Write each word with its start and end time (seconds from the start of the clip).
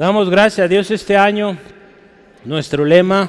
Damos 0.00 0.30
gracias 0.30 0.64
a 0.64 0.68
Dios 0.68 0.90
este 0.90 1.14
año. 1.18 1.58
Nuestro 2.46 2.86
lema, 2.86 3.28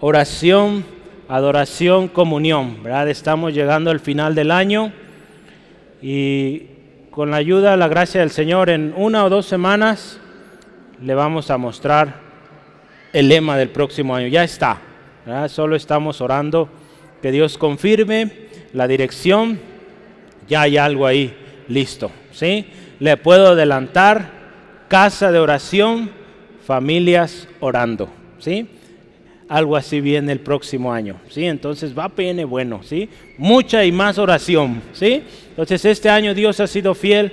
oración, 0.00 0.82
adoración, 1.28 2.08
comunión. 2.08 2.82
¿verdad? 2.82 3.10
Estamos 3.10 3.52
llegando 3.52 3.90
al 3.90 4.00
final 4.00 4.34
del 4.34 4.50
año 4.50 4.94
y 6.00 6.68
con 7.10 7.30
la 7.30 7.36
ayuda, 7.36 7.76
la 7.76 7.88
gracia 7.88 8.20
del 8.20 8.30
Señor, 8.30 8.70
en 8.70 8.94
una 8.96 9.26
o 9.26 9.28
dos 9.28 9.44
semanas 9.44 10.18
le 11.02 11.14
vamos 11.14 11.50
a 11.50 11.58
mostrar 11.58 12.14
el 13.12 13.28
lema 13.28 13.58
del 13.58 13.68
próximo 13.68 14.16
año. 14.16 14.28
Ya 14.28 14.42
está. 14.42 14.80
Solo 15.48 15.76
estamos 15.76 16.22
orando 16.22 16.70
que 17.20 17.30
Dios 17.30 17.58
confirme 17.58 18.32
la 18.72 18.88
dirección. 18.88 19.60
Ya 20.48 20.62
hay 20.62 20.78
algo 20.78 21.06
ahí 21.06 21.36
listo. 21.68 22.10
¿sí? 22.32 22.68
Le 23.00 23.18
puedo 23.18 23.48
adelantar 23.48 24.43
casa 24.88 25.32
de 25.32 25.38
oración, 25.38 26.10
familias 26.64 27.48
orando, 27.60 28.08
¿sí? 28.38 28.68
Algo 29.48 29.76
así 29.76 30.00
viene 30.00 30.32
el 30.32 30.40
próximo 30.40 30.92
año, 30.92 31.16
¿sí? 31.28 31.44
Entonces 31.44 31.96
va 31.96 32.08
viene 32.08 32.44
bueno, 32.44 32.80
¿sí? 32.82 33.08
Mucha 33.36 33.84
y 33.84 33.92
más 33.92 34.18
oración, 34.18 34.82
¿sí? 34.92 35.22
Entonces 35.50 35.84
este 35.84 36.08
año 36.08 36.34
Dios 36.34 36.60
ha 36.60 36.66
sido 36.66 36.94
fiel, 36.94 37.32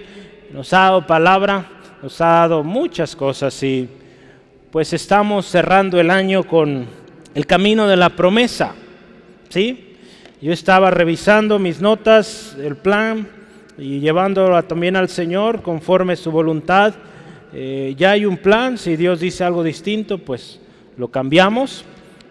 nos 0.54 0.74
ha 0.74 0.80
dado 0.80 1.08
palabra, 1.08 1.66
nos 2.02 2.20
ha 2.22 2.26
dado 2.26 2.64
muchas 2.64 3.16
cosas 3.16 3.62
y 3.64 3.88
pues 4.72 4.94
estamos 4.94 5.46
cerrando 5.46 6.00
el 6.00 6.10
año 6.10 6.44
con 6.44 6.86
el 7.34 7.46
camino 7.46 7.88
de 7.88 7.98
la 7.98 8.10
promesa, 8.10 8.74
¿sí? 9.50 9.96
Yo 10.42 10.52
estaba 10.52 10.90
revisando 10.90 11.60
mis 11.60 11.82
notas, 11.82 12.58
el 12.60 12.76
plan 12.76 13.28
y 13.78 14.00
llevándolo 14.00 14.62
también 14.64 14.96
al 14.96 15.08
Señor 15.08 15.62
conforme 15.62 16.16
su 16.16 16.32
voluntad 16.32 16.94
eh, 17.54 17.96
ya 17.98 18.12
hay 18.12 18.26
un 18.26 18.38
plan, 18.38 18.78
si 18.78 18.96
Dios 18.96 19.20
dice 19.20 19.44
algo 19.44 19.64
distinto, 19.64 20.18
pues 20.18 20.60
lo 20.98 21.10
cambiamos, 21.10 21.84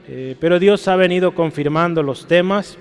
eh, 0.08 0.36
pero 0.40 0.58
Dios 0.58 0.86
ha 0.88 0.96
venido 0.96 1.34
confirmando 1.34 2.02
los 2.02 2.26
temas. 2.26 2.78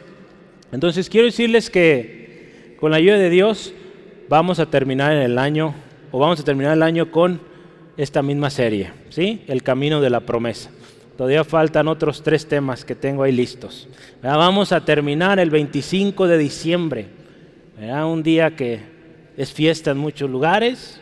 Entonces 0.71 1.09
quiero 1.09 1.25
decirles 1.25 1.69
que 1.69 2.75
con 2.79 2.91
la 2.91 2.97
ayuda 2.97 3.17
de 3.17 3.29
Dios 3.29 3.73
vamos 4.29 4.59
a 4.59 4.67
terminar 4.67 5.13
el 5.13 5.37
año, 5.37 5.73
o 6.11 6.19
vamos 6.19 6.39
a 6.39 6.43
terminar 6.43 6.73
el 6.73 6.83
año 6.83 7.11
con 7.11 7.41
esta 7.97 8.21
misma 8.21 8.49
serie, 8.49 8.91
¿sí? 9.09 9.41
El 9.47 9.61
camino 9.61 9.99
de 9.99 10.09
la 10.09 10.21
promesa. 10.21 10.69
Todavía 11.17 11.43
faltan 11.43 11.89
otros 11.89 12.23
tres 12.23 12.47
temas 12.47 12.85
que 12.85 12.95
tengo 12.95 13.23
ahí 13.23 13.33
listos. 13.33 13.89
Vamos 14.23 14.71
a 14.71 14.85
terminar 14.85 15.37
el 15.37 15.49
25 15.49 16.27
de 16.27 16.37
diciembre, 16.37 17.07
un 17.77 18.23
día 18.23 18.55
que 18.55 18.79
es 19.35 19.51
fiesta 19.51 19.91
en 19.91 19.97
muchos 19.97 20.29
lugares, 20.29 21.01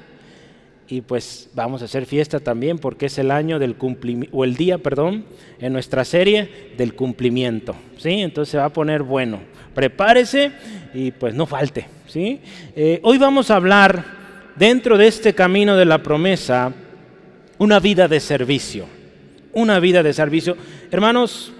y 0.89 1.01
pues 1.01 1.49
vamos 1.53 1.81
a 1.81 1.85
hacer 1.85 2.05
fiesta 2.05 2.39
también 2.39 2.77
porque 2.77 3.07
es 3.07 3.17
el 3.17 3.31
año 3.31 3.59
del 3.59 3.75
cumplimiento, 3.75 4.35
o 4.35 4.43
el 4.43 4.55
día, 4.55 4.77
perdón, 4.77 5.25
en 5.59 5.73
nuestra 5.73 6.05
serie 6.05 6.73
del 6.77 6.93
cumplimiento, 6.93 7.75
¿sí? 7.97 8.21
Entonces 8.21 8.51
se 8.51 8.57
va 8.57 8.65
a 8.65 8.73
poner 8.73 9.03
bueno. 9.03 9.39
Prepárese 9.73 10.51
y 10.93 11.11
pues 11.11 11.35
no 11.35 11.45
falte, 11.45 11.87
¿sí? 12.07 12.39
Eh, 12.75 12.99
hoy 13.03 13.17
vamos 13.17 13.51
a 13.51 13.55
hablar 13.55 14.03
dentro 14.55 14.97
de 14.97 15.07
este 15.07 15.35
camino 15.35 15.75
de 15.75 15.85
la 15.85 16.01
promesa 16.01 16.73
una 17.57 17.79
vida 17.79 18.07
de 18.07 18.19
servicio, 18.19 18.85
una 19.53 19.79
vida 19.79 20.03
de 20.03 20.13
servicio. 20.13 20.55
Hermanos, 20.89 21.51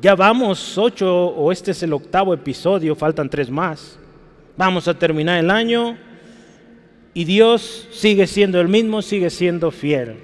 ya 0.00 0.14
vamos 0.14 0.76
ocho 0.76 1.28
o 1.28 1.50
este 1.50 1.70
es 1.70 1.82
el 1.82 1.92
octavo 1.92 2.34
episodio, 2.34 2.94
faltan 2.94 3.30
tres 3.30 3.50
más. 3.50 3.98
Vamos 4.56 4.88
a 4.88 4.98
terminar 4.98 5.38
el 5.38 5.50
año 5.50 5.96
y 7.14 7.24
Dios 7.24 7.88
sigue 7.92 8.26
siendo 8.26 8.60
el 8.60 8.68
mismo, 8.68 9.02
sigue 9.02 9.30
siendo 9.30 9.70
fiel. 9.70 10.16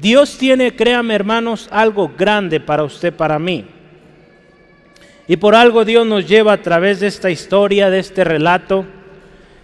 Dios 0.00 0.38
tiene, 0.38 0.74
créame 0.74 1.14
hermanos, 1.14 1.68
algo 1.70 2.12
grande 2.16 2.60
para 2.60 2.84
usted, 2.84 3.12
para 3.12 3.38
mí. 3.38 3.64
Y 5.26 5.36
por 5.36 5.54
algo 5.54 5.84
Dios 5.84 6.06
nos 6.06 6.28
lleva 6.28 6.52
a 6.52 6.62
través 6.62 7.00
de 7.00 7.06
esta 7.06 7.30
historia, 7.30 7.90
de 7.90 7.98
este 7.98 8.24
relato, 8.24 8.84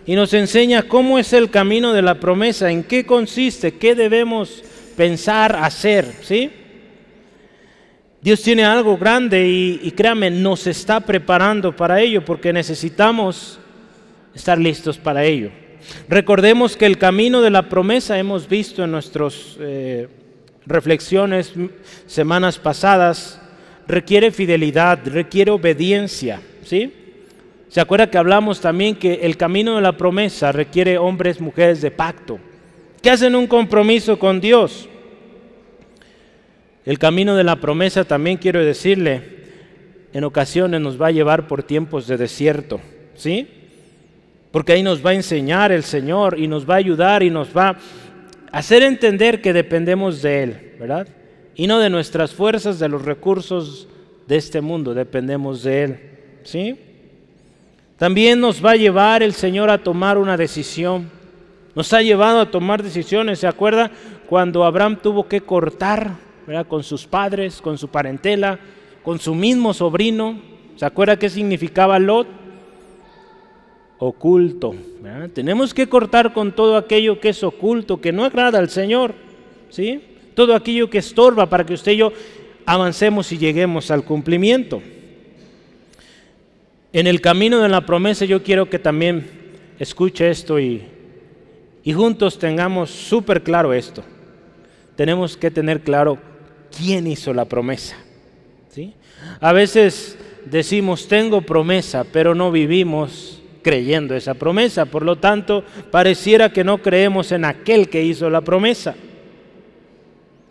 y 0.06 0.14
nos 0.14 0.32
enseña 0.32 0.84
cómo 0.84 1.18
es 1.18 1.32
el 1.32 1.50
camino 1.50 1.92
de 1.92 2.02
la 2.02 2.18
promesa, 2.18 2.70
en 2.70 2.84
qué 2.84 3.04
consiste, 3.04 3.76
qué 3.76 3.94
debemos 3.94 4.62
pensar, 4.96 5.56
hacer, 5.56 6.06
¿sí? 6.22 6.50
Dios 8.22 8.42
tiene 8.42 8.64
algo 8.64 8.98
grande 8.98 9.46
y, 9.46 9.80
y 9.82 9.90
créame, 9.92 10.30
nos 10.30 10.66
está 10.66 11.00
preparando 11.00 11.74
para 11.74 12.00
ello, 12.00 12.24
porque 12.24 12.52
necesitamos 12.52 13.58
estar 14.34 14.58
listos 14.58 14.98
para 14.98 15.24
ello. 15.24 15.50
Recordemos 16.08 16.76
que 16.76 16.86
el 16.86 16.98
camino 16.98 17.40
de 17.40 17.50
la 17.50 17.68
promesa 17.68 18.18
hemos 18.18 18.48
visto 18.48 18.84
en 18.84 18.90
nuestras 18.90 19.56
eh, 19.60 20.08
reflexiones 20.66 21.52
semanas 22.06 22.58
pasadas, 22.58 23.40
requiere 23.86 24.30
fidelidad, 24.30 25.00
requiere 25.06 25.50
obediencia, 25.50 26.40
¿sí? 26.64 26.92
¿Se 27.68 27.80
acuerda 27.80 28.10
que 28.10 28.18
hablamos 28.18 28.60
también 28.60 28.96
que 28.96 29.20
el 29.22 29.36
camino 29.36 29.76
de 29.76 29.82
la 29.82 29.96
promesa 29.96 30.50
requiere 30.50 30.98
hombres, 30.98 31.40
mujeres 31.40 31.80
de 31.80 31.90
pacto, 31.90 32.40
que 33.00 33.10
hacen 33.10 33.36
un 33.36 33.46
compromiso 33.46 34.18
con 34.18 34.40
Dios? 34.40 34.88
El 36.84 36.98
camino 36.98 37.36
de 37.36 37.44
la 37.44 37.56
promesa 37.56 38.04
también 38.04 38.38
quiero 38.38 38.64
decirle, 38.64 39.22
en 40.12 40.24
ocasiones 40.24 40.80
nos 40.80 41.00
va 41.00 41.08
a 41.08 41.12
llevar 41.12 41.46
por 41.46 41.62
tiempos 41.62 42.08
de 42.08 42.16
desierto, 42.16 42.80
¿sí? 43.14 43.59
Porque 44.50 44.72
ahí 44.72 44.82
nos 44.82 45.04
va 45.04 45.10
a 45.10 45.14
enseñar 45.14 45.72
el 45.72 45.84
Señor 45.84 46.38
y 46.38 46.48
nos 46.48 46.68
va 46.68 46.74
a 46.74 46.78
ayudar 46.78 47.22
y 47.22 47.30
nos 47.30 47.56
va 47.56 47.68
a 48.50 48.58
hacer 48.58 48.82
entender 48.82 49.40
que 49.40 49.52
dependemos 49.52 50.22
de 50.22 50.42
Él, 50.42 50.76
¿verdad? 50.78 51.06
Y 51.54 51.66
no 51.66 51.78
de 51.78 51.90
nuestras 51.90 52.32
fuerzas, 52.32 52.78
de 52.78 52.88
los 52.88 53.04
recursos 53.04 53.88
de 54.26 54.36
este 54.36 54.60
mundo, 54.60 54.94
dependemos 54.94 55.62
de 55.62 55.82
Él, 55.84 56.00
¿sí? 56.42 56.76
También 58.00 58.40
nos 58.40 58.64
va 58.64 58.70
a 58.70 58.76
llevar 58.76 59.22
el 59.22 59.34
Señor 59.34 59.68
a 59.68 59.76
tomar 59.76 60.16
una 60.16 60.38
decisión. 60.38 61.10
Nos 61.74 61.92
ha 61.92 62.00
llevado 62.00 62.40
a 62.40 62.50
tomar 62.50 62.82
decisiones. 62.82 63.40
¿Se 63.40 63.46
acuerda 63.46 63.90
cuando 64.26 64.64
Abraham 64.64 64.96
tuvo 65.02 65.28
que 65.28 65.42
cortar 65.42 66.16
¿verdad? 66.46 66.66
con 66.66 66.82
sus 66.82 67.06
padres, 67.06 67.60
con 67.60 67.76
su 67.76 67.88
parentela, 67.88 68.58
con 69.02 69.18
su 69.18 69.34
mismo 69.34 69.74
sobrino? 69.74 70.40
¿Se 70.76 70.86
acuerda 70.86 71.18
qué 71.18 71.28
significaba 71.28 71.98
Lot? 71.98 72.39
Oculto. 74.00 74.74
Tenemos 75.34 75.74
que 75.74 75.86
cortar 75.86 76.32
con 76.32 76.52
todo 76.52 76.76
aquello 76.76 77.20
que 77.20 77.28
es 77.28 77.44
oculto, 77.44 78.00
que 78.00 78.12
no 78.12 78.24
agrada 78.24 78.58
al 78.58 78.70
Señor. 78.70 79.14
¿sí? 79.68 80.00
Todo 80.34 80.54
aquello 80.54 80.90
que 80.90 80.98
estorba 80.98 81.46
para 81.46 81.64
que 81.64 81.74
usted 81.74 81.92
y 81.92 81.98
yo 81.98 82.12
avancemos 82.64 83.30
y 83.30 83.38
lleguemos 83.38 83.90
al 83.90 84.02
cumplimiento. 84.04 84.82
En 86.92 87.06
el 87.06 87.20
camino 87.20 87.60
de 87.60 87.68
la 87.68 87.84
promesa 87.86 88.24
yo 88.24 88.42
quiero 88.42 88.68
que 88.70 88.78
también 88.78 89.30
escuche 89.78 90.30
esto 90.30 90.58
y, 90.58 90.82
y 91.84 91.92
juntos 91.92 92.38
tengamos 92.38 92.90
súper 92.90 93.42
claro 93.42 93.74
esto. 93.74 94.02
Tenemos 94.96 95.36
que 95.36 95.50
tener 95.50 95.82
claro 95.82 96.18
quién 96.76 97.06
hizo 97.06 97.34
la 97.34 97.44
promesa. 97.44 97.96
¿sí? 98.70 98.94
A 99.40 99.52
veces 99.52 100.18
decimos, 100.46 101.06
tengo 101.06 101.42
promesa, 101.42 102.04
pero 102.10 102.34
no 102.34 102.50
vivimos 102.50 103.39
creyendo 103.62 104.14
esa 104.14 104.34
promesa. 104.34 104.86
Por 104.86 105.04
lo 105.04 105.16
tanto, 105.16 105.64
pareciera 105.90 106.52
que 106.52 106.64
no 106.64 106.78
creemos 106.78 107.32
en 107.32 107.44
aquel 107.44 107.88
que 107.88 108.02
hizo 108.02 108.30
la 108.30 108.40
promesa. 108.40 108.94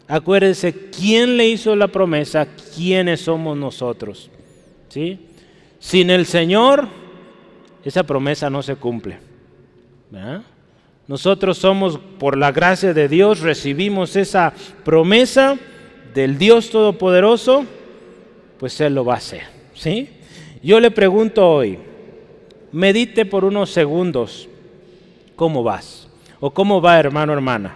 Acuérdense 0.07 0.73
quién 0.89 1.37
le 1.37 1.47
hizo 1.47 1.75
la 1.75 1.87
promesa, 1.87 2.47
quiénes 2.75 3.21
somos 3.21 3.55
nosotros. 3.57 4.31
¿Sí? 4.89 5.19
Sin 5.79 6.09
el 6.09 6.25
Señor, 6.25 6.87
esa 7.85 8.03
promesa 8.03 8.49
no 8.49 8.63
se 8.63 8.75
cumple. 8.75 9.19
Nosotros 11.07 11.57
somos, 11.57 11.99
por 12.17 12.37
la 12.37 12.51
gracia 12.51 12.93
de 12.93 13.07
Dios, 13.07 13.41
recibimos 13.41 14.15
esa 14.15 14.53
promesa 14.83 15.57
del 16.13 16.37
Dios 16.37 16.69
Todopoderoso, 16.69 17.65
pues 18.57 18.79
Él 18.81 18.95
lo 18.95 19.05
va 19.05 19.15
a 19.15 19.17
hacer. 19.17 19.43
¿sí? 19.73 20.09
Yo 20.61 20.79
le 20.79 20.91
pregunto 20.91 21.47
hoy, 21.47 21.79
medite 22.71 23.25
por 23.25 23.45
unos 23.45 23.71
segundos 23.71 24.47
cómo 25.35 25.63
vas 25.63 26.07
o 26.39 26.51
cómo 26.51 26.81
va 26.81 26.99
hermano, 26.99 27.33
hermana. 27.33 27.75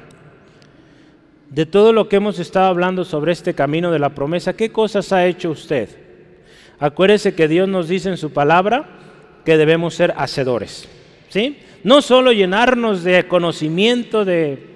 De 1.49 1.65
todo 1.65 1.93
lo 1.93 2.09
que 2.09 2.15
hemos 2.15 2.39
estado 2.39 2.65
hablando 2.65 3.05
sobre 3.05 3.31
este 3.31 3.53
camino 3.53 3.91
de 3.91 3.99
la 3.99 4.09
promesa, 4.09 4.53
¿qué 4.53 4.71
cosas 4.71 5.13
ha 5.13 5.25
hecho 5.25 5.51
usted? 5.51 5.89
Acuérdese 6.79 7.35
que 7.35 7.47
Dios 7.47 7.69
nos 7.69 7.87
dice 7.87 8.09
en 8.09 8.17
su 8.17 8.31
palabra 8.31 8.89
que 9.45 9.57
debemos 9.57 9.93
ser 9.93 10.13
hacedores. 10.17 10.87
¿Sí? 11.29 11.59
No 11.83 12.01
solo 12.01 12.31
llenarnos 12.31 13.03
de 13.03 13.27
conocimiento, 13.27 14.25
de, 14.25 14.67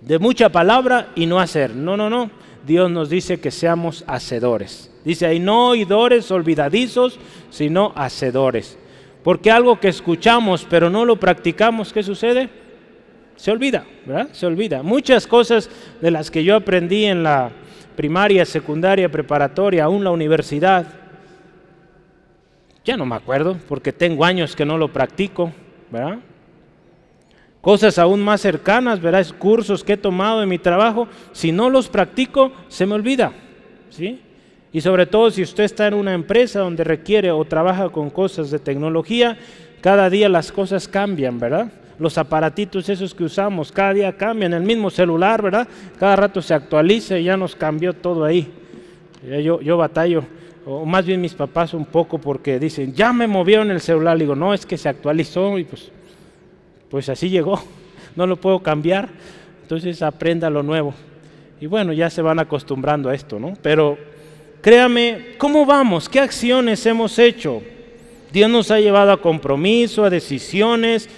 de 0.00 0.18
mucha 0.18 0.48
palabra 0.48 1.10
y 1.14 1.26
no 1.26 1.40
hacer. 1.40 1.74
No, 1.74 1.96
no, 1.96 2.10
no. 2.10 2.30
Dios 2.66 2.90
nos 2.90 3.08
dice 3.08 3.40
que 3.40 3.50
seamos 3.50 4.04
hacedores. 4.06 4.90
Dice 5.04 5.26
ahí, 5.26 5.40
no 5.40 5.68
oidores 5.68 6.30
olvidadizos, 6.30 7.18
sino 7.50 7.92
hacedores. 7.96 8.78
Porque 9.22 9.50
algo 9.50 9.78
que 9.78 9.88
escuchamos 9.88 10.66
pero 10.68 10.90
no 10.90 11.04
lo 11.04 11.16
practicamos, 11.16 11.92
¿qué 11.92 12.02
sucede? 12.02 12.48
se 13.40 13.50
olvida, 13.50 13.86
¿verdad? 14.04 14.28
Se 14.32 14.44
olvida. 14.44 14.82
Muchas 14.82 15.26
cosas 15.26 15.70
de 16.02 16.10
las 16.10 16.30
que 16.30 16.44
yo 16.44 16.56
aprendí 16.56 17.06
en 17.06 17.22
la 17.22 17.50
primaria, 17.96 18.44
secundaria, 18.44 19.10
preparatoria, 19.10 19.84
aún 19.84 20.04
la 20.04 20.10
universidad, 20.10 20.86
ya 22.84 22.98
no 22.98 23.06
me 23.06 23.16
acuerdo 23.16 23.56
porque 23.66 23.94
tengo 23.94 24.26
años 24.26 24.54
que 24.54 24.66
no 24.66 24.76
lo 24.76 24.92
practico, 24.92 25.52
¿verdad? 25.90 26.18
Cosas 27.62 27.98
aún 27.98 28.20
más 28.20 28.42
cercanas, 28.42 29.00
¿verdad? 29.00 29.26
Cursos 29.38 29.82
que 29.82 29.94
he 29.94 29.96
tomado 29.96 30.42
en 30.42 30.48
mi 30.50 30.58
trabajo, 30.58 31.08
si 31.32 31.50
no 31.50 31.70
los 31.70 31.88
practico, 31.88 32.52
se 32.68 32.84
me 32.84 32.94
olvida, 32.94 33.32
¿sí? 33.88 34.20
Y 34.72 34.80
sobre 34.80 35.06
todo 35.06 35.30
si 35.30 35.42
usted 35.42 35.64
está 35.64 35.86
en 35.86 35.94
una 35.94 36.14
empresa 36.14 36.60
donde 36.60 36.84
requiere 36.84 37.30
o 37.30 37.44
trabaja 37.44 37.88
con 37.88 38.10
cosas 38.10 38.50
de 38.50 38.58
tecnología, 38.58 39.36
cada 39.80 40.10
día 40.10 40.28
las 40.28 40.52
cosas 40.52 40.86
cambian, 40.86 41.38
¿verdad? 41.38 41.72
los 42.00 42.16
aparatitos 42.16 42.88
esos 42.88 43.14
que 43.14 43.24
usamos, 43.24 43.70
cada 43.70 43.92
día 43.92 44.16
cambian, 44.16 44.54
el 44.54 44.62
mismo 44.62 44.88
celular, 44.88 45.42
¿verdad? 45.42 45.68
Cada 45.98 46.16
rato 46.16 46.40
se 46.40 46.54
actualiza 46.54 47.18
y 47.18 47.24
ya 47.24 47.36
nos 47.36 47.54
cambió 47.54 47.92
todo 47.92 48.24
ahí. 48.24 48.50
Yo, 49.22 49.60
yo 49.60 49.76
batallo, 49.76 50.24
o 50.64 50.86
más 50.86 51.04
bien 51.04 51.20
mis 51.20 51.34
papás 51.34 51.74
un 51.74 51.84
poco 51.84 52.16
porque 52.16 52.58
dicen, 52.58 52.94
ya 52.94 53.12
me 53.12 53.26
movieron 53.26 53.70
el 53.70 53.82
celular, 53.82 54.16
digo, 54.16 54.34
no, 54.34 54.54
es 54.54 54.64
que 54.64 54.78
se 54.78 54.88
actualizó 54.88 55.58
y 55.58 55.64
pues, 55.64 55.92
pues 56.88 57.10
así 57.10 57.28
llegó, 57.28 57.62
no 58.16 58.26
lo 58.26 58.36
puedo 58.36 58.60
cambiar, 58.60 59.10
entonces 59.62 60.00
aprenda 60.00 60.48
lo 60.48 60.62
nuevo. 60.62 60.94
Y 61.60 61.66
bueno, 61.66 61.92
ya 61.92 62.08
se 62.08 62.22
van 62.22 62.38
acostumbrando 62.38 63.10
a 63.10 63.14
esto, 63.14 63.38
¿no? 63.38 63.52
Pero 63.60 63.98
créame, 64.60 65.34
¿cómo 65.38 65.66
vamos? 65.66 66.08
¿Qué 66.08 66.20
acciones 66.20 66.84
hemos 66.86 67.18
hecho? 67.18 67.62
Dios 68.32 68.48
nos 68.48 68.70
ha 68.70 68.80
llevado 68.80 69.12
a 69.12 69.20
compromiso, 69.20 70.04
a 70.04 70.10
decisiones, 70.10 71.08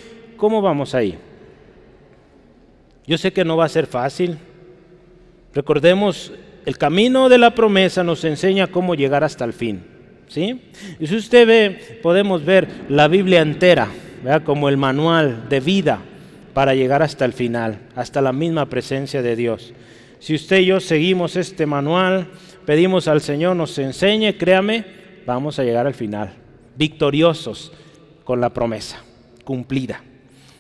¿Cómo 0.42 0.60
vamos 0.60 0.92
ahí? 0.96 1.16
Yo 3.06 3.16
sé 3.16 3.32
que 3.32 3.44
no 3.44 3.56
va 3.56 3.66
a 3.66 3.68
ser 3.68 3.86
fácil. 3.86 4.38
Recordemos, 5.54 6.32
el 6.66 6.76
camino 6.78 7.28
de 7.28 7.38
la 7.38 7.54
promesa 7.54 8.02
nos 8.02 8.24
enseña 8.24 8.66
cómo 8.66 8.96
llegar 8.96 9.22
hasta 9.22 9.44
el 9.44 9.52
fin. 9.52 9.84
¿sí? 10.26 10.60
Y 10.98 11.06
si 11.06 11.14
usted 11.14 11.46
ve, 11.46 12.00
podemos 12.02 12.44
ver 12.44 12.66
la 12.88 13.06
Biblia 13.06 13.40
entera, 13.40 13.86
como 14.42 14.68
el 14.68 14.76
manual 14.76 15.48
de 15.48 15.60
vida 15.60 16.00
para 16.54 16.74
llegar 16.74 17.04
hasta 17.04 17.24
el 17.24 17.32
final, 17.32 17.78
hasta 17.94 18.20
la 18.20 18.32
misma 18.32 18.66
presencia 18.66 19.22
de 19.22 19.36
Dios. 19.36 19.72
Si 20.18 20.34
usted 20.34 20.58
y 20.58 20.66
yo 20.66 20.80
seguimos 20.80 21.36
este 21.36 21.66
manual, 21.66 22.26
pedimos 22.64 23.08
al 23.08 23.20
Señor 23.20 23.56
nos 23.56 23.78
enseñe, 23.78 24.36
créame, 24.36 24.84
vamos 25.26 25.58
a 25.58 25.64
llegar 25.64 25.86
al 25.86 25.94
final, 25.94 26.32
victoriosos 26.76 27.72
con 28.24 28.40
la 28.40 28.50
promesa 28.50 29.02
cumplida. 29.44 30.02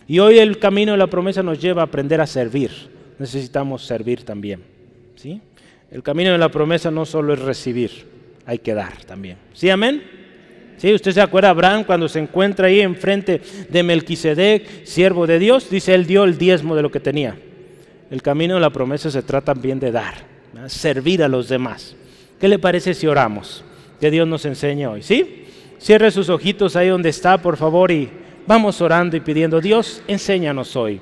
Y 0.06 0.18
hoy 0.18 0.38
el 0.38 0.58
camino 0.58 0.92
de 0.92 0.98
la 0.98 1.06
promesa 1.06 1.42
nos 1.42 1.60
lleva 1.60 1.82
a 1.82 1.86
aprender 1.86 2.20
a 2.20 2.26
servir. 2.26 2.70
Necesitamos 3.18 3.84
servir 3.84 4.24
también. 4.24 4.62
¿sí? 5.16 5.40
El 5.90 6.02
camino 6.02 6.32
de 6.32 6.38
la 6.38 6.50
promesa 6.50 6.90
no 6.90 7.06
solo 7.06 7.32
es 7.34 7.38
recibir, 7.38 7.90
hay 8.44 8.58
que 8.58 8.74
dar 8.74 9.04
también. 9.04 9.36
¿Sí, 9.52 9.70
amén? 9.70 10.02
¿Sí? 10.76 10.92
¿Usted 10.92 11.12
se 11.12 11.20
acuerda 11.20 11.50
Abraham 11.50 11.84
cuando 11.84 12.08
se 12.08 12.18
encuentra 12.18 12.66
ahí 12.66 12.80
enfrente 12.80 13.40
de 13.68 13.82
Melquisedec, 13.82 14.84
siervo 14.84 15.26
de 15.26 15.38
Dios? 15.38 15.70
Dice, 15.70 15.94
él 15.94 16.06
dio 16.06 16.24
el 16.24 16.38
diezmo 16.38 16.74
de 16.74 16.82
lo 16.82 16.90
que 16.90 17.00
tenía. 17.00 17.36
El 18.10 18.22
camino 18.22 18.54
de 18.54 18.60
la 18.60 18.70
promesa 18.70 19.10
se 19.10 19.22
trata 19.22 19.54
también 19.54 19.78
de 19.80 19.92
dar, 19.92 20.14
servir 20.68 21.22
a 21.22 21.28
los 21.28 21.48
demás. 21.48 21.94
¿Qué 22.40 22.48
le 22.48 22.58
parece 22.58 22.94
si 22.94 23.06
oramos? 23.06 23.64
Que 24.00 24.10
Dios 24.10 24.26
nos 24.26 24.44
enseñe 24.44 24.86
hoy, 24.86 25.02
¿sí? 25.02 25.46
Cierre 25.78 26.10
sus 26.10 26.28
ojitos 26.28 26.76
ahí 26.76 26.88
donde 26.88 27.08
está, 27.08 27.38
por 27.38 27.56
favor, 27.56 27.90
y 27.90 28.10
Vamos 28.46 28.80
orando 28.80 29.16
y 29.16 29.20
pidiendo, 29.20 29.60
Dios, 29.60 30.02
enséñanos 30.08 30.74
hoy. 30.74 31.00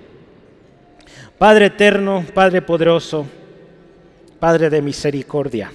Padre 1.39 1.67
eterno, 1.67 2.25
Padre 2.35 2.61
poderoso, 2.61 3.27
Padre 4.39 4.69
de 4.69 4.83
misericordia, 4.83 5.73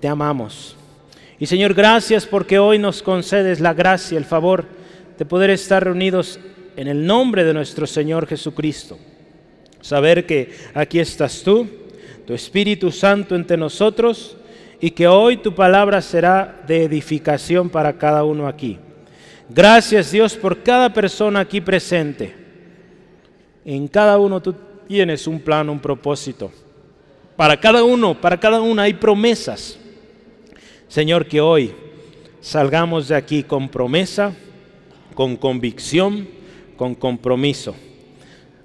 te 0.00 0.08
amamos. 0.08 0.76
Y 1.38 1.46
Señor, 1.46 1.74
gracias 1.74 2.26
porque 2.26 2.58
hoy 2.58 2.78
nos 2.78 3.02
concedes 3.02 3.60
la 3.60 3.74
gracia, 3.74 4.16
el 4.16 4.24
favor 4.24 4.64
de 5.18 5.24
poder 5.26 5.50
estar 5.50 5.84
reunidos 5.84 6.40
en 6.76 6.88
el 6.88 7.04
nombre 7.04 7.44
de 7.44 7.52
nuestro 7.52 7.86
Señor 7.86 8.26
Jesucristo. 8.26 8.98
Saber 9.82 10.24
que 10.24 10.54
aquí 10.72 10.98
estás 10.98 11.42
tú, 11.42 11.68
tu 12.26 12.34
Espíritu 12.34 12.90
Santo 12.90 13.34
entre 13.34 13.56
nosotros 13.56 14.36
y 14.80 14.90
que 14.90 15.06
hoy 15.06 15.36
tu 15.36 15.54
palabra 15.54 16.00
será 16.00 16.62
de 16.66 16.84
edificación 16.84 17.68
para 17.68 17.98
cada 17.98 18.24
uno 18.24 18.46
aquí. 18.46 18.78
Gracias 19.48 20.12
Dios 20.12 20.36
por 20.36 20.62
cada 20.62 20.92
persona 20.92 21.40
aquí 21.40 21.60
presente. 21.60 22.34
En 23.64 23.88
cada 23.88 24.18
uno 24.18 24.40
tú 24.40 24.54
tienes 24.86 25.26
un 25.26 25.40
plan, 25.40 25.68
un 25.68 25.80
propósito. 25.80 26.50
Para 27.36 27.58
cada 27.58 27.84
uno, 27.84 28.20
para 28.20 28.38
cada 28.38 28.60
una 28.60 28.82
hay 28.82 28.94
promesas. 28.94 29.78
Señor, 30.88 31.26
que 31.26 31.40
hoy 31.40 31.72
salgamos 32.40 33.08
de 33.08 33.16
aquí 33.16 33.42
con 33.42 33.68
promesa, 33.68 34.34
con 35.14 35.36
convicción, 35.36 36.28
con 36.76 36.94
compromiso. 36.94 37.74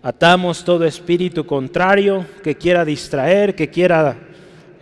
Atamos 0.05 0.63
todo 0.63 0.85
espíritu 0.85 1.47
contrario 1.47 2.27
que 2.43 2.53
quiera 2.53 2.85
distraer, 2.85 3.55
que 3.55 3.71
quiera 3.71 4.15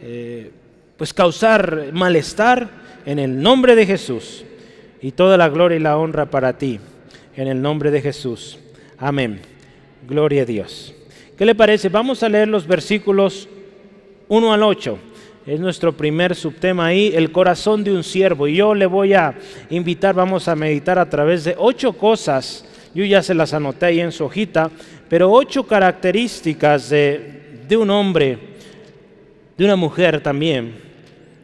eh, 0.02 0.52
pues 0.98 1.14
causar 1.14 1.94
malestar 1.94 2.70
en 3.06 3.20
el 3.20 3.42
nombre 3.42 3.74
de 3.78 3.86
Jesús 3.86 4.44
y 5.02 5.14
toda 5.14 5.38
la 5.38 5.48
gloria 5.48 5.78
y 5.78 5.80
la 5.80 5.98
honra 5.98 6.26
para 6.26 6.58
ti, 6.58 6.78
en 7.38 7.48
el 7.48 7.62
nombre 7.62 7.90
de 7.90 8.02
Jesús. 8.02 8.60
Amén. 8.98 9.40
Gloria 10.06 10.42
a 10.42 10.46
Dios. 10.46 10.94
¿Qué 11.38 11.46
le 11.46 11.56
parece? 11.56 11.88
Vamos 11.88 12.22
a 12.22 12.28
leer 12.28 12.50
los 12.50 12.68
versículos 12.68 13.48
1 14.28 14.54
al 14.54 14.62
8. 14.62 15.00
Es 15.46 15.58
nuestro 15.58 15.94
primer 15.94 16.36
subtema 16.36 16.88
ahí, 16.88 17.14
el 17.16 17.32
corazón 17.32 17.86
de 17.86 17.94
un 17.94 18.04
siervo. 18.04 18.50
Y 18.50 18.58
yo 18.58 18.76
le 18.76 18.88
voy 18.88 19.14
a 19.14 19.36
invitar, 19.70 20.16
vamos 20.16 20.50
a 20.50 20.56
meditar 20.58 21.00
a 21.00 21.10
través 21.10 21.46
de 21.46 21.56
ocho 21.58 21.94
cosas. 21.94 22.66
Yo 22.94 23.04
ya 23.06 23.24
se 23.24 23.34
las 23.34 23.54
anoté 23.54 23.88
ahí 23.88 24.00
en 24.02 24.12
su 24.12 24.26
hojita, 24.26 24.70
pero 25.14 25.32
ocho 25.32 25.62
características 25.62 26.90
de, 26.90 27.78
un 27.78 27.92
hombre, 27.92 28.36
de 29.56 29.64
una 29.64 29.76
mujer 29.76 30.22
también, 30.22 30.74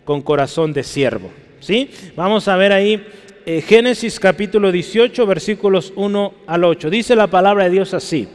con 0.04 0.24
corazón 0.24 0.74
de 0.74 0.82
siervo. 0.82 1.30
¿Sí? 1.60 1.88
Vamos 2.16 2.48
a 2.48 2.58
ver 2.58 2.72
ahí 2.74 3.06
eh, 3.46 3.62
Génesis 3.62 4.20
capítulo 4.20 4.72
18, 4.72 5.24
versículos 5.28 5.94
1 5.96 6.34
al 6.48 6.64
8. 6.64 6.90
Dice 6.90 7.16
la 7.16 7.28
palabra 7.28 7.66
de 7.66 7.70
Dios 7.70 7.94
así. 7.94 8.28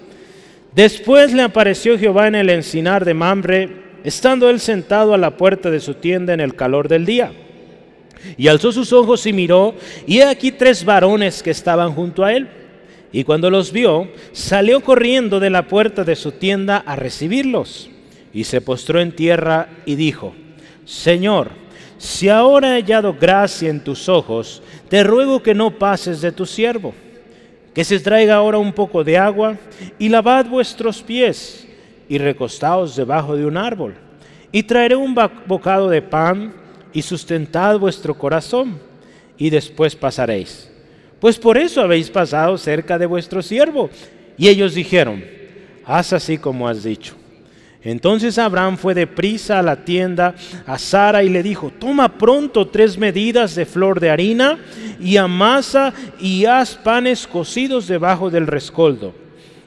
Después 0.73 1.33
le 1.33 1.43
apareció 1.43 1.99
Jehová 1.99 2.29
en 2.29 2.37
el 2.37 2.49
encinar 2.49 3.05
de 3.05 3.15
Mamre, 3.15 3.71
estando 4.05 4.49
él 4.49 4.61
sentado 4.61 5.15
a 5.15 5.19
la 5.19 5.37
puerta 5.37 5.69
de 5.69 5.81
su 5.81 5.95
tienda 5.95 6.33
en 6.33 6.39
el 6.39 6.55
calor 6.55 6.87
del 6.87 7.05
día. 7.05 7.33
Y 8.37 8.47
alzó 8.47 8.71
sus 8.71 8.93
ojos 8.93 9.27
y 9.27 9.33
miró, 9.33 9.75
y 10.07 10.19
he 10.19 10.27
aquí 10.27 10.53
tres 10.53 10.85
varones 10.85 11.43
que 11.43 11.51
estaban 11.51 11.93
junto 11.93 12.23
a 12.23 12.33
él. 12.33 12.49
Y 13.15 13.23
cuando 13.23 13.49
los 13.49 13.71
vio, 13.71 14.09
salió 14.33 14.81
corriendo 14.81 15.39
de 15.39 15.49
la 15.49 15.69
puerta 15.69 16.03
de 16.03 16.17
su 16.17 16.33
tienda 16.33 16.79
a 16.79 16.97
recibirlos. 16.97 17.89
Y 18.33 18.43
se 18.43 18.61
postró 18.61 19.01
en 19.01 19.13
tierra 19.13 19.69
y 19.87 19.95
dijo, 19.95 20.35
Señor, 20.85 21.51
si 21.97 22.29
ahora 22.29 22.71
he 22.71 22.83
hallado 22.83 23.15
gracia 23.15 23.71
en 23.71 23.85
tus 23.85 24.09
ojos, 24.09 24.65
te 24.89 25.05
ruego 25.05 25.45
que 25.45 25.55
no 25.55 25.79
pases 25.79 26.23
de 26.23 26.33
tu 26.33 26.45
siervo, 26.45 26.93
que 27.73 27.85
se 27.85 28.01
traiga 28.01 28.35
ahora 28.35 28.59
un 28.59 28.73
poco 28.73 29.05
de 29.05 29.17
agua 29.17 29.59
y 29.97 30.09
lavad 30.09 30.47
vuestros 30.47 31.01
pies 31.01 31.69
y 32.09 32.19
recostaos 32.19 32.97
debajo 32.97 33.37
de 33.37 33.47
un 33.47 33.57
árbol. 33.57 33.95
Y 34.51 34.65
traeré 34.65 34.97
un 34.97 35.15
bocado 35.47 35.89
de 35.89 36.03
pan 36.03 36.53
y 36.93 37.01
sustentad 37.01 37.79
vuestro 37.79 38.19
corazón 38.19 38.81
y 39.39 39.51
después 39.51 39.95
pasaréis. 39.95 40.74
Pues 41.25 41.39
por 41.39 41.57
eso 41.57 41.81
habéis 41.81 42.11
pasado 42.11 42.59
cerca 42.59 42.99
de 42.99 43.07
vuestro 43.07 43.41
siervo. 43.41 43.89
Y 44.37 44.47
ellos 44.49 44.75
dijeron, 44.75 45.25
haz 45.87 46.13
así 46.13 46.37
como 46.37 46.69
has 46.69 46.85
dicho. 46.85 47.15
Entonces 47.83 48.37
Abraham 48.37 48.77
fue 48.77 48.93
deprisa 48.93 49.59
a 49.59 49.63
la 49.63 49.87
tienda 49.87 50.35
a 50.67 50.79
Sara 50.79 51.25
y 51.25 51.31
le 51.31 51.43
dijo, 51.43 51.73
toma 51.79 52.19
pronto 52.19 52.69
tres 52.69 52.99
medidas 52.99 53.55
de 53.55 53.65
flor 53.65 54.01
de 54.01 54.11
harina 54.11 54.59
y 55.01 55.17
amasa 55.17 55.95
y 56.21 56.45
haz 56.45 56.75
panes 56.75 57.27
cocidos 57.27 57.87
debajo 57.87 58.29
del 58.29 58.47
rescoldo. 58.47 59.15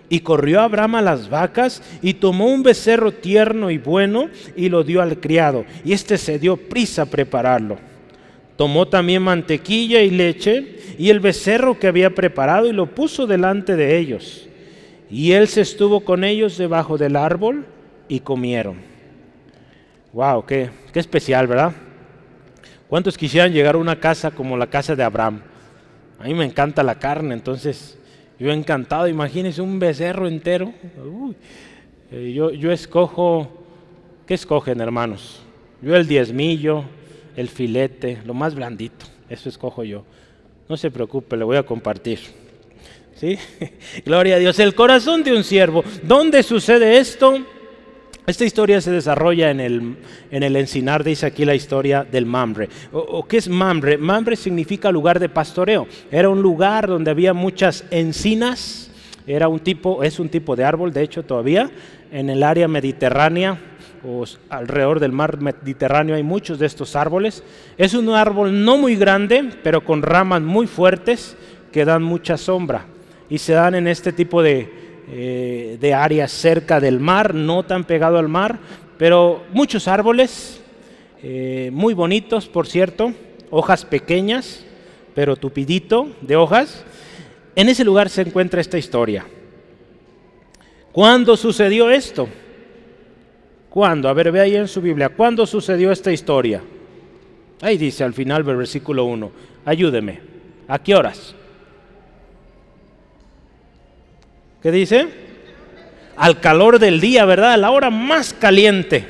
Y 0.10 0.20
corrió 0.20 0.62
Abraham 0.62 0.94
a 0.94 1.02
las 1.02 1.28
vacas 1.28 1.82
y 2.04 2.14
tomó 2.14 2.54
un 2.54 2.62
becerro 2.62 3.14
tierno 3.14 3.72
y 3.72 3.80
bueno 3.80 4.30
y 4.56 4.70
lo 4.70 4.84
dio 4.84 5.02
al 5.02 5.20
criado. 5.20 5.66
Y 5.84 5.94
éste 5.94 6.20
se 6.20 6.38
dio 6.38 6.56
prisa 6.56 7.02
a 7.02 7.06
prepararlo. 7.08 7.97
Tomó 8.58 8.88
también 8.88 9.22
mantequilla 9.22 10.02
y 10.02 10.10
leche 10.10 10.80
y 10.98 11.10
el 11.10 11.20
becerro 11.20 11.80
que 11.80 11.88
había 11.88 12.14
preparado 12.14 12.68
y 12.68 12.74
lo 12.74 12.88
puso 12.88 13.28
delante 13.28 13.76
de 13.76 13.98
ellos. 13.98 14.48
Y 15.10 15.32
él 15.32 15.48
se 15.48 15.62
estuvo 15.62 16.02
con 16.02 16.24
ellos 16.24 16.58
debajo 16.58 16.98
del 16.98 17.16
árbol 17.16 17.66
y 18.10 18.20
comieron. 18.20 18.78
Wow, 20.12 20.46
qué, 20.46 20.70
qué 20.92 21.00
especial, 21.00 21.48
¿verdad? 21.48 21.72
¿Cuántos 22.88 23.18
quisieran 23.18 23.54
llegar 23.54 23.76
a 23.76 23.78
una 23.78 24.00
casa 24.00 24.32
como 24.32 24.58
la 24.58 24.68
casa 24.68 24.96
de 24.96 25.04
Abraham? 25.04 25.42
A 26.20 26.24
mí 26.24 26.34
me 26.34 26.46
encanta 26.46 26.82
la 26.84 26.96
carne, 26.96 27.34
entonces 27.34 27.98
Yo 28.40 28.52
encantado, 28.52 29.08
imagínense 29.08 29.62
un 29.62 29.80
becerro 29.80 30.28
entero. 30.28 30.72
Eh, 32.12 32.34
yo, 32.34 32.52
yo 32.52 32.72
escojo, 32.72 33.66
¿qué 34.28 34.36
escogen 34.36 34.80
hermanos? 34.80 35.42
Yo 35.82 35.96
el 35.96 36.08
diezmillo, 36.08 36.84
el 37.38 37.48
filete, 37.48 38.18
lo 38.26 38.34
más 38.34 38.56
blandito, 38.56 39.06
eso 39.30 39.48
escojo 39.48 39.86
yo. 39.86 40.04
No 40.68 40.76
se 40.76 40.92
preocupe, 40.92 41.38
le 41.38 41.46
voy 41.46 41.56
a 41.56 41.64
compartir. 41.64 42.20
¿Sí? 43.16 43.38
Gloria 44.06 44.36
a 44.36 44.40
Dios. 44.40 44.60
El 44.60 44.76
corazón 44.76 45.24
de 45.24 45.34
un 45.34 45.44
siervo. 45.44 45.84
¿Dónde 46.04 46.44
sucede 46.44 46.98
esto? 46.98 47.40
Esta 48.26 48.44
historia 48.44 48.82
se 48.82 48.92
desarrolla 48.92 49.52
en 49.52 49.62
el, 49.62 49.96
en 50.32 50.44
el 50.44 50.58
encinar, 50.58 51.04
dice 51.04 51.28
aquí 51.28 51.46
la 51.46 51.56
historia 51.56 52.04
del 52.04 52.26
Mamre. 52.26 52.68
O, 52.92 53.26
¿Qué 53.26 53.38
es 53.38 53.48
Mamre? 53.48 53.98
Mamre 53.98 54.36
significa 54.36 54.92
lugar 54.92 55.20
de 55.20 55.30
pastoreo. 55.30 55.88
Era 56.12 56.28
un 56.28 56.42
lugar 56.42 56.88
donde 56.88 57.12
había 57.12 57.34
muchas 57.34 57.86
encinas, 57.90 58.92
era 59.26 59.48
un 59.48 59.60
tipo, 59.60 60.04
es 60.04 60.20
un 60.20 60.28
tipo 60.28 60.58
de 60.58 60.66
árbol, 60.66 60.92
de 60.92 61.04
hecho 61.04 61.24
todavía, 61.24 61.72
en 62.12 62.30
el 62.30 62.44
área 62.44 62.68
mediterránea 62.68 63.77
o 64.06 64.26
alrededor 64.50 65.00
del 65.00 65.12
mar 65.12 65.40
Mediterráneo 65.40 66.16
hay 66.16 66.24
muchos 66.24 66.60
de 66.60 66.66
estos 66.66 66.96
árboles. 66.96 67.44
Es 67.78 67.94
un 67.94 68.10
árbol 68.10 68.64
no 68.64 68.78
muy 68.78 68.96
grande, 68.96 69.50
pero 69.64 69.84
con 69.84 70.02
ramas 70.02 70.42
muy 70.42 70.68
fuertes 70.68 71.36
que 71.72 71.86
dan 71.86 72.04
mucha 72.04 72.38
sombra 72.38 72.86
y 73.30 73.38
se 73.38 73.54
dan 73.54 73.76
en 73.76 73.88
este 73.88 74.12
tipo 74.12 74.42
de, 74.42 74.70
eh, 75.10 75.94
áreas 75.94 76.32
cerca 76.32 76.80
del 76.80 77.00
mar, 77.00 77.34
no 77.34 77.64
tan 77.64 77.84
pegado 77.84 78.18
al 78.18 78.28
mar, 78.28 78.60
pero 78.98 79.44
muchos 79.52 79.88
árboles, 79.88 80.62
eh, 81.24 81.70
muy 81.74 81.94
bonitos, 81.94 82.48
por 82.48 82.68
cierto, 82.68 83.14
hojas 83.50 83.86
pequeñas, 83.86 84.66
pero 85.14 85.36
tupidito 85.36 86.10
de 86.22 86.36
hojas. 86.36 86.84
En 87.56 87.70
ese 87.70 87.84
lugar 87.84 88.10
se 88.10 88.22
encuentra 88.22 88.62
esta 88.62 88.78
historia. 88.78 89.26
¿Cuándo 90.92 91.38
sucedió 91.38 91.90
esto? 91.90 92.28
¿Cuándo? 93.78 94.10
A 94.10 94.14
ver, 94.14 94.32
ve 94.32 94.42
ahí 94.42 94.56
en 94.56 94.68
su 94.68 94.82
Biblia. 94.82 95.10
¿Cuándo 95.10 95.46
sucedió 95.46 95.92
esta 95.92 96.12
historia? 96.12 96.64
Ahí 97.62 97.78
dice 97.78 98.04
al 98.04 98.12
final 98.12 98.44
del 98.44 98.56
versículo 98.56 99.06
1. 99.06 99.32
Ayúdeme. 99.66 100.20
¿A 100.68 100.80
qué 100.80 100.96
horas? 100.96 101.36
¿Qué 104.64 104.72
dice? 104.72 105.08
Al 106.16 106.40
calor 106.40 106.80
del 106.80 107.00
día, 107.00 107.24
¿verdad? 107.26 107.54
A 107.54 107.58
la 107.58 107.70
hora 107.70 107.92
más 107.92 108.34
caliente. 108.34 109.06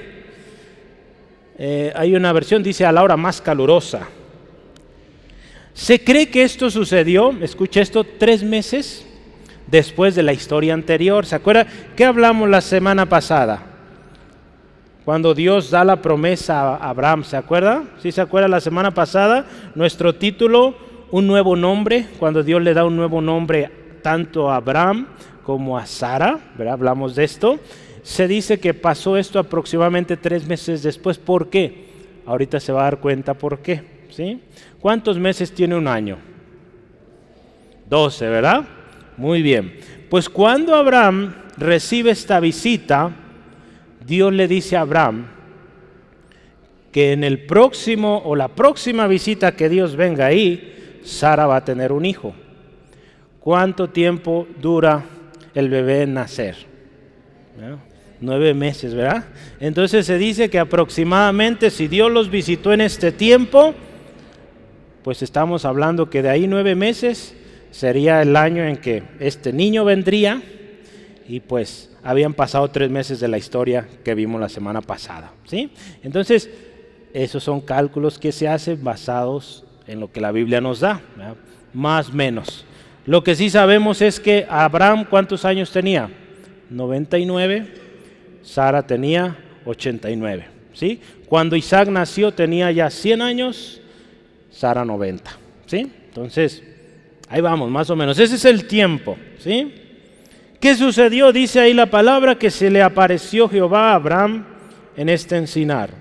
Eh, 1.57 1.93
hay 1.95 2.13
una 2.13 2.33
versión, 2.33 2.62
dice 2.62 2.86
a 2.86 2.91
la 2.91 3.03
hora 3.03 3.15
más 3.15 3.39
calurosa. 3.39 4.09
Se 5.74 6.03
cree 6.03 6.29
que 6.29 6.43
esto 6.43 6.69
sucedió, 6.69 7.31
escucha 7.41 7.79
esto, 7.79 8.03
tres 8.03 8.43
meses 8.43 9.05
después 9.67 10.13
de 10.13 10.24
la 10.24 10.33
historia 10.33 10.74
anterior. 10.74 11.25
¿Se 11.25 11.36
acuerda? 11.36 11.65
¿Qué 11.95 12.03
hablamos 12.03 12.50
la 12.50 12.59
semana 12.59 13.05
pasada? 13.05 13.66
Cuando 15.07 15.33
Dios 15.33 15.69
da 15.69 15.85
la 15.85 16.01
promesa 16.01 16.75
a 16.75 16.89
Abraham, 16.89 17.23
¿se 17.23 17.37
acuerda? 17.37 17.85
¿Sí 18.03 18.11
se 18.11 18.19
acuerda 18.19 18.49
la 18.49 18.59
semana 18.59 18.91
pasada? 18.91 19.45
Nuestro 19.73 20.15
título, 20.15 20.75
un 21.11 21.27
nuevo 21.27 21.55
nombre, 21.55 22.07
cuando 22.19 22.43
Dios 22.43 22.61
le 22.61 22.73
da 22.73 22.83
un 22.83 22.97
nuevo 22.97 23.21
nombre 23.21 23.71
tanto 24.01 24.51
a 24.51 24.57
Abraham 24.57 25.07
como 25.43 25.77
a 25.77 25.85
Sara, 25.85 26.37
¿verdad? 26.57 26.73
hablamos 26.73 27.15
de 27.15 27.23
esto, 27.23 27.57
se 28.03 28.27
dice 28.27 28.59
que 28.59 28.73
pasó 28.73 29.15
esto 29.15 29.39
aproximadamente 29.39 30.17
tres 30.17 30.45
meses 30.45 30.83
después. 30.83 31.17
¿Por 31.17 31.49
qué? 31.49 31.85
Ahorita 32.25 32.59
se 32.59 32.73
va 32.73 32.81
a 32.81 32.83
dar 32.83 32.99
cuenta 32.99 33.33
por 33.33 33.59
qué. 33.59 33.81
¿sí? 34.09 34.41
¿Cuántos 34.81 35.17
meses 35.17 35.53
tiene 35.53 35.77
un 35.77 35.87
año? 35.87 36.17
Doce, 37.89 38.27
¿verdad? 38.27 38.65
Muy 39.15 39.41
bien. 39.41 39.73
Pues 40.09 40.27
cuando 40.27 40.75
Abraham 40.75 41.33
recibe 41.55 42.11
esta 42.11 42.41
visita, 42.41 43.09
Dios 44.07 44.33
le 44.33 44.47
dice 44.47 44.77
a 44.77 44.81
Abraham 44.81 45.27
que 46.91 47.11
en 47.11 47.23
el 47.23 47.45
próximo 47.45 48.23
o 48.25 48.35
la 48.35 48.47
próxima 48.47 49.05
visita 49.07 49.55
que 49.55 49.69
Dios 49.69 49.95
venga 49.95 50.25
ahí, 50.25 51.01
Sara 51.03 51.45
va 51.45 51.57
a 51.57 51.65
tener 51.65 51.91
un 51.91 52.05
hijo. 52.05 52.33
¿Cuánto 53.39 53.89
tiempo 53.89 54.47
dura 54.59 55.03
el 55.57 55.69
bebé 55.69 56.05
nacer. 56.05 56.55
Nueve 58.21 58.53
meses, 58.53 58.93
¿verdad? 58.93 59.25
Entonces 59.59 60.05
se 60.05 60.19
dice 60.19 60.51
que 60.51 60.59
aproximadamente 60.59 61.71
si 61.71 61.87
Dios 61.87 62.11
los 62.11 62.29
visitó 62.29 62.73
en 62.73 62.81
este 62.81 63.11
tiempo, 63.11 63.73
pues 65.03 65.23
estamos 65.23 65.65
hablando 65.65 66.11
que 66.11 66.21
de 66.21 66.29
ahí 66.29 66.45
nueve 66.47 66.75
meses 66.75 67.35
sería 67.71 68.21
el 68.21 68.35
año 68.35 68.65
en 68.65 68.77
que 68.77 69.01
este 69.19 69.51
niño 69.51 69.83
vendría 69.83 70.43
y 71.27 71.41
pues 71.41 71.89
habían 72.03 72.34
pasado 72.34 72.69
tres 72.69 72.89
meses 72.89 73.19
de 73.19 73.27
la 73.27 73.38
historia 73.38 73.88
que 74.03 74.15
vimos 74.15 74.39
la 74.39 74.50
semana 74.50 74.81
pasada, 74.81 75.34
¿sí? 75.46 75.69
Entonces, 76.03 76.50
esos 77.13 77.43
son 77.43 77.62
cálculos 77.62 78.17
que 78.17 78.31
se 78.31 78.48
hacen 78.48 78.84
basados 78.84 79.65
en 79.88 80.00
lo 80.00 80.12
que 80.12 80.22
la 80.22 80.31
Biblia 80.31 80.62
nos 80.62 80.79
da, 80.79 81.01
más 81.74 82.10
o 82.10 82.13
menos. 82.13 82.65
Lo 83.05 83.24
que 83.24 83.36
sí 83.36 83.50
sabemos 83.50 84.01
es 84.01 84.19
que 84.19 84.46
Abraham, 84.50 85.05
¿cuántos 85.10 85.46
años 85.46 85.72
tenía? 85.72 86.10
99, 86.69 87.67
Sara 88.43 88.86
tenía 88.86 89.38
89. 89.65 90.46
¿sí? 90.74 91.01
Cuando 91.27 91.55
Isaac 91.55 91.89
nació 91.89 92.34
tenía 92.34 92.72
ya 92.72 92.89
100 92.89 93.22
años, 93.22 93.81
Sara 94.51 94.84
90. 94.84 95.31
¿sí? 95.65 95.91
Entonces, 96.07 96.63
ahí 97.29 97.41
vamos, 97.41 97.69
más 97.69 97.89
o 97.89 97.96
menos. 97.96 98.19
Ese 98.19 98.36
es 98.36 98.46
el 98.46 98.67
tiempo. 98.67 99.17
¿sí? 99.39 99.87
¿Qué 100.59 100.75
sucedió? 100.75 101.31
Dice 101.31 101.59
ahí 101.59 101.73
la 101.73 101.85
palabra 101.85 102.35
que 102.35 102.49
se 102.49 102.69
le 102.69 102.81
apareció 102.81 103.47
Jehová 103.47 103.91
a 103.91 103.95
Abraham 103.95 104.45
en 104.95 105.09
este 105.09 105.37
encinar. 105.37 105.91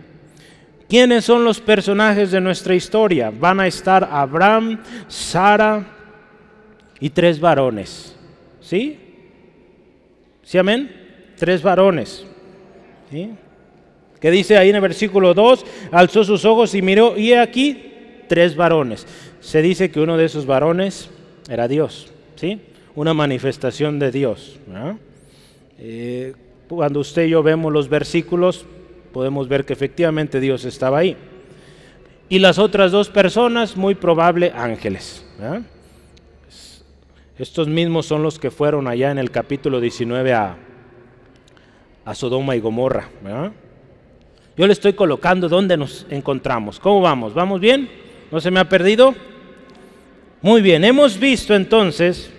¿Quiénes 0.89 1.25
son 1.25 1.45
los 1.45 1.61
personajes 1.61 2.31
de 2.31 2.41
nuestra 2.41 2.75
historia? 2.75 3.31
Van 3.31 3.61
a 3.61 3.67
estar 3.67 4.09
Abraham, 4.11 4.81
Sara, 5.09 5.85
y 7.01 7.11
tres 7.11 7.41
varones. 7.41 8.17
¿Sí? 8.61 8.99
¿Sí, 10.43 10.59
amén? 10.59 11.35
Tres 11.37 11.63
varones. 11.63 12.25
¿Sí? 13.11 13.31
Que 14.21 14.31
dice 14.31 14.57
ahí 14.57 14.71
en 14.71 14.77
el 14.77 14.81
versículo 14.81 15.35
2, 15.35 15.67
alzó 15.93 16.25
sus 16.25 16.45
ojos 16.45 16.75
y 16.75 16.83
miró, 16.83 17.19
y 17.19 17.35
aquí 17.35 17.93
tres 18.29 18.57
varones. 18.57 19.07
Se 19.41 19.61
dice 19.61 19.91
que 19.91 20.01
uno 20.01 20.17
de 20.17 20.25
esos 20.25 20.47
varones 20.47 21.11
era 21.49 21.69
Dios, 21.69 22.13
¿sí? 22.37 22.61
Una 22.97 23.13
manifestación 23.13 23.99
de 23.99 24.11
Dios. 24.11 24.59
Eh, 25.79 26.33
cuando 26.67 27.01
usted 27.01 27.27
y 27.27 27.31
yo 27.31 27.43
vemos 27.43 27.71
los 27.71 27.91
versículos, 27.91 28.65
podemos 29.13 29.49
ver 29.49 29.67
que 29.67 29.75
efectivamente 29.75 30.41
Dios 30.41 30.65
estaba 30.65 30.99
ahí. 30.99 31.15
Y 32.31 32.39
las 32.39 32.59
otras 32.59 32.93
dos 32.93 33.11
personas, 33.11 33.77
muy 33.77 33.95
probable 33.95 34.51
ángeles. 34.57 35.25
Estos 37.39 37.69
mismos 37.69 38.07
son 38.07 38.23
los 38.23 38.39
que 38.39 38.51
fueron 38.51 38.89
allá 38.89 39.11
en 39.11 39.19
el 39.19 39.31
capítulo 39.31 39.79
19 39.79 40.33
a, 40.33 40.57
a 42.03 42.15
Sodoma 42.15 42.57
y 42.57 42.61
Gomorra. 42.61 43.11
Yo 44.57 44.67
le 44.67 44.73
estoy 44.73 44.95
colocando 44.95 45.51
dónde 45.51 45.77
nos 45.77 46.07
encontramos. 46.09 46.81
¿Cómo 46.81 47.03
vamos? 47.03 47.35
¿Vamos 47.35 47.61
bien? 47.61 47.91
¿No 48.33 48.41
se 48.41 48.51
me 48.51 48.59
ha 48.59 48.69
perdido? 48.69 49.15
Muy 50.41 50.63
bien, 50.63 50.83
hemos 50.83 51.19
visto 51.19 51.55
entonces 51.55 52.33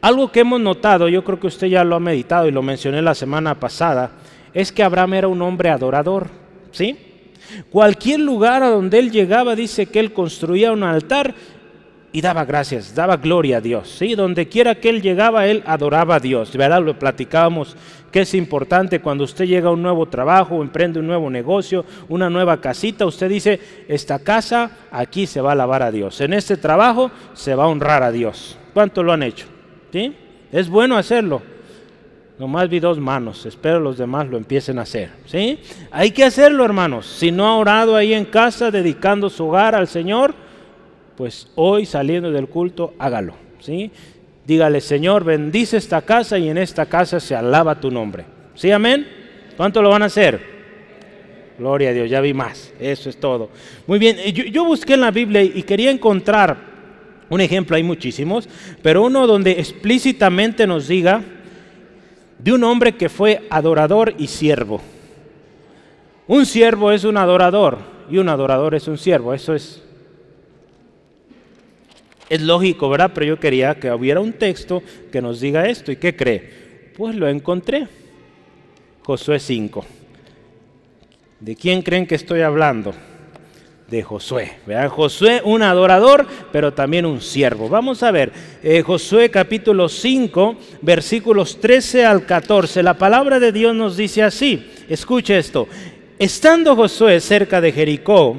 algo 0.00 0.32
que 0.32 0.40
hemos 0.40 0.60
notado, 0.60 1.08
yo 1.08 1.24
creo 1.24 1.38
que 1.38 1.46
usted 1.46 1.66
ya 1.66 1.84
lo 1.84 1.96
ha 1.96 2.00
meditado 2.00 2.48
y 2.48 2.52
lo 2.52 2.62
mencioné 2.62 3.02
la 3.02 3.14
semana 3.14 3.58
pasada, 3.58 4.12
es 4.54 4.72
que 4.72 4.82
Abraham 4.82 5.14
era 5.14 5.28
un 5.28 5.42
hombre 5.42 5.70
adorador, 5.70 6.28
¿sí? 6.72 6.96
Cualquier 7.70 8.20
lugar 8.20 8.62
a 8.62 8.70
donde 8.70 8.98
él 8.98 9.10
llegaba 9.10 9.54
dice 9.54 9.86
que 9.86 10.00
él 10.00 10.12
construía 10.12 10.72
un 10.72 10.82
altar 10.82 11.34
y 12.12 12.20
daba 12.20 12.44
gracias, 12.44 12.94
daba 12.94 13.16
gloria 13.16 13.58
a 13.58 13.60
Dios. 13.60 13.88
¿sí? 13.88 14.14
Donde 14.14 14.48
quiera 14.48 14.74
que 14.74 14.88
él 14.88 15.02
llegaba, 15.02 15.46
él 15.46 15.62
adoraba 15.66 16.16
a 16.16 16.20
Dios. 16.20 16.56
¿verdad? 16.56 16.82
Lo 16.82 16.98
platicábamos 16.98 17.76
que 18.10 18.20
es 18.22 18.34
importante 18.34 19.00
cuando 19.00 19.24
usted 19.24 19.46
llega 19.46 19.68
a 19.68 19.72
un 19.72 19.82
nuevo 19.82 20.06
trabajo, 20.06 20.62
emprende 20.62 20.98
un 20.98 21.06
nuevo 21.06 21.30
negocio, 21.30 21.84
una 22.08 22.28
nueva 22.28 22.60
casita, 22.60 23.06
usted 23.06 23.28
dice, 23.28 23.60
esta 23.86 24.18
casa 24.18 24.70
aquí 24.90 25.26
se 25.26 25.40
va 25.40 25.50
a 25.50 25.52
alabar 25.52 25.82
a 25.82 25.92
Dios. 25.92 26.20
En 26.20 26.32
este 26.32 26.56
trabajo 26.56 27.10
se 27.34 27.54
va 27.54 27.64
a 27.64 27.68
honrar 27.68 28.02
a 28.02 28.10
Dios. 28.10 28.58
¿Cuánto 28.74 29.02
lo 29.02 29.12
han 29.12 29.22
hecho? 29.22 29.46
¿Sí? 29.92 30.14
Es 30.52 30.68
bueno 30.68 30.96
hacerlo. 30.96 31.42
Nomás 32.38 32.70
vi 32.70 32.80
dos 32.80 32.98
manos, 32.98 33.44
espero 33.44 33.80
los 33.80 33.98
demás 33.98 34.26
lo 34.26 34.38
empiecen 34.38 34.78
a 34.78 34.82
hacer. 34.82 35.10
¿sí? 35.26 35.58
Hay 35.90 36.10
que 36.10 36.24
hacerlo, 36.24 36.64
hermanos. 36.64 37.04
Si 37.04 37.30
no 37.30 37.46
ha 37.46 37.56
orado 37.56 37.96
ahí 37.96 38.14
en 38.14 38.24
casa, 38.24 38.70
dedicando 38.70 39.28
su 39.28 39.46
hogar 39.46 39.74
al 39.74 39.88
Señor, 39.88 40.34
pues 41.16 41.50
hoy 41.54 41.84
saliendo 41.84 42.30
del 42.30 42.48
culto, 42.48 42.94
hágalo. 42.98 43.34
¿sí? 43.58 43.90
Dígale, 44.46 44.80
Señor, 44.80 45.22
bendice 45.22 45.76
esta 45.76 46.00
casa 46.00 46.38
y 46.38 46.48
en 46.48 46.56
esta 46.56 46.86
casa 46.86 47.20
se 47.20 47.36
alaba 47.36 47.78
tu 47.78 47.90
nombre. 47.90 48.24
¿Sí, 48.54 48.70
amén? 48.70 49.06
¿Cuánto 49.58 49.82
lo 49.82 49.90
van 49.90 50.02
a 50.02 50.06
hacer? 50.06 50.40
Gloria 51.58 51.90
a 51.90 51.92
Dios, 51.92 52.08
ya 52.08 52.22
vi 52.22 52.32
más. 52.32 52.72
Eso 52.80 53.10
es 53.10 53.20
todo. 53.20 53.50
Muy 53.86 53.98
bien, 53.98 54.16
yo, 54.32 54.44
yo 54.44 54.64
busqué 54.64 54.94
en 54.94 55.02
la 55.02 55.10
Biblia 55.10 55.42
y 55.42 55.62
quería 55.62 55.90
encontrar 55.90 56.56
Un 57.30 57.40
ejemplo, 57.40 57.76
hay 57.76 57.84
muchísimos, 57.84 58.48
pero 58.82 59.04
uno 59.04 59.26
donde 59.26 59.52
explícitamente 59.52 60.66
nos 60.66 60.88
diga 60.88 61.22
de 62.38 62.52
un 62.52 62.64
hombre 62.64 62.96
que 62.96 63.08
fue 63.08 63.46
adorador 63.50 64.14
y 64.18 64.26
siervo. 64.26 64.80
Un 66.26 66.44
siervo 66.44 66.90
es 66.90 67.04
un 67.04 67.16
adorador 67.16 67.78
y 68.10 68.18
un 68.18 68.28
adorador 68.28 68.74
es 68.74 68.88
un 68.88 68.98
siervo. 68.98 69.32
Eso 69.32 69.54
es, 69.54 69.80
es 72.28 72.42
lógico, 72.42 72.90
¿verdad? 72.90 73.12
Pero 73.14 73.26
yo 73.26 73.40
quería 73.40 73.76
que 73.76 73.92
hubiera 73.92 74.20
un 74.20 74.32
texto 74.32 74.82
que 75.12 75.22
nos 75.22 75.40
diga 75.40 75.66
esto. 75.66 75.92
¿Y 75.92 75.96
qué 75.96 76.16
cree? 76.16 76.92
Pues 76.96 77.14
lo 77.14 77.28
encontré. 77.28 77.86
Josué 79.04 79.38
5. 79.38 79.86
¿De 81.38 81.54
quién 81.54 81.82
creen 81.82 82.06
que 82.06 82.16
estoy 82.16 82.40
hablando? 82.40 82.92
De 83.90 84.04
Josué. 84.04 84.52
¿verdad? 84.66 84.88
Josué, 84.88 85.42
un 85.44 85.62
adorador, 85.62 86.24
pero 86.52 86.72
también 86.72 87.04
un 87.04 87.20
siervo. 87.20 87.68
Vamos 87.68 88.04
a 88.04 88.12
ver, 88.12 88.30
eh, 88.62 88.82
Josué 88.82 89.30
capítulo 89.30 89.88
5, 89.88 90.56
versículos 90.80 91.58
13 91.60 92.06
al 92.06 92.24
14. 92.24 92.84
La 92.84 92.94
palabra 92.94 93.40
de 93.40 93.50
Dios 93.50 93.74
nos 93.74 93.96
dice 93.96 94.22
así. 94.22 94.70
Escuche 94.88 95.36
esto. 95.36 95.66
Estando 96.20 96.76
Josué 96.76 97.18
cerca 97.20 97.60
de 97.60 97.72
Jericó, 97.72 98.36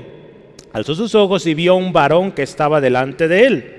alzó 0.72 0.96
sus 0.96 1.16
ojos 1.16 1.46
y 1.46 1.54
vio 1.54 1.76
un 1.76 1.92
varón 1.92 2.32
que 2.32 2.44
estaba 2.44 2.80
delante 2.80 3.28
de 3.28 3.46
él, 3.46 3.76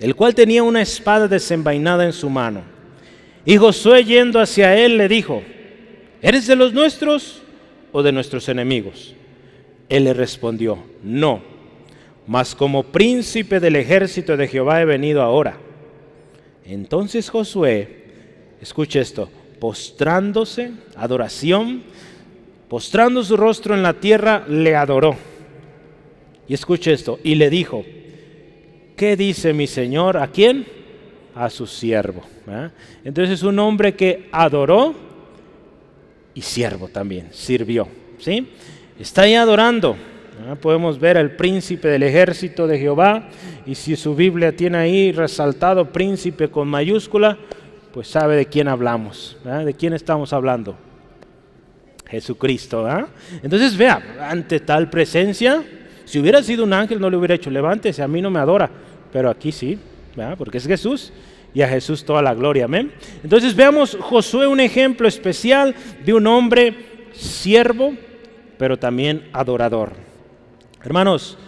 el 0.00 0.14
cual 0.14 0.34
tenía 0.34 0.62
una 0.62 0.82
espada 0.82 1.28
desenvainada 1.28 2.04
en 2.04 2.12
su 2.12 2.28
mano. 2.28 2.62
Y 3.46 3.56
Josué 3.56 4.04
yendo 4.04 4.38
hacia 4.38 4.76
él 4.76 4.98
le 4.98 5.08
dijo, 5.08 5.42
¿eres 6.20 6.46
de 6.46 6.56
los 6.56 6.74
nuestros 6.74 7.40
o 7.90 8.02
de 8.02 8.12
nuestros 8.12 8.50
enemigos? 8.50 9.14
Él 9.94 10.04
le 10.04 10.14
respondió, 10.14 10.78
no, 11.02 11.42
mas 12.26 12.54
como 12.54 12.82
príncipe 12.82 13.60
del 13.60 13.76
ejército 13.76 14.36
de 14.36 14.48
Jehová 14.48 14.80
he 14.80 14.84
venido 14.84 15.22
ahora. 15.22 15.56
Entonces 16.64 17.28
Josué, 17.28 18.04
escuche 18.60 19.00
esto, 19.00 19.28
postrándose, 19.60 20.72
adoración, 20.96 21.82
Postrando 22.68 23.22
su 23.22 23.36
rostro 23.36 23.74
en 23.74 23.84
la 23.84 23.94
tierra, 23.94 24.44
le 24.48 24.74
adoró. 24.74 25.16
Y 26.48 26.54
escuche 26.54 26.92
esto, 26.92 27.20
y 27.22 27.36
le 27.36 27.48
dijo, 27.48 27.84
¿qué 28.96 29.16
dice 29.16 29.52
mi 29.52 29.66
Señor? 29.66 30.16
¿A 30.16 30.26
quién? 30.26 30.66
A 31.34 31.50
su 31.50 31.66
siervo. 31.66 32.22
Entonces 33.04 33.44
un 33.44 33.60
hombre 33.60 33.94
que 33.94 34.28
adoró 34.32 34.92
y 36.34 36.40
siervo 36.40 36.88
también, 36.88 37.28
sirvió. 37.32 37.86
¿sí? 38.18 38.48
Está 38.98 39.22
ahí 39.22 39.34
adorando. 39.34 39.96
Podemos 40.60 41.00
ver 41.00 41.16
al 41.16 41.32
príncipe 41.32 41.88
del 41.88 42.02
ejército 42.04 42.66
de 42.66 42.78
Jehová 42.78 43.28
y 43.66 43.74
si 43.74 43.96
su 43.96 44.14
Biblia 44.14 44.54
tiene 44.54 44.78
ahí 44.78 45.12
resaltado 45.12 45.92
príncipe 45.92 46.48
con 46.48 46.68
mayúscula, 46.68 47.38
pues 47.92 48.08
sabe 48.08 48.36
de 48.36 48.46
quién 48.46 48.68
hablamos, 48.68 49.36
de 49.44 49.74
quién 49.74 49.94
estamos 49.94 50.32
hablando. 50.32 50.76
Jesucristo. 52.08 52.86
Entonces 53.42 53.76
vea, 53.76 54.00
ante 54.20 54.60
tal 54.60 54.90
presencia, 54.90 55.64
si 56.04 56.20
hubiera 56.20 56.42
sido 56.42 56.62
un 56.62 56.72
ángel 56.72 57.00
no 57.00 57.10
le 57.10 57.16
hubiera 57.16 57.34
hecho, 57.34 57.50
levántese, 57.50 58.02
a 58.02 58.08
mí 58.08 58.20
no 58.20 58.30
me 58.30 58.38
adora, 58.38 58.70
pero 59.12 59.30
aquí 59.30 59.50
sí, 59.50 59.78
porque 60.38 60.58
es 60.58 60.66
Jesús 60.66 61.12
y 61.52 61.62
a 61.62 61.68
Jesús 61.68 62.04
toda 62.04 62.22
la 62.22 62.34
gloria, 62.34 62.66
amén. 62.66 62.92
Entonces 63.22 63.56
veamos 63.56 63.96
Josué 64.00 64.46
un 64.46 64.60
ejemplo 64.60 65.08
especial 65.08 65.74
de 66.04 66.12
un 66.12 66.26
hombre 66.26 66.74
siervo, 67.12 67.94
pero 68.58 68.78
también 68.78 69.28
adorador. 69.32 69.92
Hermanos, 70.82 71.38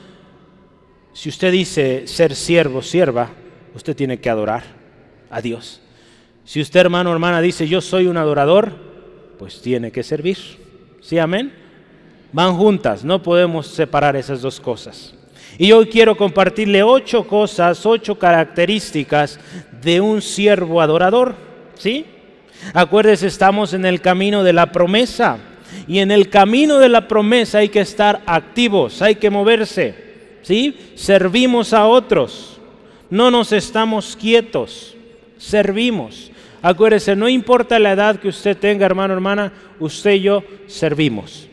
si 1.13 1.29
usted 1.29 1.53
dice 1.53 2.07
ser 2.07 2.35
siervo, 2.35 2.83
sierva, 2.83 3.31
usted 3.75 3.97
tiene 3.97 4.19
que 4.19 4.31
adorar 4.31 4.65
a 5.31 5.41
Dios. 5.41 5.81
Si 6.45 6.61
usted, 6.61 6.81
hermano, 6.81 7.13
hermana, 7.13 7.41
dice 7.41 7.67
yo 7.67 7.81
soy 7.81 8.07
un 8.07 8.17
adorador, 8.17 8.73
pues 9.39 9.61
tiene 9.61 9.91
que 9.91 10.03
servir. 10.03 10.39
¿Sí, 11.01 11.19
amén? 11.19 11.53
Van 12.33 12.57
juntas, 12.57 13.05
no 13.05 13.23
podemos 13.23 13.67
separar 13.67 14.17
esas 14.17 14.43
dos 14.43 14.61
cosas. 14.61 15.15
Y 15.59 15.73
hoy 15.73 15.87
quiero 15.87 16.17
compartirle 16.17 16.83
ocho 16.83 17.27
cosas, 17.27 17.85
ocho 17.87 18.19
características 18.19 19.41
de 19.83 20.01
un 20.01 20.21
siervo 20.21 20.81
adorador. 20.81 21.35
¿Sí? 21.77 22.05
Acuérdese, 22.75 23.27
estamos 23.27 23.73
en 23.73 23.85
el 23.87 24.01
camino 24.01 24.43
de 24.43 24.53
la 24.53 24.71
promesa. 24.73 25.39
Y 25.87 25.99
en 25.99 26.11
el 26.11 26.29
camino 26.29 26.79
de 26.79 26.89
la 26.89 27.09
promesa 27.09 27.59
hay 27.59 27.69
que 27.69 27.81
estar 27.81 28.23
activos, 28.27 29.03
hay 29.03 29.17
que 29.17 29.31
moverse. 29.31 30.07
¿Sí? 30.43 30.77
Servimos 30.95 31.73
a 31.73 31.87
otros. 31.87 32.61
No 33.11 33.31
nos 33.31 33.53
estamos 33.53 34.17
quietos, 34.17 34.97
servimos. 35.39 36.31
Acuérdese, 36.63 37.15
no 37.15 37.29
importa 37.29 37.79
la 37.79 37.93
edad 37.93 38.17
que 38.17 38.29
usted 38.29 38.57
tenga, 38.57 38.87
hermano, 38.87 39.15
hermana, 39.15 39.53
usted 39.79 40.13
y 40.13 40.21
yo 40.23 40.45
servimos. 40.67 41.49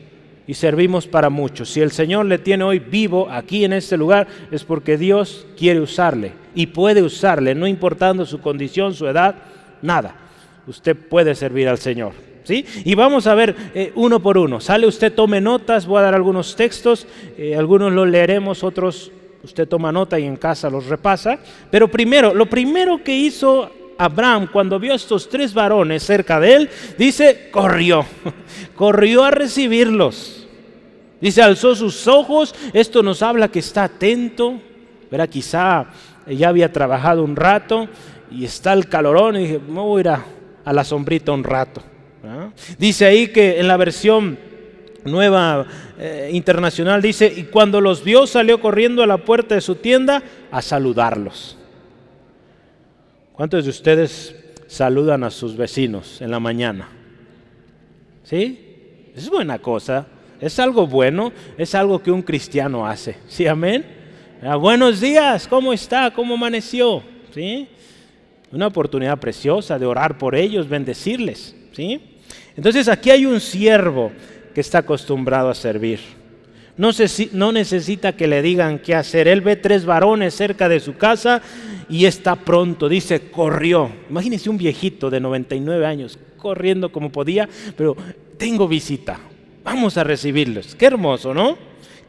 Y 0.47 0.55
servimos 0.55 1.07
para 1.07 1.29
muchos. 1.29 1.69
Si 1.69 1.81
el 1.81 1.91
Señor 1.91 2.25
le 2.25 2.37
tiene 2.37 2.63
hoy 2.63 2.79
vivo 2.79 3.29
aquí 3.29 3.63
en 3.63 3.73
este 3.73 3.97
lugar, 3.97 4.27
es 4.51 4.63
porque 4.63 4.97
Dios 4.97 5.45
quiere 5.57 5.79
usarle. 5.79 6.33
Y 6.55 6.67
puede 6.67 7.01
usarle, 7.01 7.55
no 7.55 7.67
importando 7.67 8.25
su 8.25 8.41
condición, 8.41 8.93
su 8.93 9.07
edad, 9.07 9.35
nada. 9.81 10.15
Usted 10.67 10.95
puede 10.95 11.35
servir 11.35 11.67
al 11.67 11.77
Señor. 11.77 12.32
Y 12.49 12.95
vamos 12.95 13.27
a 13.27 13.35
ver 13.35 13.55
eh, 13.73 13.91
uno 13.95 14.21
por 14.21 14.37
uno. 14.37 14.59
Sale 14.59 14.87
usted, 14.87 15.13
tome 15.13 15.41
notas, 15.41 15.85
voy 15.85 15.99
a 15.99 16.03
dar 16.03 16.15
algunos 16.15 16.55
textos, 16.55 17.07
eh, 17.37 17.55
algunos 17.55 17.91
los 17.91 18.07
leeremos, 18.07 18.63
otros 18.63 19.11
usted 19.43 19.67
toma 19.67 19.91
nota 19.91 20.19
y 20.19 20.25
en 20.25 20.37
casa 20.37 20.69
los 20.69 20.87
repasa. 20.87 21.39
Pero 21.69 21.89
primero, 21.89 22.33
lo 22.33 22.45
primero 22.47 23.03
que 23.03 23.15
hizo 23.15 23.69
Abraham, 23.97 24.47
cuando 24.51 24.79
vio 24.79 24.93
a 24.93 24.95
estos 24.95 25.29
tres 25.29 25.53
varones 25.53 26.03
cerca 26.03 26.39
de 26.39 26.55
él, 26.55 26.69
dice, 26.97 27.49
corrió, 27.51 28.05
corrió 28.75 29.23
a 29.23 29.31
recibirlos. 29.31 30.47
Dice, 31.21 31.41
alzó 31.41 31.75
sus 31.75 32.07
ojos, 32.07 32.53
esto 32.73 33.01
nos 33.01 33.21
habla 33.21 33.47
que 33.47 33.59
está 33.59 33.85
atento, 33.85 34.59
verá, 35.09 35.27
quizá 35.27 35.87
ya 36.27 36.49
había 36.49 36.71
trabajado 36.71 37.23
un 37.23 37.35
rato 37.35 37.87
y 38.31 38.45
está 38.45 38.73
el 38.73 38.89
calorón 38.89 39.37
y 39.37 39.39
dije, 39.39 39.57
voy 39.57 39.99
a 39.99 40.01
ir 40.01 40.09
a, 40.09 40.73
la 40.73 40.83
sombrita 40.83 41.31
un 41.31 41.43
rato. 41.43 41.81
Dice 42.77 43.05
ahí 43.05 43.27
que 43.27 43.59
en 43.59 43.67
la 43.67 43.77
versión 43.77 44.37
nueva 45.05 45.65
eh, 45.99 46.29
internacional 46.33 47.01
dice, 47.01 47.31
y 47.35 47.43
cuando 47.43 47.81
los 47.81 48.03
vio 48.03 48.27
salió 48.27 48.59
corriendo 48.59 49.03
a 49.03 49.07
la 49.07 49.17
puerta 49.17 49.55
de 49.55 49.61
su 49.61 49.75
tienda 49.75 50.23
a 50.51 50.61
saludarlos. 50.61 51.57
¿Cuántos 53.33 53.63
de 53.65 53.69
ustedes 53.71 54.35
saludan 54.67 55.23
a 55.23 55.31
sus 55.31 55.57
vecinos 55.57 56.21
en 56.21 56.31
la 56.31 56.39
mañana? 56.39 56.89
¿Sí? 58.23 59.11
Es 59.15 59.29
buena 59.29 59.59
cosa, 59.59 60.07
es 60.39 60.59
algo 60.59 60.87
bueno, 60.87 61.31
es 61.57 61.75
algo 61.75 62.01
que 62.01 62.11
un 62.11 62.21
cristiano 62.21 62.85
hace. 62.87 63.17
¿Sí, 63.27 63.47
amén? 63.47 63.85
Ah, 64.41 64.55
buenos 64.55 64.99
días, 65.01 65.47
¿cómo 65.47 65.73
está? 65.73 66.11
¿Cómo 66.11 66.35
amaneció? 66.35 67.03
¿Sí? 67.33 67.67
Una 68.51 68.67
oportunidad 68.67 69.17
preciosa 69.19 69.79
de 69.79 69.85
orar 69.85 70.17
por 70.17 70.35
ellos, 70.35 70.69
bendecirles. 70.69 71.55
¿Sí? 71.71 72.12
Entonces 72.55 72.87
aquí 72.87 73.09
hay 73.09 73.25
un 73.25 73.39
siervo 73.39 74.11
que 74.53 74.61
está 74.61 74.79
acostumbrado 74.79 75.49
a 75.49 75.55
servir. 75.55 75.99
No, 76.75 76.89
no, 77.33 77.51
necesita 77.51 78.15
que 78.15 78.27
le 78.27 78.41
digan 78.41 78.79
qué 78.79 78.95
hacer. 78.95 79.27
Él 79.27 79.41
ve 79.41 79.55
tres 79.55 79.85
varones 79.85 80.33
cerca 80.33 80.67
de 80.67 80.79
su 80.79 80.95
casa 80.95 81.41
y 81.87 82.05
está 82.05 82.35
pronto. 82.35 82.89
Dice, 82.89 83.29
corrió. 83.29 83.91
Imagínense 84.09 84.49
un 84.49 84.57
viejito 84.57 85.09
de 85.09 85.19
99 85.19 85.85
años 85.85 86.17
corriendo 86.37 86.91
como 86.91 87.11
podía, 87.11 87.47
pero 87.77 87.95
tengo 88.37 88.67
visita. 88.67 89.19
Vamos 89.63 89.97
a 89.97 90.03
recibirlos. 90.03 90.75
Qué 90.75 90.87
hermoso, 90.87 91.33
¿no? 91.33 91.57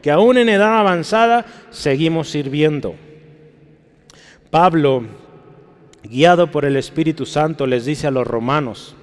Que 0.01 0.11
aún 0.11 0.37
en 0.37 0.49
edad 0.49 0.79
avanzada 0.79 1.45
seguimos 1.69 2.29
sirviendo. 2.29 2.95
Pablo, 4.49 5.05
guiado 6.03 6.49
por 6.49 6.65
el 6.65 6.75
Espíritu 6.75 7.25
Santo, 7.25 7.67
les 7.67 7.85
dice 7.85 8.07
a 8.07 8.11
los 8.11 8.25
romanos, 8.25 8.95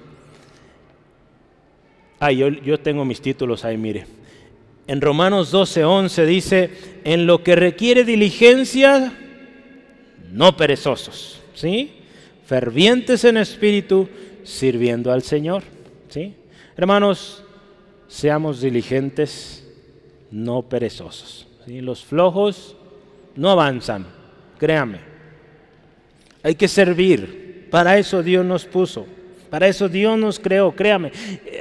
ah, 2.19 2.31
yo, 2.31 2.79
tengo 2.79 3.05
mis 3.05 3.21
títulos 3.21 3.65
ahí, 3.65 3.77
mire 3.77 4.05
en 4.87 5.01
Romanos 5.01 5.51
12, 5.51 5.85
11 5.85 6.25
dice, 6.25 6.69
en 7.03 7.25
lo 7.25 7.43
que 7.43 7.55
requiere 7.55 8.03
diligencia, 8.03 9.13
no 10.31 10.57
perezosos, 10.57 11.41
¿sí? 11.53 11.91
Fervientes 12.45 13.23
en 13.23 13.37
espíritu, 13.37 14.09
sirviendo 14.43 15.11
al 15.11 15.21
Señor, 15.21 15.63
¿sí? 16.09 16.33
Hermanos, 16.75 17.43
seamos 18.07 18.59
diligentes, 18.59 19.65
no 20.31 20.63
perezosos. 20.63 21.47
Los 21.65 22.03
flojos 22.03 22.75
no 23.35 23.51
avanzan, 23.51 24.05
créame. 24.57 24.99
Hay 26.41 26.55
que 26.55 26.67
servir, 26.67 27.69
para 27.71 27.97
eso 27.97 28.21
Dios 28.21 28.45
nos 28.45 28.65
puso. 28.65 29.05
Para 29.53 29.67
eso 29.67 29.87
Dios 29.87 30.17
nos 30.17 30.39
creó, 30.39 30.71
créame. 30.71 31.11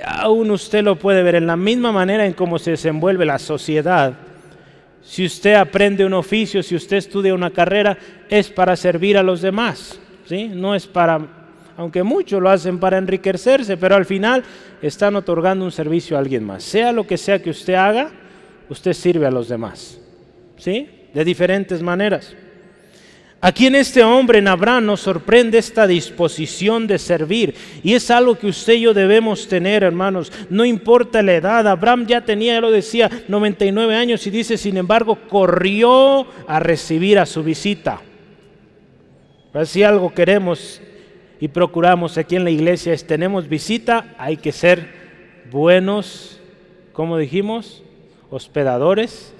Aún 0.07 0.51
usted 0.51 0.83
lo 0.83 0.97
puede 0.99 1.23
ver 1.23 1.35
en 1.35 1.47
la 1.47 1.59
misma 1.59 1.93
manera 1.93 2.25
en 2.25 2.33
cómo 2.33 2.59
se 2.59 2.71
desenvuelve 2.71 3.27
la 3.27 3.39
sociedad. 3.39 4.15
Si 5.03 5.27
usted 5.27 5.57
aprende 5.57 6.03
un 6.07 6.15
oficio, 6.15 6.63
si 6.63 6.75
usted 6.75 6.97
estudia 6.97 7.35
una 7.35 7.51
carrera, 7.51 7.99
es 8.31 8.49
para 8.49 8.77
servir 8.77 9.19
a 9.19 9.23
los 9.23 9.43
demás, 9.43 10.01
¿sí? 10.25 10.49
No 10.49 10.75
es 10.75 10.87
para, 10.87 11.21
aunque 11.77 12.03
muchos 12.03 12.41
lo 12.41 12.49
hacen 12.49 12.79
para 12.79 12.97
enriquecerse, 12.97 13.77
pero 13.77 13.95
al 13.95 14.07
final 14.07 14.43
están 14.81 15.15
otorgando 15.15 15.63
un 15.63 15.71
servicio 15.71 16.17
a 16.17 16.21
alguien 16.21 16.45
más. 16.45 16.63
Sea 16.63 16.93
lo 16.93 17.07
que 17.07 17.19
sea 17.19 17.43
que 17.43 17.51
usted 17.51 17.75
haga, 17.75 18.11
usted 18.71 18.95
sirve 18.95 19.27
a 19.27 19.31
los 19.31 19.51
demás, 19.51 20.01
¿sí? 20.57 20.89
De 21.13 21.27
diferentes 21.27 21.83
maneras. 21.83 22.35
Aquí 23.45 23.67
en 23.67 23.75
este 23.75 24.05
hombre, 24.05 24.39
en 24.39 24.47
Abraham, 24.47 24.87
nos 24.87 25.01
sorprende 25.01 25.59
esta 25.59 25.89
disposición 25.89 26.87
de 26.87 26.97
servir. 26.97 27.57
Y 27.83 27.95
es 27.95 28.09
algo 28.09 28.39
que 28.39 28.47
usted 28.47 28.75
y 28.75 28.83
yo 28.83 28.95
debemos 28.95 29.49
tener, 29.49 29.83
hermanos. 29.83 30.33
No 30.49 30.65
importa 30.65 31.23
la 31.23 31.35
edad. 31.35 31.67
Abraham 31.67 32.07
ya 32.07 32.21
tenía, 32.21 32.55
ya 32.55 32.61
lo 32.61 32.71
decía, 32.71 33.11
99 33.27 33.97
años 33.97 34.25
y 34.29 34.31
dice, 34.31 34.57
sin 34.57 34.77
embargo, 34.77 35.19
corrió 35.29 36.25
a 36.47 36.61
recibir 36.61 37.19
a 37.19 37.27
su 37.27 37.43
visita. 37.43 38.01
Si 39.65 39.83
algo 39.83 40.15
queremos 40.15 40.81
y 41.41 41.49
procuramos 41.49 42.19
aquí 42.19 42.37
en 42.37 42.45
la 42.45 42.51
iglesia 42.51 42.93
es, 42.93 43.05
tenemos 43.09 43.49
visita, 43.49 44.15
hay 44.19 44.37
que 44.37 44.53
ser 44.53 44.87
buenos, 45.51 46.41
como 46.93 47.19
dijimos, 47.19 47.83
hospedadores 48.31 49.35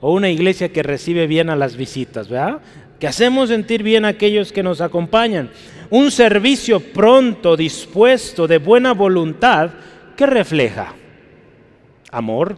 o 0.00 0.12
una 0.12 0.30
iglesia 0.30 0.72
que 0.72 0.82
recibe 0.82 1.26
bien 1.26 1.50
a 1.50 1.56
las 1.56 1.76
visitas, 1.76 2.28
¿verdad? 2.28 2.60
Que 2.98 3.06
hacemos 3.06 3.48
sentir 3.48 3.82
bien 3.82 4.04
a 4.04 4.08
aquellos 4.08 4.52
que 4.52 4.62
nos 4.62 4.80
acompañan. 4.80 5.50
Un 5.90 6.10
servicio 6.10 6.80
pronto, 6.80 7.56
dispuesto, 7.56 8.46
de 8.46 8.58
buena 8.58 8.92
voluntad, 8.92 9.70
que 10.16 10.26
refleja 10.26 10.94
amor. 12.10 12.56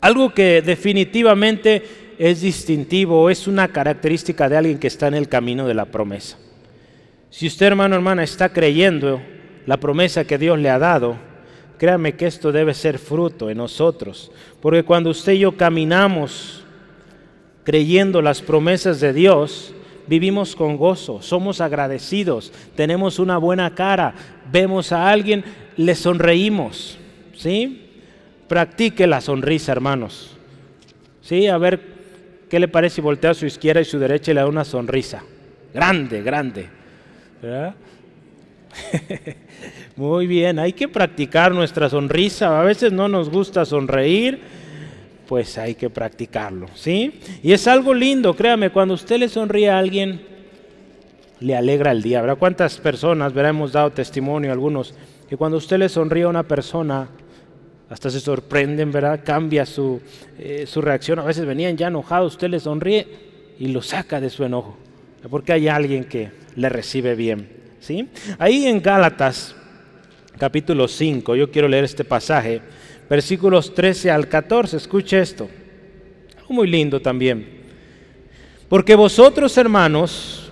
Algo 0.00 0.32
que 0.32 0.62
definitivamente 0.62 1.82
es 2.18 2.40
distintivo, 2.40 3.30
es 3.30 3.46
una 3.46 3.68
característica 3.68 4.48
de 4.48 4.56
alguien 4.56 4.78
que 4.78 4.86
está 4.86 5.08
en 5.08 5.14
el 5.14 5.28
camino 5.28 5.66
de 5.66 5.74
la 5.74 5.86
promesa. 5.86 6.38
Si 7.28 7.46
usted, 7.46 7.66
hermano, 7.66 7.94
hermana, 7.94 8.24
está 8.24 8.48
creyendo 8.48 9.22
la 9.66 9.76
promesa 9.78 10.24
que 10.24 10.38
Dios 10.38 10.58
le 10.58 10.70
ha 10.70 10.78
dado, 10.78 11.16
créame 11.78 12.16
que 12.16 12.26
esto 12.26 12.50
debe 12.50 12.74
ser 12.74 12.98
fruto 12.98 13.50
en 13.50 13.58
nosotros. 13.58 14.32
Porque 14.60 14.82
cuando 14.82 15.10
usted 15.10 15.32
y 15.32 15.40
yo 15.40 15.56
caminamos 15.56 16.64
creyendo 17.64 18.22
las 18.22 18.42
promesas 18.42 19.00
de 19.00 19.12
Dios, 19.12 19.74
vivimos 20.06 20.56
con 20.56 20.76
gozo, 20.76 21.22
somos 21.22 21.60
agradecidos, 21.60 22.52
tenemos 22.74 23.18
una 23.18 23.38
buena 23.38 23.74
cara, 23.74 24.14
vemos 24.50 24.92
a 24.92 25.08
alguien, 25.08 25.44
le 25.76 25.94
sonreímos, 25.94 26.98
¿sí? 27.34 27.86
Practique 28.48 29.06
la 29.06 29.20
sonrisa, 29.20 29.72
hermanos. 29.72 30.36
¿Sí? 31.22 31.46
A 31.46 31.58
ver 31.58 31.80
qué 32.48 32.58
le 32.58 32.66
parece 32.66 32.96
si 32.96 33.00
voltea 33.00 33.30
a 33.30 33.34
su 33.34 33.46
izquierda 33.46 33.80
y 33.80 33.84
su 33.84 34.00
derecha 34.00 34.32
y 34.32 34.34
le 34.34 34.40
da 34.40 34.48
una 34.48 34.64
sonrisa. 34.64 35.22
Grande, 35.72 36.22
grande. 36.22 36.66
Muy 39.96 40.26
bien, 40.26 40.58
hay 40.58 40.72
que 40.72 40.88
practicar 40.88 41.54
nuestra 41.54 41.88
sonrisa. 41.88 42.60
A 42.60 42.64
veces 42.64 42.92
no 42.92 43.06
nos 43.06 43.30
gusta 43.30 43.64
sonreír 43.64 44.40
pues 45.30 45.58
hay 45.58 45.76
que 45.76 45.88
practicarlo, 45.88 46.66
¿sí? 46.74 47.20
Y 47.40 47.52
es 47.52 47.68
algo 47.68 47.94
lindo, 47.94 48.34
créame, 48.34 48.70
cuando 48.70 48.94
usted 48.94 49.16
le 49.16 49.28
sonríe 49.28 49.70
a 49.70 49.78
alguien, 49.78 50.20
le 51.38 51.54
alegra 51.54 51.92
el 51.92 52.02
día, 52.02 52.20
¿verdad? 52.20 52.36
¿Cuántas 52.36 52.78
personas, 52.78 53.32
verá, 53.32 53.50
hemos 53.50 53.70
dado 53.70 53.92
testimonio 53.92 54.50
algunos, 54.50 54.92
que 55.28 55.36
cuando 55.36 55.58
usted 55.58 55.78
le 55.78 55.88
sonríe 55.88 56.24
a 56.24 56.28
una 56.28 56.42
persona, 56.42 57.10
hasta 57.88 58.10
se 58.10 58.18
sorprenden, 58.18 58.90
¿verdad? 58.90 59.20
Cambia 59.24 59.64
su, 59.66 60.00
eh, 60.36 60.64
su 60.66 60.80
reacción, 60.80 61.20
a 61.20 61.24
veces 61.24 61.46
venían 61.46 61.76
ya 61.76 61.86
enojados, 61.86 62.32
usted 62.32 62.48
le 62.48 62.58
sonríe 62.58 63.06
y 63.56 63.68
lo 63.68 63.82
saca 63.82 64.20
de 64.20 64.30
su 64.30 64.42
enojo, 64.42 64.78
porque 65.30 65.52
hay 65.52 65.68
alguien 65.68 66.06
que 66.06 66.32
le 66.56 66.68
recibe 66.68 67.14
bien, 67.14 67.48
¿sí? 67.78 68.08
Ahí 68.36 68.66
en 68.66 68.82
Gálatas, 68.82 69.54
capítulo 70.38 70.88
5, 70.88 71.36
yo 71.36 71.52
quiero 71.52 71.68
leer 71.68 71.84
este 71.84 72.02
pasaje, 72.02 72.62
versículos 73.10 73.74
13 73.74 74.12
al 74.12 74.28
14. 74.28 74.76
Escuche 74.76 75.20
esto. 75.20 75.48
Muy 76.48 76.68
lindo 76.68 77.00
también. 77.00 77.60
Porque 78.68 78.94
vosotros, 78.94 79.58
hermanos, 79.58 80.50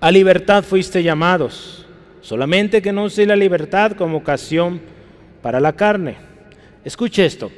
a 0.00 0.10
libertad 0.12 0.62
fuiste 0.62 1.02
llamados, 1.02 1.86
solamente 2.20 2.80
que 2.80 2.92
no 2.92 3.04
uséis 3.04 3.26
la 3.26 3.34
libertad 3.34 3.92
como 3.92 4.18
ocasión 4.18 4.80
para 5.42 5.58
la 5.58 5.72
carne. 5.72 6.16
Escuche 6.84 7.26
esto. 7.26 7.50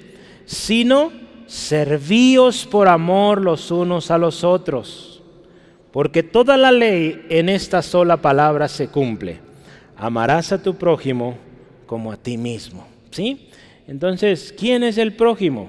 Sino 0.46 1.12
servíos 1.46 2.66
por 2.66 2.88
amor 2.88 3.42
los 3.42 3.70
unos 3.70 4.10
a 4.10 4.16
los 4.16 4.42
otros. 4.42 5.22
Porque 5.92 6.22
toda 6.22 6.56
la 6.56 6.72
ley 6.72 7.26
en 7.28 7.50
esta 7.50 7.82
sola 7.82 8.16
palabra 8.16 8.68
se 8.68 8.88
cumple. 8.88 9.38
Amarás 9.96 10.50
a 10.52 10.62
tu 10.62 10.76
prójimo 10.76 11.36
como 11.84 12.10
a 12.10 12.16
ti 12.16 12.38
mismo. 12.38 12.86
¿Sí? 13.10 13.49
Entonces, 13.90 14.54
¿quién 14.56 14.84
es 14.84 14.98
el 14.98 15.14
prójimo? 15.14 15.68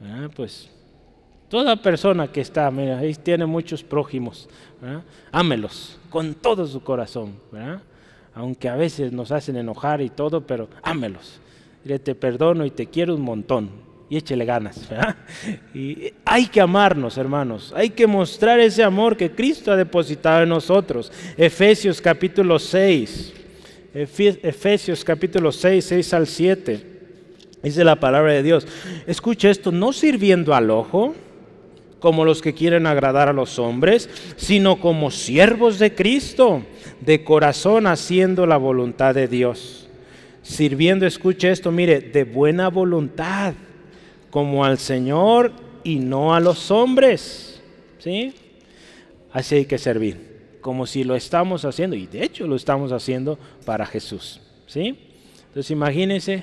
Ah, 0.00 0.28
pues 0.32 0.70
toda 1.48 1.74
persona 1.74 2.30
que 2.30 2.40
está, 2.40 2.70
mira, 2.70 2.98
ahí 2.98 3.16
tiene 3.16 3.46
muchos 3.46 3.82
prójimos. 3.82 4.48
Ámelos 5.32 5.98
con 6.10 6.34
todo 6.34 6.68
su 6.68 6.80
corazón. 6.84 7.34
Aunque 8.32 8.68
a 8.68 8.76
veces 8.76 9.10
nos 9.12 9.32
hacen 9.32 9.56
enojar 9.56 10.00
y 10.00 10.08
todo, 10.08 10.40
pero 10.40 10.68
ámelos. 10.84 11.40
Dile, 11.82 11.98
te 11.98 12.14
perdono 12.14 12.64
y 12.64 12.70
te 12.70 12.86
quiero 12.86 13.16
un 13.16 13.22
montón. 13.22 13.70
Y 14.08 14.16
échele 14.16 14.44
ganas. 14.44 14.88
Y 15.74 16.12
hay 16.24 16.46
que 16.46 16.60
amarnos, 16.60 17.18
hermanos. 17.18 17.72
Hay 17.74 17.90
que 17.90 18.06
mostrar 18.06 18.60
ese 18.60 18.84
amor 18.84 19.16
que 19.16 19.32
Cristo 19.32 19.72
ha 19.72 19.76
depositado 19.76 20.44
en 20.44 20.50
nosotros. 20.50 21.10
Efesios 21.36 22.00
capítulo 22.00 22.60
6. 22.60 23.43
Efesios 23.94 25.04
capítulo 25.04 25.52
6, 25.52 25.84
6 25.84 26.14
al 26.14 26.26
7. 26.26 26.86
Dice 27.62 27.84
la 27.84 28.00
palabra 28.00 28.32
de 28.32 28.42
Dios. 28.42 28.66
Escucha 29.06 29.50
esto, 29.50 29.70
no 29.70 29.92
sirviendo 29.92 30.54
al 30.54 30.70
ojo 30.70 31.14
como 32.00 32.24
los 32.24 32.42
que 32.42 32.52
quieren 32.52 32.86
agradar 32.86 33.28
a 33.28 33.32
los 33.32 33.58
hombres, 33.58 34.10
sino 34.36 34.78
como 34.80 35.10
siervos 35.10 35.78
de 35.78 35.94
Cristo, 35.94 36.62
de 37.00 37.24
corazón 37.24 37.86
haciendo 37.86 38.46
la 38.46 38.58
voluntad 38.58 39.14
de 39.14 39.28
Dios. 39.28 39.88
Sirviendo, 40.42 41.06
escuche 41.06 41.50
esto, 41.50 41.70
mire, 41.70 42.00
de 42.00 42.24
buena 42.24 42.68
voluntad, 42.68 43.54
como 44.28 44.64
al 44.64 44.78
Señor 44.78 45.52
y 45.84 46.00
no 46.00 46.34
a 46.34 46.40
los 46.40 46.70
hombres. 46.70 47.62
¿Sí? 47.98 48.34
Así 49.32 49.54
hay 49.54 49.64
que 49.64 49.78
servir 49.78 50.33
como 50.64 50.86
si 50.86 51.04
lo 51.04 51.14
estamos 51.14 51.66
haciendo, 51.66 51.94
y 51.94 52.06
de 52.06 52.24
hecho 52.24 52.46
lo 52.46 52.56
estamos 52.56 52.90
haciendo 52.90 53.38
para 53.66 53.84
Jesús. 53.84 54.40
¿sí? 54.66 54.98
Entonces 55.48 55.70
imagínense, 55.70 56.42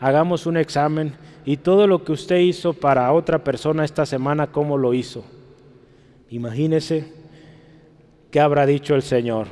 hagamos 0.00 0.46
un 0.46 0.56
examen 0.56 1.12
y 1.44 1.58
todo 1.58 1.86
lo 1.86 2.02
que 2.02 2.12
usted 2.12 2.38
hizo 2.38 2.72
para 2.72 3.12
otra 3.12 3.44
persona 3.44 3.84
esta 3.84 4.06
semana, 4.06 4.46
¿cómo 4.46 4.78
lo 4.78 4.94
hizo? 4.94 5.22
Imagínese 6.30 7.12
qué 8.30 8.40
habrá 8.40 8.64
dicho 8.64 8.94
el 8.94 9.02
Señor. 9.02 9.48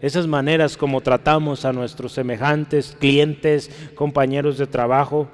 Esas 0.00 0.26
maneras 0.26 0.76
como 0.76 1.00
tratamos 1.00 1.64
a 1.64 1.72
nuestros 1.72 2.10
semejantes, 2.10 2.96
clientes, 2.98 3.70
compañeros 3.94 4.58
de 4.58 4.66
trabajo, 4.66 5.28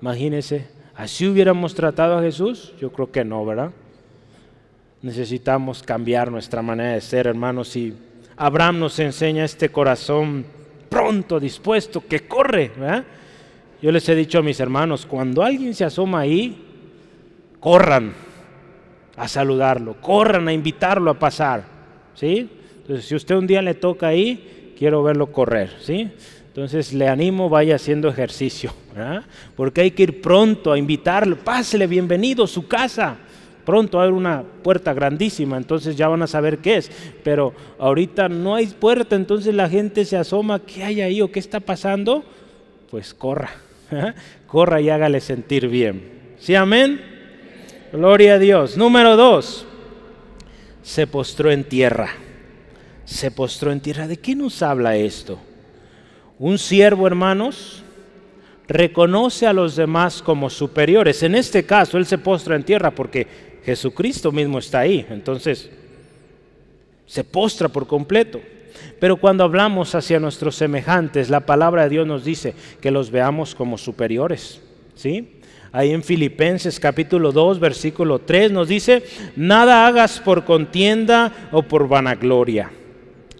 imagínese, 0.00 0.68
¿así 0.94 1.28
hubiéramos 1.28 1.74
tratado 1.74 2.16
a 2.16 2.22
Jesús? 2.22 2.72
Yo 2.80 2.92
creo 2.92 3.12
que 3.12 3.26
no, 3.26 3.44
¿verdad? 3.44 3.72
Necesitamos 5.02 5.82
cambiar 5.82 6.30
nuestra 6.30 6.62
manera 6.62 6.92
de 6.92 7.00
ser, 7.00 7.26
hermanos. 7.26 7.76
Y 7.76 7.94
Abraham 8.36 8.80
nos 8.80 8.98
enseña 8.98 9.44
este 9.44 9.70
corazón 9.70 10.44
pronto, 10.88 11.38
dispuesto, 11.40 12.06
que 12.06 12.26
corre. 12.26 12.70
Yo 13.82 13.92
les 13.92 14.08
he 14.08 14.14
dicho 14.14 14.38
a 14.38 14.42
mis 14.42 14.60
hermanos, 14.60 15.06
cuando 15.06 15.42
alguien 15.42 15.74
se 15.74 15.84
asoma 15.84 16.20
ahí, 16.20 16.64
corran 17.60 18.14
a 19.16 19.28
saludarlo, 19.28 20.00
corran 20.00 20.48
a 20.48 20.52
invitarlo 20.52 21.10
a 21.10 21.18
pasar. 21.18 21.64
¿sí? 22.14 22.48
Entonces, 22.78 23.06
si 23.06 23.14
usted 23.14 23.34
un 23.34 23.46
día 23.46 23.62
le 23.62 23.74
toca 23.74 24.08
ahí, 24.08 24.74
quiero 24.78 25.02
verlo 25.02 25.32
correr. 25.32 25.74
¿sí? 25.80 26.10
Entonces 26.56 26.94
le 26.94 27.06
animo, 27.06 27.50
vaya 27.50 27.76
haciendo 27.76 28.08
ejercicio, 28.08 28.72
porque 29.56 29.82
hay 29.82 29.90
que 29.90 30.04
ir 30.04 30.22
pronto 30.22 30.72
a 30.72 30.78
invitarlo, 30.78 31.36
pásele 31.36 31.86
bienvenido 31.86 32.44
a 32.44 32.48
su 32.48 32.66
casa. 32.66 33.18
Pronto 33.66 34.00
hay 34.00 34.10
una 34.10 34.44
puerta 34.62 34.94
grandísima, 34.94 35.56
entonces 35.56 35.96
ya 35.96 36.06
van 36.06 36.22
a 36.22 36.28
saber 36.28 36.58
qué 36.58 36.76
es. 36.76 36.90
Pero 37.24 37.52
ahorita 37.80 38.28
no 38.28 38.54
hay 38.54 38.68
puerta, 38.68 39.16
entonces 39.16 39.52
la 39.54 39.68
gente 39.68 40.04
se 40.04 40.16
asoma, 40.16 40.60
¿qué 40.60 40.84
hay 40.84 41.00
ahí 41.00 41.20
o 41.20 41.32
qué 41.32 41.40
está 41.40 41.58
pasando? 41.58 42.24
Pues 42.88 43.12
corra, 43.12 43.50
corra 44.46 44.80
y 44.80 44.88
hágale 44.88 45.20
sentir 45.20 45.66
bien. 45.66 46.36
¿Sí, 46.38 46.54
amén? 46.54 47.00
Gloria 47.92 48.34
a 48.34 48.38
Dios. 48.38 48.76
Número 48.76 49.16
dos, 49.16 49.66
se 50.82 51.08
postró 51.08 51.50
en 51.50 51.64
tierra. 51.64 52.10
Se 53.04 53.32
postró 53.32 53.72
en 53.72 53.80
tierra. 53.80 54.06
¿De 54.06 54.18
qué 54.18 54.36
nos 54.36 54.62
habla 54.62 54.96
esto? 54.96 55.40
Un 56.38 56.58
siervo, 56.58 57.08
hermanos, 57.08 57.82
reconoce 58.68 59.46
a 59.46 59.52
los 59.52 59.76
demás 59.76 60.22
como 60.22 60.50
superiores. 60.50 61.22
En 61.22 61.34
este 61.34 61.64
caso, 61.64 61.98
Él 61.98 62.06
se 62.06 62.18
postra 62.18 62.56
en 62.56 62.64
tierra 62.64 62.90
porque 62.90 63.26
Jesucristo 63.66 64.30
mismo 64.30 64.60
está 64.60 64.78
ahí. 64.78 65.04
Entonces, 65.10 65.68
se 67.04 67.24
postra 67.24 67.68
por 67.68 67.88
completo. 67.88 68.40
Pero 69.00 69.16
cuando 69.16 69.42
hablamos 69.42 69.94
hacia 69.96 70.20
nuestros 70.20 70.54
semejantes, 70.54 71.30
la 71.30 71.40
palabra 71.40 71.82
de 71.82 71.88
Dios 71.88 72.06
nos 72.06 72.24
dice 72.24 72.54
que 72.80 72.92
los 72.92 73.10
veamos 73.10 73.56
como 73.56 73.76
superiores. 73.76 74.60
¿Sí? 74.94 75.40
Ahí 75.72 75.90
en 75.90 76.04
Filipenses 76.04 76.78
capítulo 76.78 77.32
2, 77.32 77.58
versículo 77.58 78.20
3 78.20 78.52
nos 78.52 78.68
dice, 78.68 79.02
nada 79.34 79.88
hagas 79.88 80.20
por 80.20 80.44
contienda 80.44 81.48
o 81.50 81.62
por 81.62 81.88
vanagloria. 81.88 82.70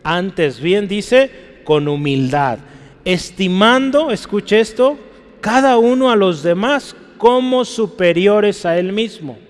Antes 0.03 0.61
bien 0.61 0.89
dice, 0.89 1.31
con 1.65 1.87
humildad, 1.87 2.59
estimando, 3.05 4.11
escuche 4.11 4.59
esto, 4.59 4.99
cada 5.41 5.79
uno 5.79 6.11
a 6.11 6.17
los 6.17 6.43
demás 6.43 6.97
como 7.17 7.65
superiores 7.65 8.67
a 8.67 8.77
él 8.77 8.93
mismo. 8.93 9.46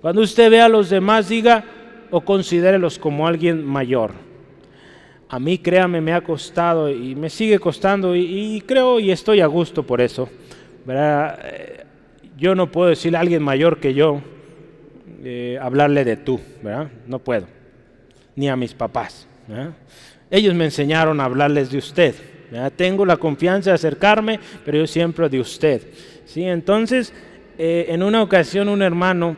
Cuando 0.00 0.22
usted 0.22 0.50
ve 0.50 0.60
a 0.60 0.68
los 0.68 0.88
demás, 0.88 1.28
diga 1.28 1.64
o 2.10 2.20
considérelos 2.22 2.98
como 2.98 3.26
alguien 3.26 3.64
mayor. 3.64 4.12
A 5.28 5.38
mí, 5.38 5.58
créame, 5.58 6.00
me 6.00 6.12
ha 6.12 6.22
costado 6.22 6.90
y 6.90 7.14
me 7.14 7.30
sigue 7.30 7.58
costando 7.58 8.16
y, 8.16 8.62
creo 8.66 8.98
y 8.98 9.10
estoy 9.10 9.40
a 9.40 9.46
gusto 9.46 9.84
por 9.84 10.00
eso. 10.00 10.28
Eh, 10.88 11.84
yo 12.36 12.54
no 12.54 12.72
puedo 12.72 12.88
decirle 12.88 13.18
a 13.18 13.20
alguien 13.20 13.42
mayor 13.42 13.78
que 13.78 13.94
yo, 13.94 14.22
eh, 15.22 15.58
hablarle 15.60 16.04
de 16.04 16.16
tú, 16.16 16.40
¿verdad? 16.62 16.88
No 17.06 17.18
puedo. 17.18 17.46
Ni 18.34 18.48
a 18.48 18.56
mis 18.56 18.74
papás. 18.74 19.28
Ellos 20.30 20.54
me 20.54 20.64
enseñaron 20.64 21.20
a 21.20 21.24
hablarles 21.24 21.70
de 21.70 21.78
usted. 21.78 22.14
Tengo 22.74 23.06
la 23.06 23.16
confianza 23.16 23.70
de 23.70 23.74
acercarme, 23.74 24.40
pero 24.64 24.78
yo 24.78 24.86
siempre 24.86 25.28
de 25.28 25.40
usted. 25.40 25.82
¿sí? 26.24 26.42
Entonces, 26.42 27.12
eh, 27.58 27.86
en 27.88 28.02
una 28.02 28.22
ocasión 28.22 28.68
un 28.68 28.82
hermano, 28.82 29.36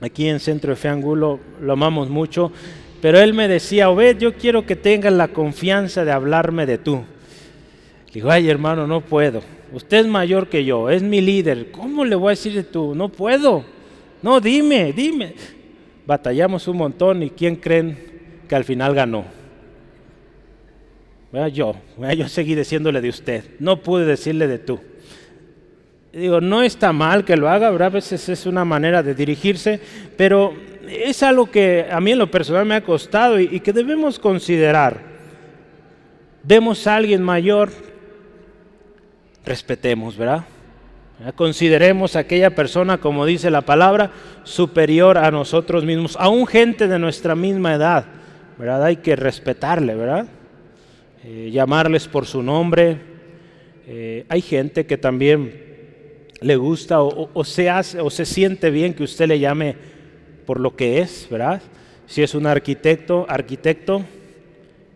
aquí 0.00 0.28
en 0.28 0.40
Centro 0.40 0.70
de 0.70 0.76
Fe 0.76 0.88
Angulo, 0.88 1.40
lo 1.60 1.72
amamos 1.72 2.08
mucho, 2.08 2.52
pero 3.00 3.18
él 3.18 3.34
me 3.34 3.48
decía, 3.48 3.90
Obed, 3.90 4.18
yo 4.18 4.34
quiero 4.34 4.66
que 4.66 4.76
tengas 4.76 5.12
la 5.12 5.28
confianza 5.28 6.04
de 6.04 6.12
hablarme 6.12 6.66
de 6.66 6.78
tú. 6.78 6.96
Le 8.08 8.14
digo, 8.14 8.30
ay 8.30 8.48
hermano, 8.48 8.86
no 8.86 9.00
puedo. 9.00 9.42
Usted 9.72 9.98
es 9.98 10.06
mayor 10.06 10.48
que 10.48 10.64
yo, 10.64 10.90
es 10.90 11.02
mi 11.02 11.20
líder. 11.20 11.70
¿Cómo 11.70 12.04
le 12.04 12.16
voy 12.16 12.28
a 12.28 12.30
decir 12.30 12.54
de 12.54 12.64
tú? 12.64 12.94
No 12.94 13.08
puedo. 13.08 13.64
No, 14.22 14.40
dime, 14.40 14.92
dime. 14.92 15.34
Batallamos 16.06 16.66
un 16.66 16.76
montón 16.76 17.22
y 17.22 17.30
¿quién 17.30 17.56
creen 17.56 17.96
que 18.48 18.56
al 18.56 18.64
final 18.64 18.94
ganó? 18.94 19.24
Yo, 21.52 21.76
yo 22.16 22.28
seguí 22.28 22.56
diciéndole 22.56 23.00
de 23.00 23.08
usted. 23.08 23.44
No 23.60 23.80
pude 23.80 24.04
decirle 24.04 24.48
de 24.48 24.58
tú. 24.58 24.80
Digo, 26.12 26.40
no 26.40 26.62
está 26.62 26.92
mal 26.92 27.24
que 27.24 27.36
lo 27.36 27.48
haga, 27.48 27.68
a 27.68 27.88
veces 27.88 28.28
es 28.28 28.46
una 28.46 28.64
manera 28.64 29.02
de 29.02 29.14
dirigirse, 29.14 29.80
pero 30.16 30.54
es 30.88 31.22
algo 31.22 31.50
que 31.50 31.86
a 31.90 32.00
mí 32.00 32.12
en 32.12 32.18
lo 32.18 32.30
personal 32.30 32.66
me 32.66 32.74
ha 32.74 32.82
costado 32.82 33.38
y, 33.38 33.48
y 33.52 33.60
que 33.60 33.72
debemos 33.72 34.18
considerar. 34.18 34.98
Vemos 36.42 36.86
a 36.86 36.96
alguien 36.96 37.22
mayor, 37.22 37.70
respetemos, 39.44 40.16
¿verdad? 40.16 40.44
Consideremos 41.36 42.16
a 42.16 42.20
aquella 42.20 42.54
persona, 42.54 42.98
como 42.98 43.26
dice 43.26 43.50
la 43.50 43.60
palabra, 43.60 44.10
superior 44.42 45.18
a 45.18 45.30
nosotros 45.30 45.84
mismos, 45.84 46.16
aún 46.18 46.46
gente 46.46 46.88
de 46.88 46.98
nuestra 46.98 47.34
misma 47.34 47.74
edad, 47.74 48.06
¿verdad? 48.58 48.84
Hay 48.84 48.96
que 48.96 49.16
respetarle, 49.16 49.94
¿verdad? 49.94 50.26
Eh, 51.24 51.50
llamarles 51.52 52.08
por 52.08 52.24
su 52.24 52.42
nombre. 52.42 52.96
Eh, 53.86 54.24
hay 54.30 54.40
gente 54.40 54.86
que 54.86 54.96
también 54.96 55.69
le 56.40 56.56
gusta 56.56 57.02
o, 57.02 57.44
se 57.44 57.68
hace, 57.68 58.00
o 58.00 58.10
se 58.10 58.24
siente 58.24 58.70
bien 58.70 58.94
que 58.94 59.02
usted 59.02 59.28
le 59.28 59.38
llame 59.38 59.76
por 60.46 60.58
lo 60.58 60.74
que 60.74 61.00
es, 61.00 61.28
¿verdad? 61.30 61.60
Si 62.06 62.22
es 62.22 62.34
un 62.34 62.46
arquitecto, 62.46 63.26
arquitecto, 63.28 64.02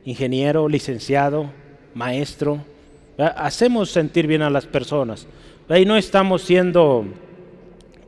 ingeniero, 0.05 0.69
licenciado, 0.69 1.51
maestro, 1.95 2.65
hacemos 3.19 3.91
sentir 3.91 4.27
bien 4.27 4.43
a 4.43 4.51
las 4.51 4.67
personas. 4.67 5.27
Ahí 5.69 5.85
no 5.85 5.97
estamos 5.97 6.43
siendo, 6.43 7.05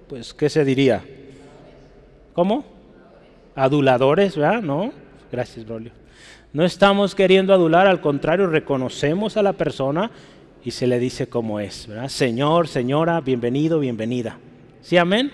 pues, 0.09 0.35
¿qué 0.35 0.49
se 0.49 0.65
diría? 0.65 1.05
¿Cómo? 2.33 2.65
Aduladores, 3.55 4.37
¿verdad? 4.37 4.63
No. 4.63 4.93
Gracias, 5.31 5.65
Brolio. 5.65 5.93
No 6.53 6.65
estamos 6.65 7.15
queriendo 7.15 7.53
adular, 7.53 7.87
al 7.87 8.01
contrario, 8.01 8.47
reconocemos 8.47 9.37
a 9.37 9.43
la 9.43 9.53
persona 9.53 10.11
y 10.67 10.73
se 10.73 10.89
le 10.89 10.99
dice 10.99 11.29
cómo 11.29 11.61
es, 11.61 11.87
¿verdad? 11.87 12.09
Señor, 12.09 12.67
señora, 12.67 13.21
bienvenido, 13.21 13.79
bienvenida. 13.79 14.37
¿Sí, 14.83 14.97
amén? 14.97 15.31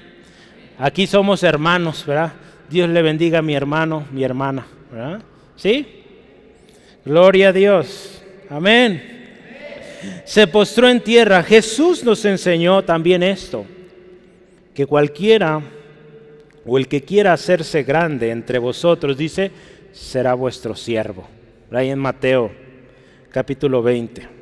Aquí 0.76 1.06
somos 1.06 1.42
hermanos, 1.42 2.04
¿verdad? 2.04 2.34
Dios 2.68 2.90
le 2.90 3.00
bendiga 3.00 3.38
a 3.38 3.42
mi 3.42 3.54
hermano, 3.54 4.04
mi 4.12 4.24
hermana, 4.24 4.66
¿verdad? 4.92 5.22
¿Sí? 5.56 5.86
Gloria 7.06 7.48
a 7.48 7.52
Dios. 7.54 8.22
Amén. 8.50 9.02
Se 10.26 10.46
postró 10.48 10.86
en 10.90 11.00
tierra. 11.00 11.42
Jesús 11.42 12.04
nos 12.04 12.22
enseñó 12.26 12.84
también 12.84 13.22
esto, 13.22 13.64
que 14.74 14.84
cualquiera 14.84 15.62
o 16.66 16.76
el 16.76 16.88
que 16.88 17.04
quiera 17.04 17.32
hacerse 17.32 17.84
grande 17.84 18.32
entre 18.32 18.58
vosotros, 18.58 19.16
dice, 19.16 19.50
será 19.92 20.34
vuestro 20.34 20.76
siervo. 20.76 21.26
Ahí 21.70 21.88
en 21.88 22.00
Mateo 22.00 22.52
capítulo 23.30 23.82
20. 23.82 24.41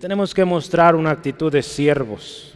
Tenemos 0.00 0.34
que 0.34 0.44
mostrar 0.44 0.94
una 0.94 1.10
actitud 1.10 1.52
de 1.52 1.62
siervos. 1.62 2.54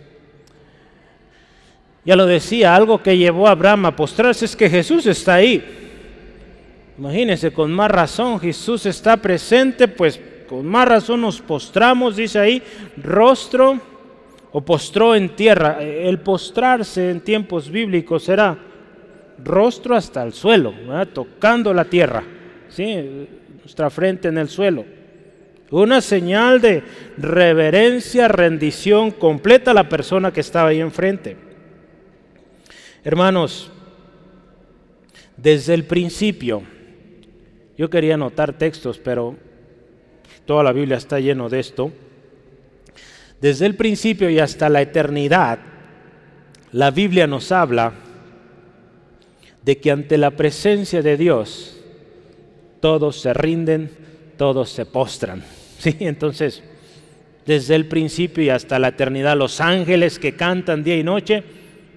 Ya 2.05 2.17
lo 2.17 2.27
decía, 2.27 2.75
algo 2.75 3.03
que 3.03 3.17
llevó 3.17 3.49
a 3.49 3.53
Abraham 3.53 3.87
a 3.87 3.97
postrarse 3.97 4.45
es 4.45 4.57
que 4.57 4.71
Jesús 4.71 5.07
está 5.07 5.35
ahí. 5.35 5.63
Imagínense, 6.99 7.53
con 7.53 7.71
más 7.71 7.91
razón 7.91 8.41
Jesús 8.41 8.87
está 8.87 9.17
presente, 9.17 9.89
pues 9.89 10.21
con 10.49 10.67
más 10.67 10.89
razón 10.89 11.21
nos 11.21 11.41
postramos, 11.41 12.17
dice 12.17 12.39
ahí, 12.39 12.63
rostro 12.97 13.79
o 14.51 14.61
postró 14.63 15.15
en 15.15 15.37
tierra. 15.37 15.83
El 15.83 16.21
postrarse 16.21 17.11
en 17.11 17.21
tiempos 17.21 17.71
bíblicos 17.71 18.25
será 18.25 18.57
rostro 19.45 19.95
hasta 19.95 20.23
el 20.23 20.33
suelo, 20.33 20.73
tocando 21.13 21.73
la 21.73 21.85
tierra, 21.85 22.25
nuestra 23.61 23.91
frente 23.91 24.29
en 24.29 24.39
el 24.39 24.49
suelo. 24.49 24.98
Una 25.71 26.01
señal 26.01 26.61
de 26.61 26.83
reverencia, 27.19 28.27
rendición 28.29 29.11
completa 29.11 29.73
a 29.73 29.75
la 29.75 29.89
persona 29.89 30.33
que 30.33 30.41
estaba 30.41 30.71
ahí 30.71 30.81
enfrente. 30.81 31.37
Hermanos, 33.05 33.71
desde 35.37 35.75
el 35.75 35.85
principio, 35.85 36.63
yo 37.77 37.91
quería 37.91 38.15
anotar 38.15 38.55
textos, 38.55 38.99
pero 38.99 39.37
toda 40.47 40.65
la 40.65 40.73
Biblia 40.73 40.97
está 40.97 41.21
lleno 41.21 41.49
de 41.49 41.61
esto. 41.61 41.93
Desde 43.41 43.67
el 43.67 43.77
principio 43.77 44.31
y 44.31 44.39
hasta 44.39 44.69
la 44.69 44.81
eternidad, 44.81 45.59
la 46.73 46.91
Biblia 46.91 47.27
nos 47.27 47.53
habla 47.53 47.93
de 49.63 49.79
que 49.79 49.91
ante 49.91 50.19
la 50.19 50.31
presencia 50.33 51.03
de 51.03 51.17
Dios 51.17 51.79
todos 52.81 53.21
se 53.21 53.35
rinden, 53.35 53.91
todos 54.37 54.71
se 54.71 54.87
postran. 54.87 55.43
¿Sí? 55.79 55.97
Entonces, 56.01 56.63
desde 57.47 57.75
el 57.75 57.87
principio 57.87 58.45
y 58.45 58.51
hasta 58.51 58.79
la 58.79 58.89
eternidad, 58.89 59.37
los 59.37 59.61
ángeles 59.61 60.19
que 60.19 60.35
cantan 60.35 60.85
día 60.85 60.97
y 60.97 61.03
noche 61.03 61.43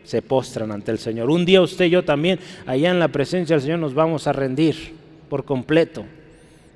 se 0.04 0.22
postran 0.22 0.72
ante 0.72 0.92
el 0.92 0.98
Señor. 0.98 1.30
Un 1.30 1.46
día 1.46 1.62
usted 1.62 1.86
y 1.86 1.90
yo 1.92 2.04
también, 2.04 2.40
allá 2.66 2.92
en 2.92 3.00
la 3.00 3.10
presencia 3.10 3.56
del 3.56 3.64
Señor, 3.64 3.80
nos 3.80 3.94
vamos 3.94 4.28
a 4.28 4.34
rendir 4.34 4.94
por 5.30 5.46
completo. 5.46 6.06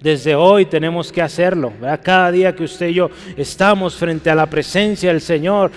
Desde 0.01 0.35
hoy 0.35 0.65
tenemos 0.65 1.11
que 1.11 1.21
hacerlo. 1.21 1.71
Cada 2.03 2.31
día 2.31 2.55
que 2.55 2.63
usted 2.63 2.89
y 2.89 2.95
yo 2.95 3.09
estamos 3.37 3.95
frente 3.95 4.29
a 4.29 4.35
la 4.35 4.45
presencia 4.45 5.11
del 5.11 5.21
Señor, 5.21 5.71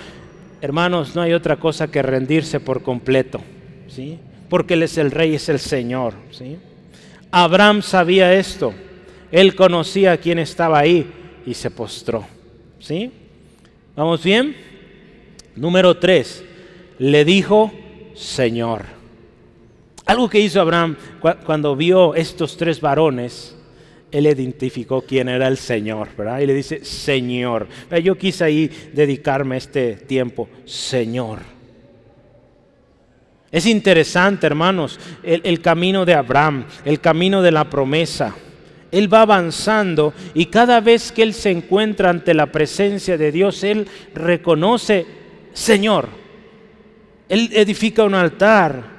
hermanos, 0.61 1.15
no 1.15 1.21
hay 1.21 1.33
otra 1.33 1.55
cosa 1.55 1.89
que 1.89 2.01
rendirse 2.01 2.59
por 2.59 2.83
completo. 2.83 3.41
¿sí? 3.87 4.19
porque 4.49 4.73
Él 4.73 4.83
es 4.83 4.97
el 4.97 5.11
Rey, 5.11 5.35
es 5.35 5.47
el 5.47 5.59
Señor. 5.59 6.13
¿sí? 6.31 6.57
Abraham 7.31 7.81
sabía 7.81 8.33
esto, 8.33 8.73
él 9.31 9.55
conocía 9.55 10.13
a 10.13 10.17
quien 10.17 10.39
estaba 10.39 10.79
ahí 10.79 11.09
y 11.49 11.55
se 11.55 11.71
postró. 11.71 12.25
¿sí? 12.79 13.11
¿Vamos 13.95 14.23
bien? 14.23 14.55
Número 15.55 15.97
tres, 15.97 16.43
le 16.99 17.25
dijo 17.25 17.71
Señor. 18.13 18.85
Algo 20.05 20.29
que 20.29 20.39
hizo 20.39 20.61
Abraham 20.61 20.95
cuando 21.45 21.75
vio 21.75 22.13
estos 22.13 22.55
tres 22.55 22.79
varones, 22.79 23.55
él 24.11 24.27
identificó 24.27 25.01
quién 25.01 25.27
era 25.27 25.47
el 25.47 25.57
Señor, 25.57 26.09
¿verdad? 26.15 26.39
Y 26.39 26.45
le 26.45 26.53
dice, 26.53 26.85
Señor. 26.85 27.67
Yo 28.03 28.15
quise 28.15 28.43
ahí 28.43 28.71
dedicarme 28.93 29.57
este 29.57 29.93
tiempo, 29.93 30.49
Señor. 30.65 31.39
Es 33.51 33.65
interesante, 33.65 34.45
hermanos, 34.45 34.99
el, 35.23 35.61
camino 35.61 36.05
de 36.05 36.13
Abraham, 36.13 36.65
el 36.85 36.99
camino 36.99 37.41
de 37.41 37.51
la 37.51 37.69
promesa. 37.69 38.35
Él 38.91 39.11
va 39.13 39.21
avanzando 39.21 40.13
y 40.33 40.47
cada 40.47 40.81
vez 40.81 41.11
que 41.11 41.23
Él 41.23 41.33
se 41.33 41.51
encuentra 41.51 42.09
ante 42.09 42.33
la 42.33 42.51
presencia 42.51 43.17
de 43.17 43.31
Dios, 43.31 43.63
Él 43.63 43.87
reconoce, 44.15 45.05
Señor. 45.53 46.07
Él 47.27 47.49
edifica 47.53 48.03
un 48.03 48.15
altar, 48.15 48.98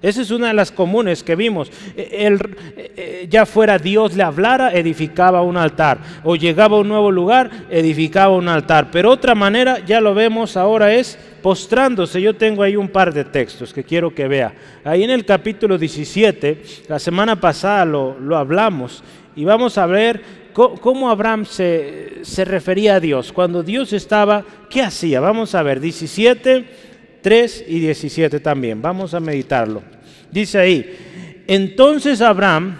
esa 0.00 0.22
es 0.22 0.30
una 0.30 0.48
de 0.48 0.54
las 0.54 0.72
comunes 0.72 1.22
que 1.22 1.36
vimos. 1.36 1.70
El, 1.94 2.34
eh, 2.76 2.92
eh, 2.96 3.26
ya 3.28 3.44
fuera 3.44 3.78
Dios 3.78 4.16
le 4.16 4.22
hablara, 4.22 4.72
edificaba 4.72 5.42
un 5.42 5.58
altar. 5.58 5.98
O 6.24 6.36
llegaba 6.36 6.78
a 6.78 6.80
un 6.80 6.88
nuevo 6.88 7.10
lugar, 7.10 7.50
edificaba 7.68 8.34
un 8.34 8.48
altar. 8.48 8.90
Pero 8.90 9.10
otra 9.10 9.34
manera, 9.34 9.80
ya 9.84 10.00
lo 10.00 10.14
vemos 10.14 10.56
ahora, 10.56 10.94
es 10.94 11.18
postrándose. 11.42 12.22
Yo 12.22 12.34
tengo 12.34 12.62
ahí 12.62 12.76
un 12.76 12.88
par 12.88 13.12
de 13.12 13.24
textos 13.24 13.74
que 13.74 13.84
quiero 13.84 14.14
que 14.14 14.26
vea. 14.26 14.54
Ahí 14.84 15.04
en 15.04 15.10
el 15.10 15.26
capítulo 15.26 15.76
17, 15.76 16.62
la 16.88 16.98
semana 16.98 17.38
pasada 17.38 17.84
lo, 17.84 18.18
lo 18.18 18.38
hablamos. 18.38 19.04
Y 19.36 19.44
vamos 19.44 19.76
a 19.76 19.84
ver 19.84 20.22
cómo 20.54 21.10
Abraham 21.10 21.44
se, 21.44 22.20
se 22.22 22.44
refería 22.46 22.94
a 22.94 23.00
Dios. 23.00 23.32
Cuando 23.32 23.62
Dios 23.62 23.92
estaba, 23.92 24.44
¿qué 24.70 24.80
hacía? 24.80 25.20
Vamos 25.20 25.54
a 25.54 25.62
ver, 25.62 25.78
17 25.78 26.91
3 27.22 27.64
y 27.68 27.80
17 27.80 28.40
también. 28.40 28.82
Vamos 28.82 29.14
a 29.14 29.20
meditarlo. 29.20 29.82
Dice 30.30 30.58
ahí, 30.58 31.44
entonces 31.46 32.20
Abraham, 32.20 32.76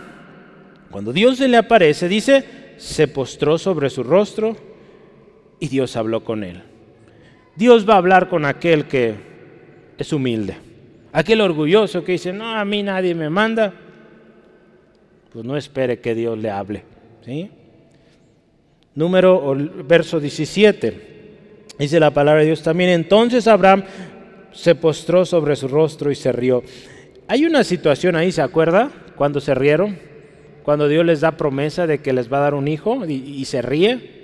cuando 0.90 1.12
Dios 1.12 1.38
se 1.38 1.48
le 1.48 1.57
aparece, 1.57 2.09
dice, 2.09 2.44
se 2.76 3.09
postró 3.09 3.59
sobre 3.59 3.90
su 3.90 4.02
rostro 4.02 4.57
y 5.61 5.68
Dios 5.68 5.96
habló 5.96 6.24
con 6.24 6.44
él. 6.44 6.62
Dios 7.55 7.88
va 7.88 7.94
a 7.94 7.98
hablar 7.98 8.28
con 8.28 8.44
aquel 8.44 8.87
que 8.87 9.14
es 9.98 10.12
humilde, 10.12 10.57
aquel 11.12 11.40
orgulloso 11.40 12.02
que 12.02 12.12
dice, 12.12 12.33
no, 12.33 12.50
a 12.50 12.64
mí 12.64 12.83
nadie 12.83 13.14
me 13.14 13.31
manda, 13.31 13.72
pues 15.33 15.44
no 15.44 15.57
espere 15.57 16.00
que 16.00 16.14
Dios 16.14 16.38
le 16.38 16.50
hable. 16.50 16.83
¿sí? 17.24 17.50
Número, 18.94 19.55
verso 19.87 20.18
17, 20.18 21.12
dice 21.78 22.00
la 22.00 22.11
palabra 22.11 22.40
de 22.40 22.46
Dios 22.46 22.62
también, 22.62 22.90
entonces 22.90 23.46
Abraham 23.46 23.85
se 24.53 24.75
postró 24.75 25.25
sobre 25.25 25.57
su 25.57 25.69
rostro 25.69 26.11
y 26.11 26.15
se 26.15 26.33
rió. 26.33 26.62
Hay 27.29 27.45
una 27.45 27.65
situación 27.65 28.17
ahí, 28.17 28.33
¿se 28.33 28.43
acuerda? 28.43 28.91
Cuando 29.17 29.41
se 29.41 29.55
rieron, 29.55 29.97
cuando 30.62 30.88
Dios 30.88 31.05
les 31.05 31.21
da 31.21 31.33
promesa 31.33 31.87
de 31.87 31.99
que 31.99 32.12
les 32.12 32.33
va 32.33 32.38
a 32.38 32.43
dar 32.43 32.55
un 32.55 32.69
hijo 32.69 33.05
y, 33.07 33.45
se 33.45 33.62
ríe. 33.62 34.23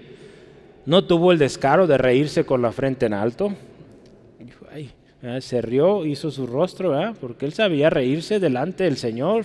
No 0.87 1.05
tuvo 1.05 1.33
el 1.33 1.39
descaro 1.39 1.87
de 1.87 1.99
reírse 1.99 2.45
con 2.45 2.63
la 2.63 2.73
frente 2.73 3.07
en 3.07 3.15
alto. 3.15 3.55
se 5.41 5.63
rió, 5.63 6.07
hizo 6.07 6.31
su 6.31 6.47
rostro, 6.47 6.95
porque 7.21 7.47
él 7.47 7.53
sabía 7.53 7.91
reírse 7.91 8.41
delante 8.41 8.85
del 8.85 8.97
Señor. 8.97 9.45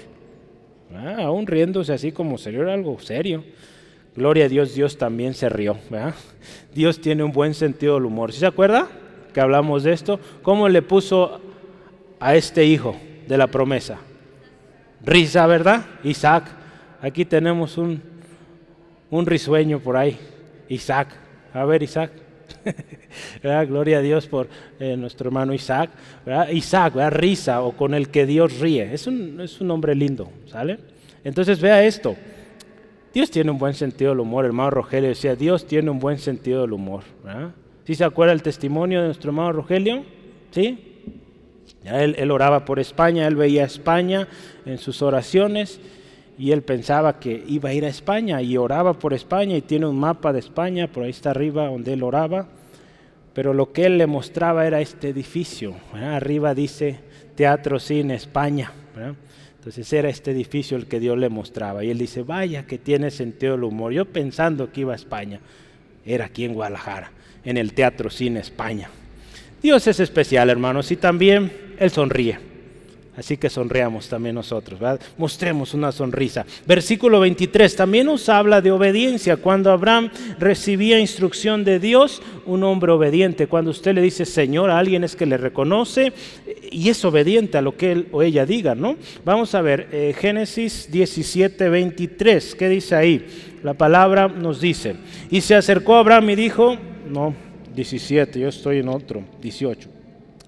Aún 1.18 1.48
riéndose 1.48 1.94
así 1.94 2.12
como 2.12 2.38
serio, 2.38 2.62
era 2.62 2.74
algo 2.74 3.00
serio. 3.00 3.44
Gloria 4.16 4.46
a 4.46 4.50
Dios, 4.50 4.76
Dios 4.76 4.98
también 4.98 5.34
se 5.34 5.50
rió. 5.50 5.78
Dios 6.74 7.02
tiene 7.02 7.24
un 7.24 7.32
buen 7.32 7.54
sentido 7.54 7.96
del 7.96 8.06
humor. 8.06 8.32
¿Sí 8.32 8.40
se 8.40 8.46
acuerda? 8.46 8.88
Que 9.34 9.42
hablamos 9.42 9.84
de 9.84 9.92
esto, 9.92 10.20
¿cómo 10.42 10.70
le 10.70 10.82
puso 10.82 11.42
a 12.20 12.36
este 12.36 12.66
hijo 12.66 12.96
de 13.28 13.38
la 13.38 13.48
promesa? 13.48 13.98
Risa, 15.04 15.46
¿verdad? 15.48 15.86
Isaac. 16.04 16.46
Aquí 17.02 17.26
tenemos 17.26 17.78
un, 17.78 18.02
un 19.10 19.26
risueño 19.26 19.80
por 19.80 19.98
ahí. 19.98 20.18
Isaac. 20.70 21.10
A 21.54 21.66
ver, 21.66 21.84
Isaac. 21.84 22.12
Gloria 23.44 23.98
a 23.98 24.02
Dios 24.02 24.28
por 24.28 24.48
eh, 24.80 24.96
nuestro 24.96 25.28
hermano 25.28 25.54
Isaac. 25.54 25.90
Isaac, 26.52 26.94
risa 27.10 27.62
o 27.62 27.74
con 27.74 27.94
el 27.94 28.10
que 28.10 28.26
Dios 28.26 28.60
ríe. 28.60 28.94
Es 28.94 29.08
un, 29.08 29.42
es 29.42 29.60
un 29.60 29.68
nombre 29.68 29.94
lindo, 29.96 30.30
¿sale? 30.46 30.80
Entonces 31.24 31.60
vea 31.60 31.84
esto. 31.84 32.16
Dios 33.14 33.30
tiene 33.30 33.52
un 33.52 33.58
buen 33.58 33.74
sentido 33.74 34.12
del 34.12 34.22
humor. 34.22 34.46
Hermano 34.46 34.72
Rogelio 34.72 35.10
decía, 35.10 35.36
Dios 35.36 35.68
tiene 35.68 35.90
un 35.90 36.00
buen 36.00 36.18
sentido 36.18 36.62
del 36.62 36.74
humor. 36.74 37.04
¿verdad? 37.24 37.52
¿Sí 37.86 37.96
se 37.96 38.06
acuerda 38.06 38.32
el 38.32 38.42
testimonio 38.42 39.02
de 39.02 39.08
nuestro 39.08 39.32
hermano 39.32 39.52
Rogelio? 39.52 40.04
¿Sí? 40.52 40.90
él, 41.84 42.16
él, 42.18 42.32
oraba 42.32 42.64
por 42.64 42.80
España, 42.80 43.28
él 43.28 43.36
veía 43.36 43.64
a 43.64 43.66
España 43.66 44.28
en 44.66 44.78
sus 44.78 45.02
oraciones 45.02 45.82
y 46.38 46.52
él 46.52 46.62
pensaba 46.62 47.20
que 47.20 47.44
iba 47.48 47.70
a 47.70 47.74
ir 47.74 47.84
a 47.84 47.90
España 47.90 48.42
y 48.42 48.56
oraba 48.56 48.94
por 48.94 49.14
España 49.14 49.58
y 49.58 49.62
tiene 49.62 49.86
un 49.86 50.00
mapa 50.00 50.32
de 50.32 50.40
España, 50.40 50.88
por 50.88 51.04
ahí 51.04 51.10
está 51.10 51.32
arriba 51.32 51.68
donde 51.68 51.94
él 51.94 52.04
oraba, 52.04 52.48
pero 53.34 53.54
lo 53.54 53.74
que 53.74 53.86
él 53.86 53.98
le 53.98 54.08
mostraba 54.08 54.66
era 54.66 54.80
este 54.80 55.10
edificio. 55.10 55.76
Arriba 55.94 56.54
dice 56.54 57.00
Teatro 57.36 57.80
Cine 57.80 58.16
España. 58.16 58.72
Entonces 59.58 59.92
era 59.92 60.10
este 60.10 60.32
edificio 60.32 60.78
el 60.78 60.88
que 60.88 61.00
Dios 61.00 61.18
le 61.18 61.30
mostraba 61.30 61.84
y 61.84 61.90
él 61.90 61.98
dice, 61.98 62.24
vaya 62.24 62.66
que 62.66 62.78
tiene 62.78 63.12
sentido 63.12 63.56
el 63.56 63.64
humor. 63.64 63.92
Yo 63.92 64.06
pensando 64.06 64.72
que 64.72 64.82
iba 64.82 64.94
a 64.94 64.98
España, 64.98 65.40
era 66.06 66.26
aquí 66.26 66.46
en 66.46 66.54
Guadalajara 66.54 67.12
en 67.46 67.58
el 67.58 67.74
Teatro 67.74 68.10
Cine 68.10 68.40
España. 68.40 68.90
Dios 69.62 69.88
es 69.88 70.00
especial, 70.00 70.50
hermanos, 70.50 70.92
y 70.92 70.98
también 70.98 71.52
Él 71.80 71.90
sonríe. 71.90 72.54
Así 73.16 73.38
que 73.38 73.48
sonreamos 73.48 74.10
también 74.10 74.34
nosotros, 74.34 74.80
mostremos 75.18 75.76
una 75.76 75.92
sonrisa. 75.92 76.48
Versículo 76.66 77.20
23 77.20 77.76
también 77.76 78.08
nos 78.08 78.28
habla 78.28 78.60
de 78.60 78.72
obediencia. 78.72 79.38
Cuando 79.38 79.72
Abraham 79.72 80.10
recibía 80.40 81.00
instrucción 81.00 81.64
de 81.64 81.80
Dios, 81.80 82.24
un 82.48 82.64
hombre 82.64 82.92
obediente, 82.92 83.46
cuando 83.46 83.70
usted 83.70 83.94
le 83.94 84.02
dice 84.02 84.26
Señor 84.26 84.72
a 84.72 84.80
alguien 84.80 85.04
es 85.04 85.16
que 85.16 85.28
le 85.28 85.38
reconoce 85.38 86.12
y 86.72 86.90
es 86.90 87.06
obediente 87.06 87.60
a 87.60 87.62
lo 87.62 87.78
que 87.78 87.92
él 87.92 88.08
o 88.12 88.24
ella 88.24 88.48
diga, 88.48 88.74
¿no? 88.74 88.96
Vamos 89.24 89.54
a 89.54 89.62
ver, 89.62 89.90
eh, 89.92 90.16
Génesis 90.18 90.90
17, 90.92 91.70
23, 91.70 92.56
¿qué 92.56 92.68
dice 92.68 92.96
ahí? 92.96 93.28
La 93.62 93.76
palabra 93.76 94.28
nos 94.28 94.60
dice, 94.60 94.96
y 95.30 95.42
se 95.42 95.54
acercó 95.54 95.98
Abraham 95.98 96.32
y 96.32 96.36
dijo, 96.36 96.78
no, 97.08 97.34
17, 97.76 98.40
yo 98.40 98.50
estoy 98.50 98.80
en 98.80 98.90
otro, 98.90 99.24
18. 99.42 99.90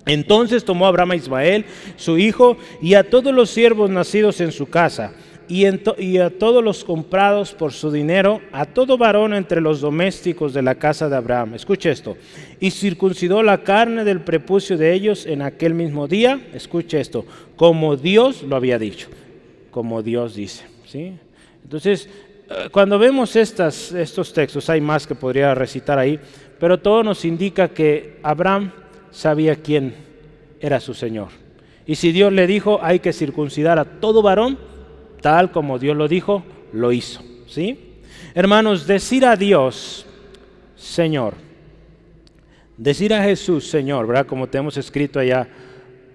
Entonces 0.06 0.64
tomó 0.64 0.86
Abraham 0.86 1.12
a 1.12 1.16
Ismael, 1.16 1.66
su 1.96 2.18
hijo, 2.18 2.58
y 2.82 2.94
a 2.94 3.10
todos 3.10 3.34
los 3.34 3.50
siervos 3.50 3.90
nacidos 3.90 4.40
en 4.40 4.52
su 4.52 4.68
casa, 4.68 5.14
y, 5.48 6.18
a 6.18 6.30
todos 6.30 6.64
los 6.64 6.84
comprados 6.84 7.54
por 7.54 7.72
su 7.72 7.92
dinero, 7.92 8.42
a 8.52 8.66
todo 8.66 8.98
varón 8.98 9.34
entre 9.34 9.62
los 9.62 9.82
domésticos 9.82 10.54
de 10.54 10.62
la 10.62 10.76
casa 10.76 11.10
de 11.10 11.16
Abraham. 11.16 11.56
Escuche 11.56 11.92
esto. 11.92 12.18
Y 12.60 12.72
circuncidó 12.72 13.44
la 13.44 13.64
carne 13.64 14.04
del 14.04 14.22
prepucio 14.22 14.78
de 14.78 14.94
ellos 14.94 15.26
en 15.26 15.42
aquel 15.42 15.74
mismo 15.74 16.08
día. 16.08 16.40
Escuche 16.54 17.00
esto. 17.00 17.26
Como 17.56 17.96
Dios 17.96 18.44
lo 18.44 18.56
había 18.56 18.80
dicho. 18.80 19.08
Como 19.72 20.02
Dios 20.02 20.36
dice. 20.36 20.64
¿sí? 20.88 21.14
Entonces, 21.64 22.10
eh, 22.50 22.70
cuando 22.72 23.00
vemos 23.00 23.36
estos 23.36 24.34
textos, 24.34 24.70
hay 24.70 24.82
más 24.82 25.08
que 25.08 25.16
podría 25.16 25.56
recitar 25.56 25.98
ahí, 25.98 26.20
pero 26.60 26.80
todo 26.80 27.04
nos 27.04 27.26
indica 27.26 27.70
que 27.70 28.20
Abraham 28.24 28.72
sabía 29.12 29.56
quién 29.56 29.96
era 30.60 30.80
su 30.80 30.94
Señor. 30.94 31.30
Y 31.86 31.96
si 31.96 32.12
Dios 32.12 32.34
le 32.34 32.48
dijo, 32.48 32.80
hay 32.82 33.00
que 33.00 33.14
circuncidar 33.14 33.78
a 33.78 33.86
todo 33.86 34.22
varón, 34.22 34.58
tal 35.22 35.52
como 35.52 35.78
Dios 35.80 35.96
lo 35.96 36.08
dijo, 36.08 36.44
lo 36.74 36.92
hizo. 36.92 37.22
¿Sí? 37.48 37.94
Hermanos, 38.34 38.88
decir 38.88 39.26
a 39.26 39.36
Dios, 39.36 40.06
Señor, 40.76 41.36
decir 42.78 43.14
a 43.14 43.24
Jesús, 43.24 43.68
Señor, 43.68 44.08
¿verdad? 44.08 44.26
Como 44.26 44.48
tenemos 44.48 44.78
escrito 44.78 45.20
allá 45.20 45.48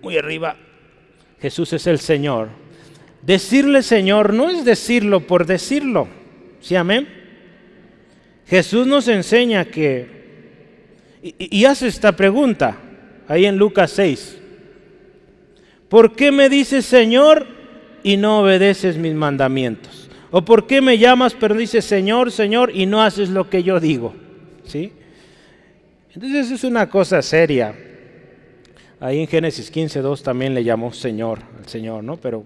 muy 0.03 0.17
arriba, 0.17 0.57
Jesús 1.41 1.73
es 1.73 1.87
el 1.87 1.99
Señor. 1.99 2.49
Decirle 3.23 3.83
Señor 3.83 4.33
no 4.33 4.49
es 4.49 4.65
decirlo 4.65 5.21
por 5.27 5.47
decirlo. 5.47 6.09
¿Sí, 6.61 6.75
amén? 6.75 7.09
Jesús 8.47 8.87
nos 8.87 9.09
enseña 9.09 9.67
que 9.67 10.20
y, 11.23 11.65
hace 11.65 11.87
esta 11.87 12.13
pregunta 12.13 12.79
ahí 13.29 13.45
en 13.47 13.57
Lucas 13.57 13.91
6. 13.93 14.39
¿Por 15.89 16.15
qué 16.15 16.33
me 16.33 16.49
dices 16.49 16.87
Señor 16.87 17.47
y 18.03 18.17
no 18.17 18.41
obedeces 18.41 18.97
mis 18.97 19.15
mandamientos? 19.15 20.09
¿O 20.31 20.45
por 20.45 20.67
qué 20.67 20.81
me 20.81 20.99
llamas 20.99 21.35
pero 21.39 21.55
dices 21.55 21.85
Señor, 21.85 22.31
Señor 22.33 22.71
y 22.75 22.87
no 22.87 23.03
haces 23.03 23.29
lo 23.29 23.51
que 23.51 23.63
yo 23.63 23.81
digo? 23.81 24.15
¿Sí? 24.65 24.93
Entonces 26.15 26.51
es 26.51 26.65
una 26.65 26.89
cosa 26.89 27.21
seria. 27.21 27.75
Ahí 28.99 29.21
en 29.21 29.27
Génesis 29.27 29.73
15.2 29.73 30.23
también 30.23 30.55
le 30.55 30.65
llamó 30.65 30.93
Señor 30.93 31.41
al 31.59 31.69
Señor, 31.69 32.05
¿no? 32.05 32.17
Pero 32.17 32.45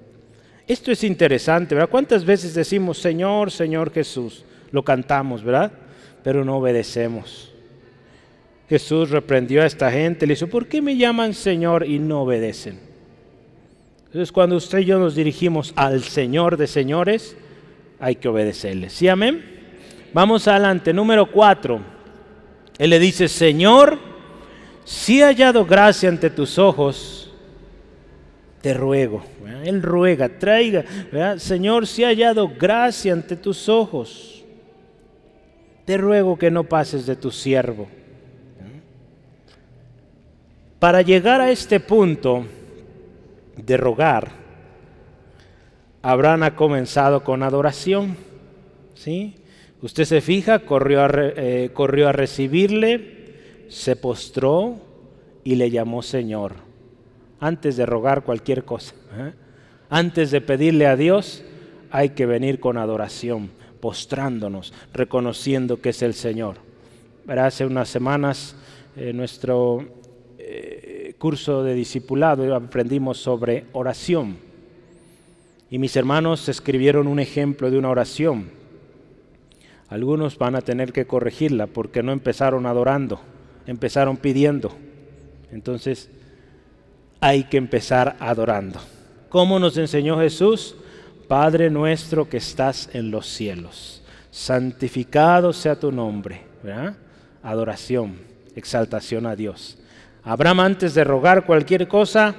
esto 0.66 0.90
es 0.90 1.04
interesante, 1.04 1.74
¿verdad? 1.74 1.90
¿Cuántas 1.90 2.24
veces 2.24 2.54
decimos 2.54 2.98
Señor, 2.98 3.50
Señor 3.50 3.92
Jesús? 3.92 4.44
Lo 4.72 4.82
cantamos, 4.82 5.44
¿verdad? 5.44 5.70
Pero 6.22 6.44
no 6.44 6.56
obedecemos. 6.56 7.53
Jesús 8.68 9.10
reprendió 9.10 9.62
a 9.62 9.66
esta 9.66 9.90
gente, 9.90 10.26
le 10.26 10.34
dijo, 10.34 10.46
¿por 10.46 10.66
qué 10.66 10.80
me 10.80 10.96
llaman 10.96 11.34
Señor 11.34 11.86
y 11.86 11.98
no 11.98 12.22
obedecen? 12.22 12.78
Entonces 14.06 14.32
cuando 14.32 14.56
usted 14.56 14.78
y 14.78 14.84
yo 14.86 14.98
nos 14.98 15.14
dirigimos 15.14 15.72
al 15.76 16.02
Señor 16.02 16.56
de 16.56 16.66
señores, 16.66 17.36
hay 17.98 18.16
que 18.16 18.28
obedecerle. 18.28 18.90
¿Sí, 18.90 19.08
amén? 19.08 19.44
Vamos 20.12 20.46
adelante, 20.46 20.92
número 20.92 21.30
cuatro. 21.30 21.80
Él 22.78 22.90
le 22.90 22.98
dice, 22.98 23.28
Señor, 23.28 23.98
si 24.84 25.20
he 25.20 25.24
hallado 25.24 25.64
gracia 25.64 26.08
ante 26.08 26.30
tus 26.30 26.58
ojos, 26.58 27.32
te 28.60 28.72
ruego. 28.72 29.24
Él 29.64 29.82
ruega, 29.82 30.28
traiga, 30.28 30.84
Señor, 31.38 31.86
si 31.86 32.04
ha 32.04 32.08
hallado 32.08 32.48
gracia 32.48 33.12
ante 33.12 33.36
tus 33.36 33.68
ojos, 33.68 34.44
te 35.84 35.96
ruego 35.96 36.38
que 36.38 36.50
no 36.50 36.64
pases 36.64 37.06
de 37.06 37.16
tu 37.16 37.30
siervo. 37.30 37.88
Para 40.84 41.00
llegar 41.00 41.40
a 41.40 41.50
este 41.50 41.80
punto 41.80 42.44
de 43.56 43.76
rogar, 43.78 44.32
Abraham 46.02 46.42
ha 46.42 46.56
comenzado 46.56 47.24
con 47.24 47.42
adoración. 47.42 48.18
¿sí? 48.92 49.34
Usted 49.80 50.04
se 50.04 50.20
fija, 50.20 50.58
corrió 50.58 51.02
a, 51.02 51.10
eh, 51.10 51.70
corrió 51.72 52.06
a 52.06 52.12
recibirle, 52.12 53.64
se 53.70 53.96
postró 53.96 54.76
y 55.42 55.54
le 55.54 55.70
llamó 55.70 56.02
Señor 56.02 56.56
antes 57.40 57.78
de 57.78 57.86
rogar 57.86 58.22
cualquier 58.22 58.66
cosa. 58.66 58.94
¿eh? 59.16 59.32
Antes 59.88 60.30
de 60.32 60.42
pedirle 60.42 60.86
a 60.86 60.96
Dios, 60.96 61.46
hay 61.90 62.10
que 62.10 62.26
venir 62.26 62.60
con 62.60 62.76
adoración, 62.76 63.52
postrándonos, 63.80 64.74
reconociendo 64.92 65.80
que 65.80 65.88
es 65.88 66.02
el 66.02 66.12
Señor. 66.12 66.56
Hace 67.26 67.64
unas 67.64 67.88
semanas 67.88 68.54
en 68.96 69.16
nuestro 69.16 69.80
eh, 69.80 70.03
curso 71.18 71.62
de 71.62 71.74
discipulado 71.74 72.54
aprendimos 72.54 73.18
sobre 73.18 73.66
oración. 73.72 74.36
Y 75.70 75.78
mis 75.78 75.96
hermanos 75.96 76.48
escribieron 76.48 77.06
un 77.06 77.18
ejemplo 77.18 77.70
de 77.70 77.78
una 77.78 77.90
oración. 77.90 78.50
Algunos 79.88 80.38
van 80.38 80.56
a 80.56 80.60
tener 80.60 80.92
que 80.92 81.06
corregirla 81.06 81.66
porque 81.66 82.02
no 82.02 82.12
empezaron 82.12 82.66
adorando, 82.66 83.20
empezaron 83.66 84.16
pidiendo. 84.16 84.72
Entonces, 85.50 86.10
hay 87.20 87.44
que 87.44 87.56
empezar 87.56 88.16
adorando. 88.20 88.80
¿Cómo 89.28 89.58
nos 89.58 89.76
enseñó 89.78 90.18
Jesús? 90.18 90.76
Padre 91.28 91.70
nuestro 91.70 92.28
que 92.28 92.36
estás 92.36 92.90
en 92.92 93.10
los 93.10 93.26
cielos, 93.26 94.02
santificado 94.30 95.52
sea 95.52 95.78
tu 95.78 95.90
nombre. 95.90 96.42
Adoración, 97.42 98.16
exaltación 98.54 99.26
a 99.26 99.34
Dios. 99.34 99.78
Abraham 100.24 100.60
antes 100.60 100.94
de 100.94 101.04
rogar 101.04 101.44
cualquier 101.44 101.86
cosa, 101.86 102.34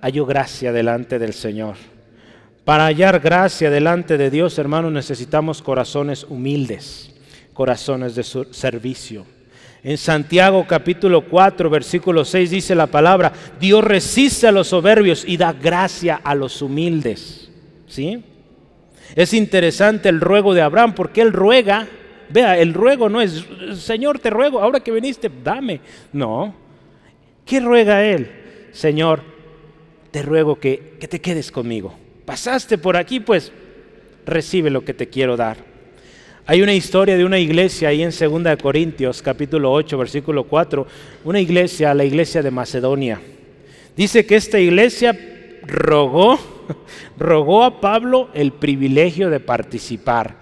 halló 0.00 0.26
gracia 0.26 0.72
delante 0.72 1.18
del 1.18 1.32
Señor. 1.32 1.76
Para 2.64 2.86
hallar 2.86 3.20
gracia 3.20 3.70
delante 3.70 4.18
de 4.18 4.30
Dios, 4.30 4.58
hermanos, 4.58 4.92
necesitamos 4.92 5.62
corazones 5.62 6.24
humildes, 6.24 7.14
corazones 7.54 8.14
de 8.14 8.24
servicio 8.24 9.24
en 9.86 9.98
Santiago 9.98 10.66
capítulo 10.66 11.20
4, 11.20 11.70
versículo 11.70 12.24
6 12.24 12.50
dice 12.50 12.74
la 12.74 12.88
palabra, 12.88 13.32
Dios 13.60 13.84
resiste 13.84 14.48
a 14.48 14.50
los 14.50 14.66
soberbios 14.66 15.24
y 15.24 15.36
da 15.36 15.52
gracia 15.52 16.20
a 16.24 16.34
los 16.34 16.60
humildes. 16.60 17.48
¿Sí? 17.86 18.20
Es 19.14 19.32
interesante 19.32 20.08
el 20.08 20.20
ruego 20.20 20.54
de 20.54 20.62
Abraham 20.62 20.92
porque 20.92 21.20
él 21.20 21.32
ruega, 21.32 21.86
vea, 22.30 22.58
el 22.58 22.74
ruego 22.74 23.08
no 23.08 23.20
es, 23.20 23.46
Señor, 23.76 24.18
te 24.18 24.28
ruego, 24.28 24.60
ahora 24.60 24.80
que 24.80 24.90
viniste, 24.90 25.30
dame. 25.44 25.80
No. 26.12 26.52
¿Qué 27.46 27.60
ruega 27.60 28.04
él? 28.04 28.28
Señor, 28.72 29.22
te 30.10 30.20
ruego 30.20 30.58
que, 30.58 30.96
que 31.00 31.06
te 31.08 31.20
quedes 31.20 31.52
conmigo. 31.52 31.94
Pasaste 32.24 32.76
por 32.76 32.96
aquí, 32.96 33.20
pues 33.20 33.52
recibe 34.26 34.68
lo 34.68 34.84
que 34.84 34.92
te 34.92 35.08
quiero 35.08 35.36
dar. 35.36 35.56
Hay 36.44 36.60
una 36.60 36.74
historia 36.74 37.16
de 37.16 37.24
una 37.24 37.38
iglesia 37.38 37.88
ahí 37.88 38.02
en 38.02 38.10
2 38.10 38.56
Corintios 38.60 39.22
capítulo 39.22 39.72
8 39.72 39.96
versículo 39.96 40.44
4, 40.44 40.86
una 41.24 41.40
iglesia, 41.40 41.94
la 41.94 42.04
iglesia 42.04 42.42
de 42.42 42.50
Macedonia. 42.50 43.20
Dice 43.96 44.26
que 44.26 44.36
esta 44.36 44.58
iglesia 44.58 45.16
rogó, 45.64 46.38
rogó 47.18 47.64
a 47.64 47.80
Pablo 47.80 48.28
el 48.34 48.52
privilegio 48.52 49.30
de 49.30 49.40
participar 49.40 50.36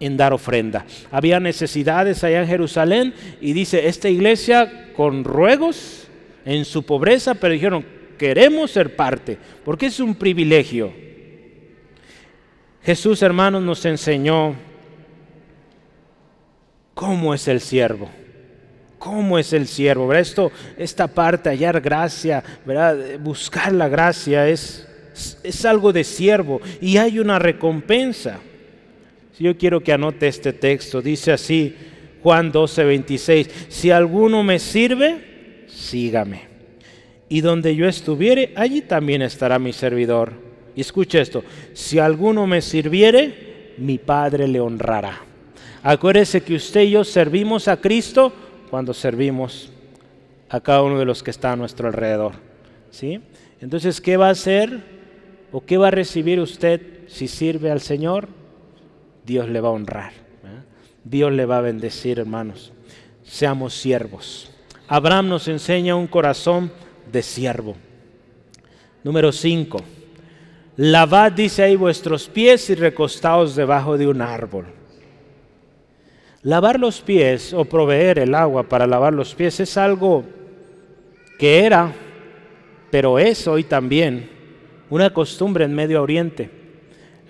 en 0.00 0.16
dar 0.16 0.32
ofrenda. 0.32 0.84
Había 1.10 1.40
necesidades 1.40 2.24
allá 2.24 2.42
en 2.42 2.48
Jerusalén 2.48 3.14
y 3.40 3.52
dice, 3.52 3.88
esta 3.88 4.08
iglesia 4.08 4.90
con 4.94 5.24
ruegos 5.24 6.01
en 6.44 6.64
su 6.64 6.82
pobreza, 6.82 7.34
pero 7.34 7.54
dijeron, 7.54 7.84
queremos 8.18 8.70
ser 8.70 8.96
parte, 8.96 9.38
porque 9.64 9.86
es 9.86 10.00
un 10.00 10.14
privilegio. 10.14 10.92
Jesús, 12.82 13.22
hermanos, 13.22 13.62
nos 13.62 13.84
enseñó 13.84 14.56
¿Cómo 16.94 17.34
es 17.34 17.48
el 17.48 17.60
siervo? 17.60 18.10
¿Cómo 18.98 19.38
es 19.38 19.52
el 19.52 19.66
siervo? 19.66 20.12
Esto, 20.14 20.52
esta 20.76 21.08
parte, 21.08 21.50
hallar 21.50 21.80
gracia, 21.80 22.44
buscar 23.20 23.72
la 23.72 23.88
gracia 23.88 24.48
es, 24.48 24.86
es 25.42 25.64
algo 25.64 25.92
de 25.92 26.04
siervo 26.04 26.60
y 26.80 26.98
hay 26.98 27.18
una 27.18 27.38
recompensa. 27.38 28.38
Yo 29.38 29.56
quiero 29.56 29.80
que 29.80 29.92
anote 29.92 30.28
este 30.28 30.52
texto, 30.52 31.02
dice 31.02 31.32
así 31.32 31.74
Juan 32.22 32.52
12, 32.52 32.84
26, 32.84 33.50
si 33.68 33.90
alguno 33.90 34.44
me 34.44 34.60
sirve, 34.60 35.31
sígame. 35.72 36.42
Y 37.28 37.40
donde 37.40 37.74
yo 37.74 37.88
estuviere, 37.88 38.52
allí 38.56 38.82
también 38.82 39.22
estará 39.22 39.58
mi 39.58 39.72
servidor. 39.72 40.32
Y 40.76 40.80
escuche 40.82 41.20
esto, 41.20 41.42
si 41.72 41.98
alguno 41.98 42.46
me 42.46 42.60
sirviere, 42.60 43.74
mi 43.78 43.98
Padre 43.98 44.48
le 44.48 44.60
honrará. 44.60 45.20
Acuérdese 45.82 46.42
que 46.42 46.54
usted 46.54 46.82
y 46.82 46.90
yo 46.90 47.04
servimos 47.04 47.68
a 47.68 47.78
Cristo 47.78 48.32
cuando 48.70 48.94
servimos 48.94 49.72
a 50.48 50.60
cada 50.60 50.82
uno 50.82 50.98
de 50.98 51.04
los 51.04 51.22
que 51.22 51.30
está 51.30 51.52
a 51.52 51.56
nuestro 51.56 51.88
alrededor. 51.88 52.34
¿sí? 52.90 53.20
Entonces, 53.60 54.00
¿qué 54.00 54.16
va 54.16 54.28
a 54.28 54.32
hacer 54.32 54.80
o 55.50 55.64
qué 55.64 55.78
va 55.78 55.88
a 55.88 55.90
recibir 55.90 56.38
usted 56.40 57.08
si 57.08 57.28
sirve 57.28 57.70
al 57.70 57.80
Señor? 57.80 58.28
Dios 59.24 59.48
le 59.48 59.60
va 59.60 59.68
a 59.68 59.72
honrar. 59.72 60.12
Dios 61.04 61.32
le 61.32 61.46
va 61.46 61.58
a 61.58 61.62
bendecir, 61.62 62.20
hermanos. 62.20 62.72
Seamos 63.24 63.74
siervos. 63.74 64.51
Abraham 64.94 65.30
nos 65.30 65.48
enseña 65.48 65.96
un 65.96 66.06
corazón 66.06 66.70
de 67.10 67.22
siervo. 67.22 67.74
Número 69.02 69.32
5. 69.32 69.78
Lavad, 70.76 71.32
dice 71.32 71.62
ahí, 71.62 71.76
vuestros 71.76 72.28
pies 72.28 72.68
y 72.68 72.74
recostaos 72.74 73.56
debajo 73.56 73.96
de 73.96 74.06
un 74.06 74.20
árbol. 74.20 74.66
Lavar 76.42 76.78
los 76.78 77.00
pies 77.00 77.54
o 77.54 77.64
proveer 77.64 78.18
el 78.18 78.34
agua 78.34 78.64
para 78.64 78.86
lavar 78.86 79.14
los 79.14 79.34
pies 79.34 79.60
es 79.60 79.78
algo 79.78 80.24
que 81.38 81.64
era, 81.64 81.90
pero 82.90 83.18
es 83.18 83.48
hoy 83.48 83.64
también, 83.64 84.28
una 84.90 85.08
costumbre 85.14 85.64
en 85.64 85.74
Medio 85.74 86.02
Oriente. 86.02 86.50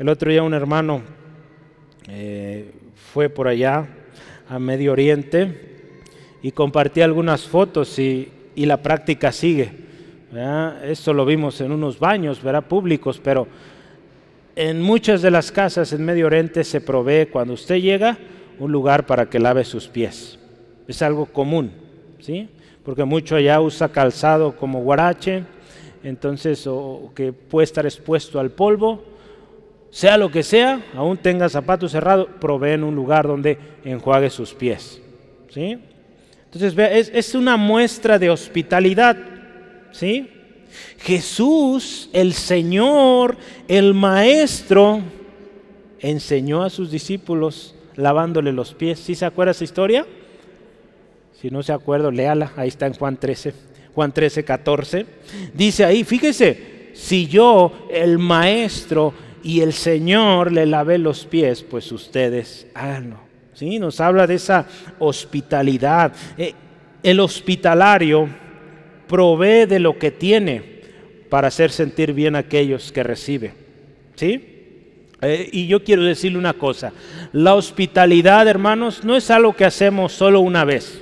El 0.00 0.08
otro 0.08 0.32
día 0.32 0.42
un 0.42 0.54
hermano 0.54 1.02
eh, 2.08 2.72
fue 3.12 3.28
por 3.28 3.46
allá 3.46 3.86
a 4.48 4.58
Medio 4.58 4.90
Oriente 4.90 5.71
y 6.42 6.50
compartía 6.52 7.04
algunas 7.04 7.42
fotos 7.42 7.98
y, 7.98 8.30
la 8.56 8.82
práctica 8.82 9.32
sigue. 9.32 9.72
Esto 10.84 11.14
lo 11.14 11.24
vimos 11.24 11.60
en 11.60 11.72
unos 11.72 11.98
baños 11.98 12.42
¿verdad? 12.42 12.64
públicos, 12.64 13.20
pero 13.22 13.46
en 14.56 14.82
muchas 14.82 15.22
de 15.22 15.30
las 15.30 15.50
casas 15.50 15.92
en 15.92 16.04
Medio 16.04 16.26
Oriente 16.26 16.64
se 16.64 16.80
provee 16.80 17.26
cuando 17.26 17.54
usted 17.54 17.76
llega, 17.76 18.18
un 18.58 18.70
lugar 18.70 19.06
para 19.06 19.30
que 19.30 19.38
lave 19.38 19.64
sus 19.64 19.88
pies. 19.88 20.38
Es 20.86 21.00
algo 21.00 21.26
común, 21.26 21.72
¿sí? 22.20 22.48
Porque 22.84 23.04
mucho 23.04 23.36
allá 23.36 23.60
usa 23.60 23.88
calzado 23.88 24.54
como 24.56 24.80
guarache, 24.80 25.44
entonces, 26.04 26.66
o 26.66 27.12
que 27.14 27.32
puede 27.32 27.64
estar 27.64 27.86
expuesto 27.86 28.40
al 28.40 28.50
polvo, 28.50 29.02
sea 29.90 30.18
lo 30.18 30.30
que 30.30 30.42
sea, 30.42 30.82
aún 30.94 31.16
tenga 31.16 31.48
zapatos 31.48 31.92
cerrados, 31.92 32.28
proveen 32.40 32.82
un 32.82 32.94
lugar 32.94 33.26
donde 33.26 33.58
enjuague 33.84 34.30
sus 34.30 34.52
pies, 34.52 35.00
¿sí? 35.48 35.78
Entonces, 36.52 36.78
es, 36.92 37.10
es 37.14 37.34
una 37.34 37.56
muestra 37.56 38.18
de 38.18 38.28
hospitalidad, 38.28 39.16
¿sí? 39.90 40.28
Jesús, 40.98 42.10
el 42.12 42.34
Señor, 42.34 43.36
el 43.68 43.94
Maestro, 43.94 45.00
enseñó 46.00 46.62
a 46.62 46.70
sus 46.70 46.90
discípulos 46.90 47.74
lavándole 47.96 48.52
los 48.52 48.74
pies. 48.74 48.98
¿Sí 48.98 49.14
se 49.14 49.24
acuerda 49.24 49.52
esa 49.52 49.64
historia? 49.64 50.06
Si 51.40 51.50
no 51.50 51.62
se 51.62 51.72
acuerda, 51.72 52.10
léala. 52.10 52.52
Ahí 52.56 52.68
está 52.68 52.86
en 52.86 52.94
Juan 52.94 53.16
13. 53.16 53.54
Juan 53.94 54.12
13, 54.12 54.44
14. 54.44 55.06
Dice 55.54 55.84
ahí, 55.84 56.04
fíjese, 56.04 56.90
si 56.94 57.26
yo, 57.26 57.88
el 57.90 58.18
maestro 58.18 59.14
y 59.42 59.60
el 59.60 59.72
Señor 59.72 60.52
le 60.52 60.66
lavé 60.66 60.98
los 60.98 61.24
pies, 61.24 61.62
pues 61.62 61.90
ustedes 61.92 62.66
háganlo. 62.74 63.31
¿Sí? 63.54 63.78
Nos 63.78 64.00
habla 64.00 64.26
de 64.26 64.34
esa 64.34 64.66
hospitalidad. 64.98 66.12
Eh, 66.38 66.54
el 67.02 67.20
hospitalario 67.20 68.28
provee 69.06 69.66
de 69.66 69.78
lo 69.78 69.98
que 69.98 70.10
tiene 70.10 70.80
para 71.28 71.48
hacer 71.48 71.70
sentir 71.70 72.12
bien 72.12 72.36
a 72.36 72.40
aquellos 72.40 72.92
que 72.92 73.02
recibe. 73.02 73.54
¿Sí? 74.14 74.52
Eh, 75.22 75.48
y 75.52 75.68
yo 75.68 75.84
quiero 75.84 76.02
decirle 76.02 76.36
una 76.36 76.52
cosa, 76.52 76.92
la 77.32 77.54
hospitalidad, 77.54 78.48
hermanos, 78.48 79.04
no 79.04 79.16
es 79.16 79.30
algo 79.30 79.54
que 79.54 79.64
hacemos 79.64 80.12
solo 80.12 80.40
una 80.40 80.64
vez, 80.64 81.00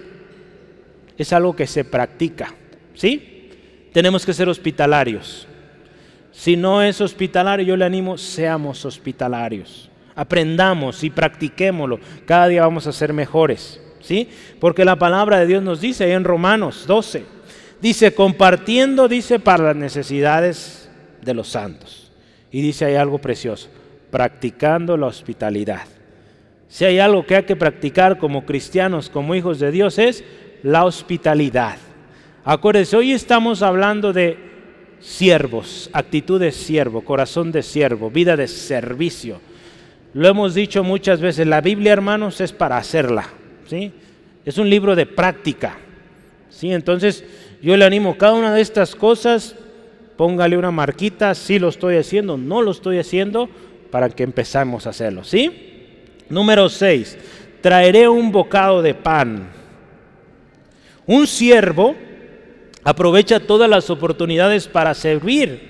es 1.16 1.32
algo 1.32 1.56
que 1.56 1.66
se 1.66 1.86
practica, 1.86 2.54
¿sí? 2.94 3.48
Tenemos 3.94 4.26
que 4.26 4.34
ser 4.34 4.48
hospitalarios. 4.50 5.48
Si 6.32 6.54
no 6.54 6.82
es 6.82 7.00
hospitalario, 7.00 7.64
yo 7.64 7.76
le 7.78 7.86
animo, 7.86 8.18
seamos 8.18 8.84
hospitalarios. 8.84 9.89
Aprendamos 10.14 11.04
y 11.04 11.10
practiquémoslo. 11.10 12.00
Cada 12.26 12.48
día 12.48 12.62
vamos 12.62 12.86
a 12.86 12.92
ser 12.92 13.12
mejores. 13.12 13.80
¿Sí? 14.00 14.28
Porque 14.58 14.84
la 14.84 14.96
palabra 14.96 15.38
de 15.38 15.46
Dios 15.46 15.62
nos 15.62 15.80
dice 15.80 16.04
ahí 16.04 16.12
en 16.12 16.24
Romanos 16.24 16.86
12, 16.86 17.24
dice, 17.82 18.14
compartiendo, 18.14 19.08
dice, 19.08 19.38
para 19.38 19.64
las 19.64 19.76
necesidades 19.76 20.90
de 21.22 21.34
los 21.34 21.48
santos. 21.48 22.10
Y 22.50 22.62
dice 22.62 22.86
ahí 22.86 22.94
algo 22.94 23.18
precioso, 23.18 23.68
practicando 24.10 24.96
la 24.96 25.06
hospitalidad. 25.06 25.82
Si 26.68 26.84
hay 26.84 26.98
algo 26.98 27.26
que 27.26 27.36
hay 27.36 27.42
que 27.42 27.56
practicar 27.56 28.18
como 28.18 28.46
cristianos, 28.46 29.10
como 29.10 29.34
hijos 29.34 29.58
de 29.58 29.70
Dios, 29.70 29.98
es 29.98 30.24
la 30.62 30.84
hospitalidad. 30.84 31.76
Acuérdense, 32.44 32.96
hoy 32.96 33.12
estamos 33.12 33.60
hablando 33.60 34.12
de 34.12 34.38
siervos, 35.00 35.90
actitud 35.92 36.40
de 36.40 36.52
siervo, 36.52 37.02
corazón 37.02 37.52
de 37.52 37.62
siervo, 37.62 38.10
vida 38.10 38.36
de 38.36 38.48
servicio. 38.48 39.40
Lo 40.12 40.28
hemos 40.28 40.54
dicho 40.54 40.82
muchas 40.82 41.20
veces, 41.20 41.46
la 41.46 41.60
Biblia, 41.60 41.92
hermanos, 41.92 42.40
es 42.40 42.52
para 42.52 42.76
hacerla. 42.76 43.28
¿sí? 43.66 43.92
Es 44.44 44.58
un 44.58 44.68
libro 44.68 44.96
de 44.96 45.06
práctica. 45.06 45.78
¿sí? 46.48 46.72
Entonces, 46.72 47.24
yo 47.62 47.76
le 47.76 47.84
animo, 47.84 48.18
cada 48.18 48.32
una 48.32 48.54
de 48.54 48.60
estas 48.60 48.96
cosas, 48.96 49.54
póngale 50.16 50.56
una 50.56 50.70
marquita, 50.70 51.34
si 51.34 51.58
lo 51.58 51.68
estoy 51.68 51.96
haciendo, 51.96 52.36
no 52.36 52.60
lo 52.62 52.72
estoy 52.72 52.98
haciendo, 52.98 53.48
para 53.90 54.08
que 54.08 54.24
empezamos 54.24 54.86
a 54.86 54.90
hacerlo. 54.90 55.24
¿sí? 55.24 55.96
Número 56.28 56.68
6, 56.68 57.18
traeré 57.60 58.08
un 58.08 58.32
bocado 58.32 58.82
de 58.82 58.94
pan. 58.94 59.48
Un 61.06 61.26
siervo 61.26 61.94
aprovecha 62.82 63.40
todas 63.40 63.68
las 63.68 63.90
oportunidades 63.90 64.66
para 64.68 64.94
servir. 64.94 65.69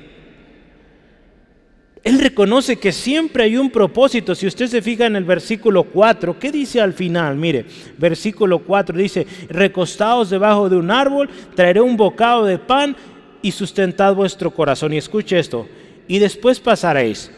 Él 2.03 2.19
reconoce 2.19 2.77
que 2.77 2.93
siempre 2.93 3.45
hay 3.45 3.57
un 3.57 3.71
propósito. 3.71 4.35
Si 4.35 4.47
usted 4.47 4.69
se 4.69 4.81
fija 4.81 5.07
en 5.07 5.17
el 5.17 5.25
versículo 5.25 5.85
4, 5.85 6.39
¿qué 6.39 6.51
dice 6.51 6.81
al 6.81 6.95
final? 6.95 7.37
Mire, 7.37 7.67
versículo 7.99 8.61
4 8.61 8.97
dice, 8.97 9.27
recostados 9.51 10.31
debajo 10.31 10.71
de 10.71 10.77
un 10.77 10.91
árbol, 10.91 11.29
traeré 11.55 11.81
un 11.81 11.99
bocado 11.99 12.47
de 12.47 12.59
pan 12.59 12.97
y 13.43 13.53
sustentad 13.53 14.15
vuestro 14.15 14.51
corazón. 14.51 14.95
Y 14.95 14.99
escuche 14.99 15.39
esto, 15.39 15.69
y 16.09 16.19
después 16.19 16.59
pasaréis, 16.59 17.31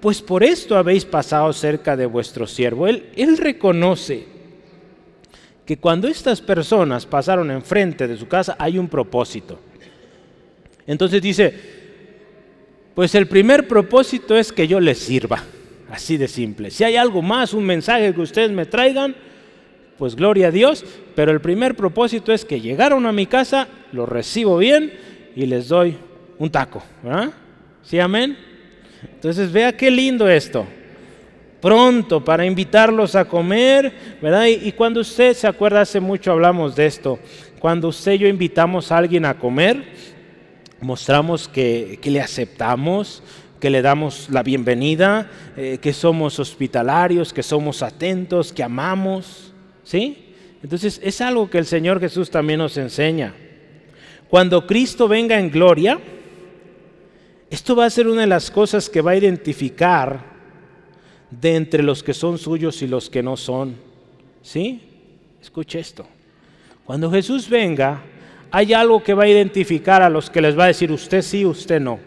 pues 0.00 0.20
por 0.20 0.42
esto 0.42 0.76
habéis 0.76 1.04
pasado 1.04 1.52
cerca 1.52 1.96
de 1.96 2.06
vuestro 2.06 2.46
siervo. 2.46 2.88
Él, 2.88 3.10
él 3.14 3.38
reconoce 3.38 4.26
que 5.64 5.76
cuando 5.76 6.08
estas 6.08 6.40
personas 6.40 7.06
pasaron 7.06 7.52
enfrente 7.52 8.08
de 8.08 8.16
su 8.16 8.26
casa 8.26 8.56
hay 8.58 8.78
un 8.78 8.88
propósito. 8.88 9.60
Entonces 10.86 11.22
dice, 11.22 11.77
pues 12.98 13.14
el 13.14 13.28
primer 13.28 13.68
propósito 13.68 14.36
es 14.36 14.50
que 14.50 14.66
yo 14.66 14.80
les 14.80 14.98
sirva, 14.98 15.44
así 15.88 16.16
de 16.16 16.26
simple. 16.26 16.72
Si 16.72 16.82
hay 16.82 16.96
algo 16.96 17.22
más, 17.22 17.54
un 17.54 17.64
mensaje 17.64 18.12
que 18.12 18.20
ustedes 18.20 18.50
me 18.50 18.66
traigan, 18.66 19.14
pues 19.96 20.16
gloria 20.16 20.48
a 20.48 20.50
Dios, 20.50 20.84
pero 21.14 21.30
el 21.30 21.40
primer 21.40 21.76
propósito 21.76 22.32
es 22.32 22.44
que 22.44 22.60
llegaron 22.60 23.06
a 23.06 23.12
mi 23.12 23.26
casa, 23.26 23.68
los 23.92 24.08
recibo 24.08 24.56
bien 24.56 24.92
y 25.36 25.46
les 25.46 25.68
doy 25.68 25.96
un 26.38 26.50
taco. 26.50 26.82
¿Sí, 27.84 28.00
amén? 28.00 28.36
Entonces 29.14 29.52
vea 29.52 29.76
qué 29.76 29.92
lindo 29.92 30.28
esto 30.28 30.66
pronto 31.60 32.24
para 32.24 32.44
invitarlos 32.44 33.14
a 33.14 33.26
comer, 33.26 33.92
¿verdad? 34.20 34.46
Y, 34.46 34.72
cuando 34.72 35.00
usted 35.00 35.34
se 35.34 35.46
acuerda, 35.46 35.82
hace 35.82 36.00
mucho 36.00 36.32
hablamos 36.32 36.74
de 36.74 36.86
esto, 36.86 37.20
cuando 37.60 37.86
usted 37.88 38.14
y 38.14 38.18
yo 38.18 38.26
invitamos 38.28 38.90
a 38.90 38.98
alguien 38.98 39.24
a 39.24 39.38
comer, 39.38 39.84
mostramos 40.80 41.48
que, 41.48 41.98
le 42.02 42.20
aceptamos, 42.20 43.22
que 43.60 43.70
le 43.70 43.82
damos 43.82 44.28
la 44.30 44.42
bienvenida, 44.42 45.30
eh, 45.56 45.78
que 45.80 45.92
somos 45.92 46.38
hospitalarios, 46.38 47.32
que 47.32 47.42
somos 47.42 47.82
atentos, 47.82 48.52
que 48.52 48.62
amamos, 48.62 49.52
¿sí? 49.82 50.34
Entonces 50.62 51.00
es 51.02 51.20
algo 51.20 51.48
que 51.50 51.58
el 51.58 51.66
Señor 51.66 52.00
Jesús 52.00 52.30
también 52.30 52.58
nos 52.58 52.76
enseña. 52.76 53.34
Cuando 54.28 54.66
Cristo 54.66 55.08
venga 55.08 55.38
en 55.38 55.50
gloria, 55.50 55.98
esto 57.50 57.74
va 57.74 57.86
a 57.86 57.90
ser 57.90 58.08
una 58.08 58.22
de 58.22 58.26
las 58.26 58.50
cosas 58.50 58.90
que 58.90 59.00
va 59.00 59.12
a 59.12 59.16
identificar 59.16 60.22
de 61.30 61.56
entre 61.56 61.82
los 61.82 62.02
que 62.02 62.14
son 62.14 62.38
suyos 62.38 62.82
y 62.82 62.86
los 62.86 63.08
que 63.08 63.22
no 63.22 63.36
son. 63.36 63.76
¿Sí? 64.42 64.82
Escuche 65.40 65.78
esto. 65.78 66.06
Cuando 66.84 67.10
Jesús 67.10 67.48
venga, 67.48 68.02
hay 68.50 68.72
algo 68.72 69.02
que 69.02 69.14
va 69.14 69.24
a 69.24 69.28
identificar 69.28 70.02
a 70.02 70.08
los 70.08 70.30
que 70.30 70.40
les 70.40 70.58
va 70.58 70.64
a 70.64 70.68
decir 70.68 70.90
usted 70.92 71.22
sí, 71.22 71.44
usted 71.44 71.80
no. 71.80 71.98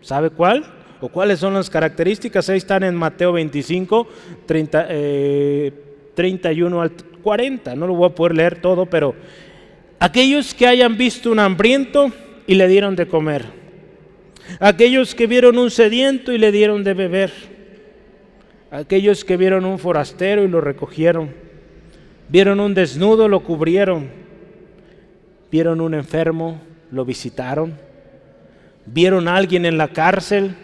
¿Sabe 0.00 0.30
cuál? 0.30 0.64
¿O 1.00 1.08
cuáles 1.08 1.40
son 1.40 1.54
las 1.54 1.68
características? 1.68 2.48
Ahí 2.48 2.58
están 2.58 2.82
en 2.82 2.94
Mateo 2.94 3.32
25, 3.32 4.08
30, 4.46 4.88
31 6.14 6.80
al 6.80 6.92
40. 7.22 7.74
No 7.74 7.86
lo 7.86 7.94
voy 7.94 8.08
a 8.08 8.14
poder 8.14 8.36
leer 8.36 8.60
todo, 8.60 8.86
pero 8.86 9.14
aquellos 9.98 10.54
que 10.54 10.66
hayan 10.66 10.96
visto 10.96 11.30
un 11.30 11.38
hambriento 11.38 12.10
y 12.46 12.54
le 12.54 12.68
dieron 12.68 12.96
de 12.96 13.06
comer. 13.06 13.44
Aquellos 14.60 15.14
que 15.14 15.26
vieron 15.26 15.58
un 15.58 15.70
sediento 15.70 16.32
y 16.32 16.38
le 16.38 16.52
dieron 16.52 16.84
de 16.84 16.94
beber 16.94 17.52
aquellos 18.72 19.22
que 19.26 19.36
vieron 19.36 19.66
un 19.66 19.78
forastero 19.78 20.42
y 20.42 20.48
lo 20.48 20.62
recogieron, 20.62 21.30
vieron 22.28 22.58
un 22.58 22.72
desnudo, 22.72 23.28
lo 23.28 23.40
cubrieron, 23.40 24.08
vieron 25.52 25.82
un 25.82 25.92
enfermo, 25.92 26.58
lo 26.90 27.04
visitaron, 27.04 27.74
vieron 28.86 29.28
a 29.28 29.36
alguien 29.36 29.66
en 29.66 29.76
la 29.76 29.88
cárcel, 29.88 30.56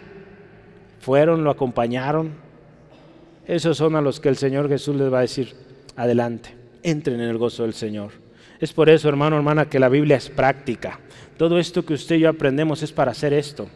fueron, 0.99 1.43
lo 1.43 1.51
acompañaron. 1.51 2.31
Esos 3.45 3.77
son 3.77 3.95
a 3.95 4.01
los 4.01 4.19
que 4.19 4.29
el 4.29 4.35
Señor 4.35 4.67
Jesús 4.67 4.95
les 4.95 5.13
va 5.13 5.19
a 5.19 5.21
decir, 5.21 5.53
adelante, 5.95 6.55
entren 6.81 7.21
en 7.21 7.29
el 7.29 7.37
gozo 7.37 7.63
del 7.63 7.75
Señor. 7.75 8.11
Es 8.59 8.73
por 8.73 8.89
eso, 8.89 9.07
hermano, 9.07 9.37
hermana, 9.37 9.69
que 9.69 9.79
la 9.79 9.89
Biblia 9.89 10.17
es 10.17 10.27
práctica. 10.27 10.99
Todo 11.37 11.59
esto 11.59 11.85
que 11.85 11.93
usted 11.93 12.15
y 12.15 12.21
yo 12.21 12.29
aprendemos 12.29 12.81
es 12.81 12.91
para 12.91 13.11
hacer 13.11 13.31
esto. 13.31 13.69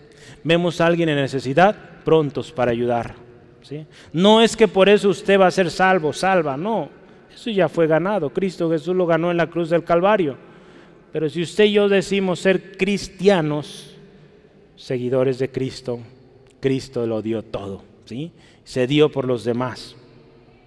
Vemos 0.43 0.81
a 0.81 0.87
alguien 0.87 1.09
en 1.09 1.15
necesidad, 1.15 1.75
prontos 2.03 2.51
para 2.51 2.71
ayudar. 2.71 3.15
No 4.11 4.41
es 4.41 4.57
que 4.57 4.67
por 4.67 4.89
eso 4.89 5.09
usted 5.09 5.39
va 5.39 5.47
a 5.47 5.51
ser 5.51 5.69
salvo, 5.69 6.11
salva, 6.11 6.57
no. 6.57 6.89
Eso 7.33 7.49
ya 7.49 7.69
fue 7.69 7.87
ganado. 7.87 8.31
Cristo 8.31 8.69
Jesús 8.69 8.95
lo 8.95 9.05
ganó 9.05 9.31
en 9.31 9.37
la 9.37 9.47
cruz 9.47 9.69
del 9.69 9.83
Calvario. 9.83 10.52
Pero 11.13 11.29
si 11.29 11.43
usted 11.43 11.65
y 11.65 11.73
yo 11.73 11.87
decimos 11.87 12.39
ser 12.39 12.75
cristianos, 12.75 13.95
seguidores 14.75 15.37
de 15.37 15.49
Cristo, 15.49 15.99
Cristo 16.59 17.05
lo 17.05 17.21
dio 17.21 17.43
todo, 17.43 17.83
¿sí? 18.05 18.31
Se 18.63 18.87
dio 18.87 19.09
por 19.09 19.25
los 19.25 19.43
demás. 19.43 19.95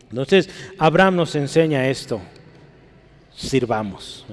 Entonces, 0.09 0.49
Abraham 0.79 1.17
nos 1.17 1.35
enseña 1.35 1.89
esto. 1.89 2.21
Sirvamos. 3.35 4.25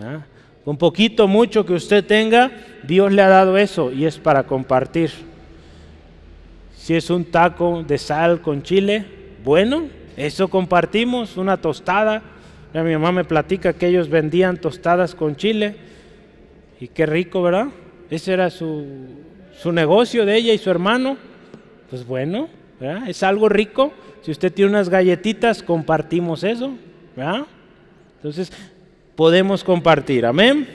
Con 0.64 0.78
poquito, 0.78 1.28
mucho 1.28 1.66
que 1.66 1.74
usted 1.74 2.05
tenga, 2.05 2.51
Dios 2.84 3.11
le 3.11 3.24
ha 3.24 3.28
dado 3.28 3.57
eso 3.57 3.91
y 3.91 4.05
es 4.05 4.20
para 4.20 4.43
compartir. 4.43 5.09
Si 6.78 6.93
es 6.93 7.09
un 7.09 7.26
taco 7.26 7.84
de 7.88 7.97
sal 7.97 8.39
con 8.41 8.61
chile, 8.61 9.03
bueno, 9.43 9.88
eso 10.16 10.47
compartimos, 10.47 11.38
una 11.38 11.57
tostada. 11.57 12.22
mi 12.72 12.93
mamá 12.93 13.11
me 13.11 13.26
platica 13.26 13.74
que 13.74 13.88
ellos 13.88 14.09
vendían 14.09 14.57
tostadas 14.57 15.16
con 15.16 15.36
chile. 15.36 15.91
Y 16.80 16.88
qué 16.88 17.06
rico, 17.06 17.42
¿verdad? 17.42 17.68
Ese 18.10 18.34
era 18.34 18.50
su, 18.50 18.86
negocio 19.72 20.26
de 20.26 20.36
ella 20.36 20.54
y 20.54 20.58
su 20.58 20.70
hermano. 20.70 21.18
Pues 21.90 22.06
bueno, 22.06 22.50
¿verdad? 22.80 23.08
es 23.10 23.24
algo 23.24 23.50
rico. 23.50 23.94
Si 24.22 24.32
usted 24.32 24.52
tiene 24.52 24.72
unas 24.72 24.90
galletitas, 24.90 25.64
compartimos 25.64 26.44
eso. 26.44 26.74
¿verdad? 27.16 27.46
Entonces, 28.18 28.52
podemos 29.16 29.64
compartir. 29.64 30.26
Amén. 30.26 30.68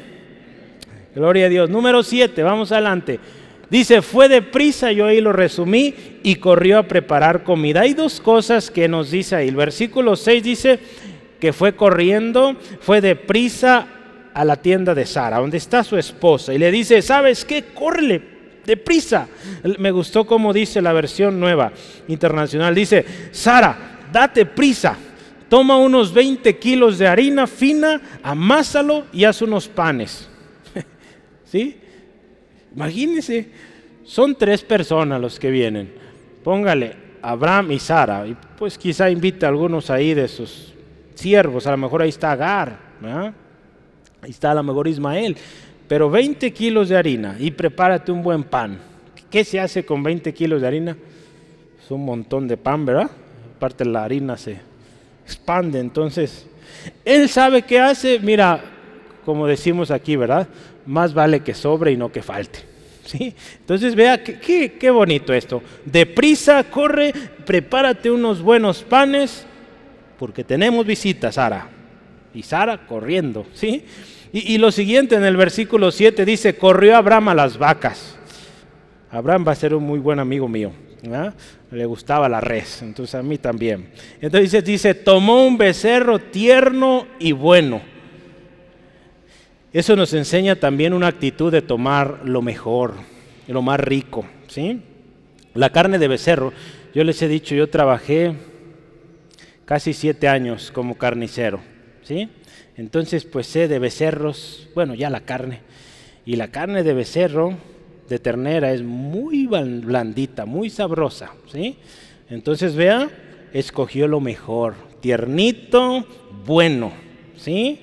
Gloria 1.14 1.46
a 1.46 1.48
Dios. 1.48 1.70
Número 1.70 2.02
7, 2.02 2.42
vamos 2.42 2.72
adelante. 2.72 3.18
Dice, 3.70 4.00
fue 4.00 4.28
deprisa, 4.28 4.92
yo 4.92 5.06
ahí 5.06 5.20
lo 5.20 5.32
resumí, 5.32 5.94
y 6.22 6.36
corrió 6.36 6.78
a 6.78 6.82
preparar 6.84 7.44
comida. 7.44 7.82
Hay 7.82 7.94
dos 7.94 8.20
cosas 8.20 8.70
que 8.70 8.88
nos 8.88 9.10
dice 9.10 9.36
ahí. 9.36 9.48
El 9.48 9.56
versículo 9.56 10.16
6 10.16 10.42
dice 10.42 10.78
que 11.38 11.52
fue 11.52 11.74
corriendo, 11.74 12.56
fue 12.80 13.00
deprisa 13.00 13.86
a 14.38 14.44
la 14.44 14.54
tienda 14.54 14.94
de 14.94 15.04
Sara, 15.04 15.38
donde 15.38 15.56
está 15.56 15.82
su 15.82 15.96
esposa, 15.96 16.54
y 16.54 16.58
le 16.58 16.70
dice, 16.70 17.02
¿sabes 17.02 17.44
qué? 17.44 17.64
Córrele, 17.74 18.22
deprisa. 18.64 19.26
Me 19.80 19.90
gustó 19.90 20.24
como 20.28 20.52
dice 20.52 20.80
la 20.80 20.92
versión 20.92 21.40
nueva 21.40 21.72
internacional. 22.06 22.72
Dice, 22.72 23.04
Sara, 23.32 23.98
date 24.12 24.46
prisa. 24.46 24.96
Toma 25.48 25.76
unos 25.76 26.14
20 26.14 26.56
kilos 26.56 26.98
de 26.98 27.08
harina 27.08 27.48
fina, 27.48 28.00
amásalo 28.22 29.06
y 29.12 29.24
haz 29.24 29.42
unos 29.42 29.66
panes. 29.66 30.28
¿Sí? 31.44 31.76
Imagínense, 32.76 33.50
son 34.04 34.36
tres 34.36 34.62
personas 34.62 35.20
los 35.20 35.40
que 35.40 35.50
vienen. 35.50 35.92
Póngale 36.44 36.94
Abraham 37.22 37.72
y 37.72 37.80
Sara, 37.80 38.24
y 38.24 38.36
pues 38.56 38.78
quizá 38.78 39.10
invite 39.10 39.46
a 39.46 39.48
algunos 39.48 39.90
ahí 39.90 40.14
de 40.14 40.28
sus 40.28 40.74
siervos, 41.16 41.66
a 41.66 41.72
lo 41.72 41.78
mejor 41.78 42.02
ahí 42.02 42.10
está 42.10 42.30
Agar, 42.30 42.78
ahí 44.22 44.30
está 44.30 44.52
a 44.52 44.62
mejor 44.62 44.88
Ismael, 44.88 45.36
pero 45.86 46.10
20 46.10 46.52
kilos 46.52 46.88
de 46.88 46.96
harina 46.96 47.36
y 47.38 47.50
prepárate 47.50 48.12
un 48.12 48.22
buen 48.22 48.44
pan. 48.44 48.78
¿Qué 49.30 49.44
se 49.44 49.60
hace 49.60 49.84
con 49.84 50.02
20 50.02 50.32
kilos 50.32 50.60
de 50.60 50.66
harina? 50.66 50.96
Es 51.82 51.90
un 51.90 52.04
montón 52.04 52.48
de 52.48 52.56
pan, 52.56 52.84
¿verdad? 52.84 53.10
Aparte 53.56 53.84
la 53.84 54.04
harina 54.04 54.36
se 54.36 54.60
expande, 55.24 55.80
entonces 55.80 56.46
él 57.04 57.28
sabe 57.28 57.62
qué 57.62 57.80
hace, 57.80 58.18
mira, 58.20 58.62
como 59.24 59.46
decimos 59.46 59.90
aquí, 59.90 60.16
¿verdad? 60.16 60.48
Más 60.86 61.12
vale 61.12 61.40
que 61.40 61.54
sobre 61.54 61.92
y 61.92 61.96
no 61.96 62.10
que 62.10 62.22
falte. 62.22 62.60
¿Sí? 63.04 63.34
Entonces 63.60 63.94
vea 63.94 64.22
qué, 64.22 64.90
bonito 64.90 65.32
esto. 65.32 65.62
Deprisa, 65.84 66.64
corre, 66.64 67.12
prepárate 67.46 68.10
unos 68.10 68.42
buenos 68.42 68.82
panes, 68.82 69.46
porque 70.18 70.44
tenemos 70.44 70.84
visita, 70.84 71.32
Sara. 71.32 71.77
Y 72.38 72.44
Sara 72.44 72.86
corriendo, 72.86 73.46
¿sí? 73.52 73.82
Y, 74.32 74.58
lo 74.58 74.70
siguiente 74.70 75.16
en 75.16 75.24
el 75.24 75.36
versículo 75.36 75.90
7 75.90 76.24
dice, 76.24 76.54
corrió 76.54 76.96
Abraham 76.96 77.30
a 77.30 77.34
las 77.34 77.58
vacas. 77.58 78.16
Abraham 79.10 79.44
va 79.48 79.52
a 79.52 79.56
ser 79.56 79.74
un 79.74 79.82
muy 79.82 79.98
buen 79.98 80.20
amigo 80.20 80.46
mío. 80.46 80.70
Le 81.72 81.84
gustaba 81.84 82.28
la 82.28 82.40
res, 82.40 82.80
entonces 82.82 83.16
a 83.16 83.24
mí 83.24 83.38
también. 83.38 83.88
Entonces 84.20 84.64
dice, 84.64 84.94
tomó 84.94 85.48
un 85.48 85.58
becerro 85.58 86.20
tierno 86.20 87.08
y 87.18 87.32
bueno. 87.32 87.80
Eso 89.72 89.96
nos 89.96 90.14
enseña 90.14 90.54
también 90.54 90.92
una 90.92 91.08
actitud 91.08 91.50
de 91.50 91.62
tomar 91.62 92.20
lo 92.22 92.40
mejor, 92.40 92.94
lo 93.48 93.62
más 93.62 93.80
rico, 93.80 94.24
¿sí? 94.46 94.80
La 95.54 95.70
carne 95.70 95.98
de 95.98 96.06
becerro, 96.06 96.52
yo 96.94 97.02
les 97.02 97.20
he 97.20 97.26
dicho, 97.26 97.56
yo 97.56 97.68
trabajé 97.68 98.36
casi 99.64 99.92
siete 99.92 100.28
años 100.28 100.70
como 100.70 100.96
carnicero, 100.96 101.60
Entonces, 102.76 103.24
pues 103.24 103.46
sé 103.46 103.68
de 103.68 103.78
becerros, 103.78 104.68
bueno, 104.74 104.94
ya 104.94 105.10
la 105.10 105.20
carne. 105.20 105.60
Y 106.24 106.36
la 106.36 106.48
carne 106.50 106.82
de 106.82 106.94
becerro, 106.94 107.56
de 108.08 108.18
ternera 108.18 108.72
es 108.72 108.82
muy 108.82 109.46
blandita, 109.46 110.46
muy 110.46 110.70
sabrosa, 110.70 111.32
¿sí? 111.52 111.76
Entonces 112.30 112.74
vea, 112.74 113.10
escogió 113.52 114.08
lo 114.08 114.20
mejor, 114.20 114.74
tiernito, 115.00 116.06
bueno, 116.44 116.92
¿sí? 117.36 117.80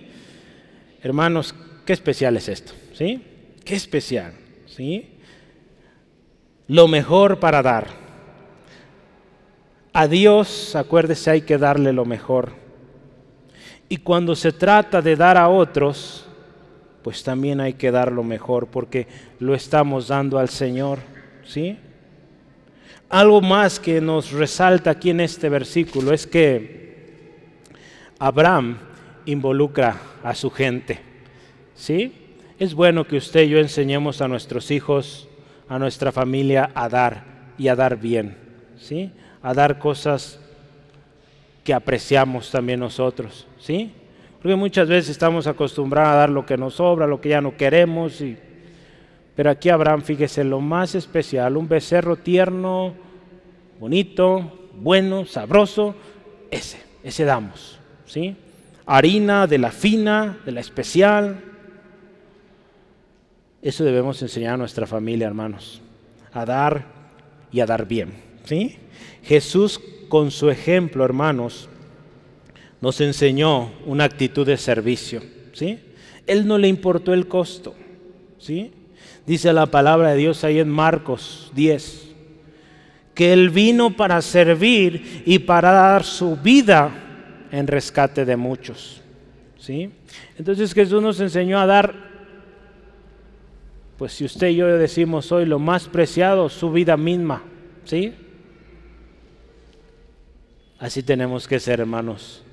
Hermanos, 1.02 1.54
qué 1.86 1.94
especial 1.94 2.38
es 2.38 2.50
esto, 2.50 2.74
¿sí? 2.94 3.22
Qué 3.64 3.76
especial, 3.76 4.34
¿sí? 4.66 5.10
Lo 6.68 6.88
mejor 6.88 7.40
para 7.40 7.62
dar. 7.62 7.88
A 9.94 10.08
Dios, 10.08 10.76
acuérdese, 10.76 11.32
hay 11.32 11.42
que 11.42 11.58
darle 11.58 11.94
lo 11.94 12.06
mejor. 12.06 12.65
Y 13.88 13.98
cuando 13.98 14.36
se 14.36 14.52
trata 14.52 15.02
de 15.02 15.16
dar 15.16 15.38
a 15.38 15.48
otros, 15.48 16.26
pues 17.04 17.24
también 17.24 17.62
hay 17.62 17.74
que 17.74 17.92
dar 17.92 18.12
lo 18.12 18.24
mejor 18.24 18.68
porque 18.68 19.08
lo 19.40 19.54
estamos 19.54 20.08
dando 20.08 20.40
al 20.40 20.50
Señor, 20.50 21.00
¿sí? 21.46 21.78
Algo 23.10 23.42
más 23.42 23.80
que 23.80 24.02
nos 24.02 24.32
resalta 24.32 24.90
aquí 24.90 25.12
en 25.12 25.20
este 25.20 25.50
versículo 25.50 26.12
es 26.12 26.26
que 26.26 26.86
Abraham 28.18 28.78
involucra 29.26 30.02
a 30.24 30.34
su 30.34 30.50
gente, 30.50 31.00
¿sí? 31.76 32.12
Es 32.58 32.74
bueno 32.74 33.06
que 33.06 33.18
usted 33.18 33.44
y 33.44 33.50
yo 33.50 33.60
enseñemos 33.60 34.22
a 34.22 34.28
nuestros 34.28 34.72
hijos, 34.72 35.28
a 35.70 35.78
nuestra 35.78 36.12
familia 36.12 36.72
a 36.74 36.90
dar 36.90 37.24
y 37.60 37.68
a 37.68 37.76
dar 37.76 37.98
bien, 38.00 38.36
¿sí? 38.78 39.12
A 39.44 39.54
dar 39.54 39.78
cosas 39.78 40.40
que 41.66 41.74
apreciamos 41.74 42.52
también 42.52 42.80
nosotros, 42.80 43.48
¿sí? 43.60 43.92
Porque 44.40 44.56
muchas 44.56 44.88
veces 44.88 45.10
estamos 45.10 45.48
acostumbrados 45.48 46.14
a 46.14 46.18
dar 46.18 46.30
lo 46.30 46.46
que 46.46 46.56
nos 46.56 46.76
sobra, 46.76 47.08
lo 47.08 47.20
que 47.20 47.30
ya 47.30 47.42
no 47.42 47.58
queremos. 47.58 48.22
Y... 48.22 48.38
Pero 49.36 49.50
aquí 49.50 49.70
Abraham, 49.70 50.04
fíjese, 50.04 50.44
lo 50.44 50.62
más 50.62 50.94
especial, 50.94 51.58
un 51.58 51.68
becerro 51.68 52.18
tierno, 52.18 52.94
bonito, 53.80 54.70
bueno, 54.76 55.26
sabroso, 55.26 55.96
ese, 56.52 56.78
ese 57.04 57.26
damos. 57.26 57.80
¿sí? 58.06 58.36
Harina 58.86 59.48
de 59.48 59.58
la 59.58 59.72
fina, 59.72 60.38
de 60.46 60.52
la 60.52 60.60
especial. 60.60 61.44
Eso 63.64 63.84
debemos 63.84 64.22
enseñar 64.22 64.54
a 64.54 64.58
nuestra 64.58 64.86
familia, 64.86 65.26
hermanos, 65.26 65.82
a 66.32 66.46
dar 66.46 66.86
y 67.52 67.62
a 67.62 67.66
dar 67.66 67.88
bien. 67.88 68.14
¿sí? 68.44 68.78
Jesús, 69.24 69.82
con 70.08 70.32
su 70.32 70.50
ejemplo, 70.50 71.04
hermanos, 71.04 71.70
nos 72.82 73.02
enseñó 73.02 73.72
una 73.86 74.04
actitud 74.04 74.46
de 74.46 74.58
servicio. 74.58 75.22
¿sí? 75.54 75.80
Él 76.28 76.48
no 76.48 76.58
le 76.58 76.68
importó 76.68 77.14
el 77.14 77.28
costo. 77.28 77.74
¿sí? 78.38 78.72
Dice 79.26 79.52
la 79.54 79.66
palabra 79.66 80.12
de 80.12 80.18
Dios 80.18 80.44
ahí 80.44 80.60
en 80.60 80.70
Marcos 80.70 81.52
10, 81.56 82.14
que 83.14 83.34
Él 83.34 83.50
vino 83.50 83.96
para 83.96 84.22
servir 84.22 85.24
y 85.26 85.40
para 85.40 85.72
dar 85.72 86.04
su 86.04 86.36
vida 86.36 87.48
en 87.52 87.68
rescate 87.68 88.26
de 88.26 88.36
muchos. 88.36 89.02
¿sí? 89.58 89.90
Entonces 90.38 90.74
Jesús 90.74 91.02
nos 91.02 91.20
enseñó 91.20 91.60
a 91.60 91.66
dar, 91.66 91.96
pues 93.98 94.14
si 94.14 94.26
usted 94.26 94.50
y 94.50 94.58
yo 94.58 94.68
decimos 94.78 95.32
hoy 95.32 95.46
lo 95.46 95.58
más 95.58 95.88
preciado, 95.88 96.50
su 96.50 96.72
vida 96.72 96.98
misma. 96.98 97.42
¿sí? 97.86 98.14
Así 100.86 101.02
tenemos 101.02 101.48
que 101.48 101.60
ser, 101.60 101.80
hermanos 101.80 102.44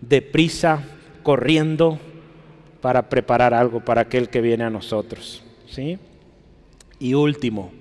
deprisa, 0.00 0.84
corriendo 1.24 1.98
para 2.80 3.08
preparar 3.08 3.52
algo 3.52 3.84
para 3.84 4.02
aquel 4.02 4.28
que 4.28 4.40
viene 4.40 4.62
a 4.62 4.70
nosotros. 4.70 5.42
¿sí? 5.68 5.98
Y 7.00 7.14
último, 7.14 7.72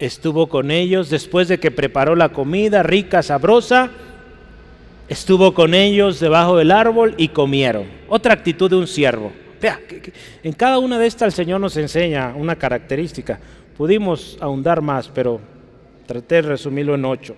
estuvo 0.00 0.48
con 0.48 0.72
ellos 0.72 1.10
después 1.10 1.46
de 1.46 1.60
que 1.60 1.70
preparó 1.70 2.16
la 2.16 2.30
comida 2.30 2.82
rica, 2.82 3.22
sabrosa, 3.22 3.88
estuvo 5.08 5.54
con 5.54 5.74
ellos 5.74 6.18
debajo 6.18 6.56
del 6.56 6.72
árbol 6.72 7.14
y 7.18 7.28
comieron. 7.28 7.86
Otra 8.08 8.34
actitud 8.34 8.68
de 8.68 8.76
un 8.78 8.88
siervo. 8.88 9.30
Vea, 9.60 9.78
en 10.42 10.52
cada 10.54 10.80
una 10.80 10.98
de 10.98 11.06
estas 11.06 11.26
el 11.26 11.32
Señor 11.32 11.60
nos 11.60 11.76
enseña 11.76 12.34
una 12.34 12.56
característica. 12.56 13.38
Pudimos 13.76 14.36
ahondar 14.40 14.82
más, 14.82 15.08
pero 15.08 15.40
traté 16.04 16.34
de 16.34 16.42
resumirlo 16.42 16.96
en 16.96 17.04
ocho. 17.04 17.36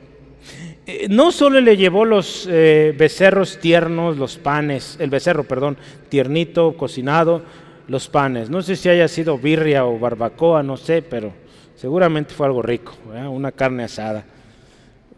Eh, 0.87 1.07
no 1.09 1.33
solo 1.33 1.61
le 1.61 1.77
llevó 1.77 2.05
los 2.05 2.47
eh, 2.51 2.95
becerros 2.97 3.59
tiernos, 3.59 4.19
los 4.19 4.37
panes, 4.37 4.97
el 5.01 5.09
becerro, 5.09 5.45
perdón, 5.45 5.79
tiernito, 6.11 6.77
cocinado, 6.77 7.43
los 7.89 8.09
panes. 8.09 8.51
No 8.51 8.61
sé 8.61 8.77
si 8.77 8.89
haya 8.89 9.09
sido 9.09 9.39
birria 9.39 9.87
o 9.87 9.99
barbacoa, 9.99 10.63
no 10.63 10.77
sé, 10.77 11.01
pero 11.01 11.33
seguramente 11.75 12.35
fue 12.35 12.47
algo 12.47 12.61
rico, 12.61 12.93
una 13.31 13.51
carne 13.51 13.85
asada. 13.85 14.27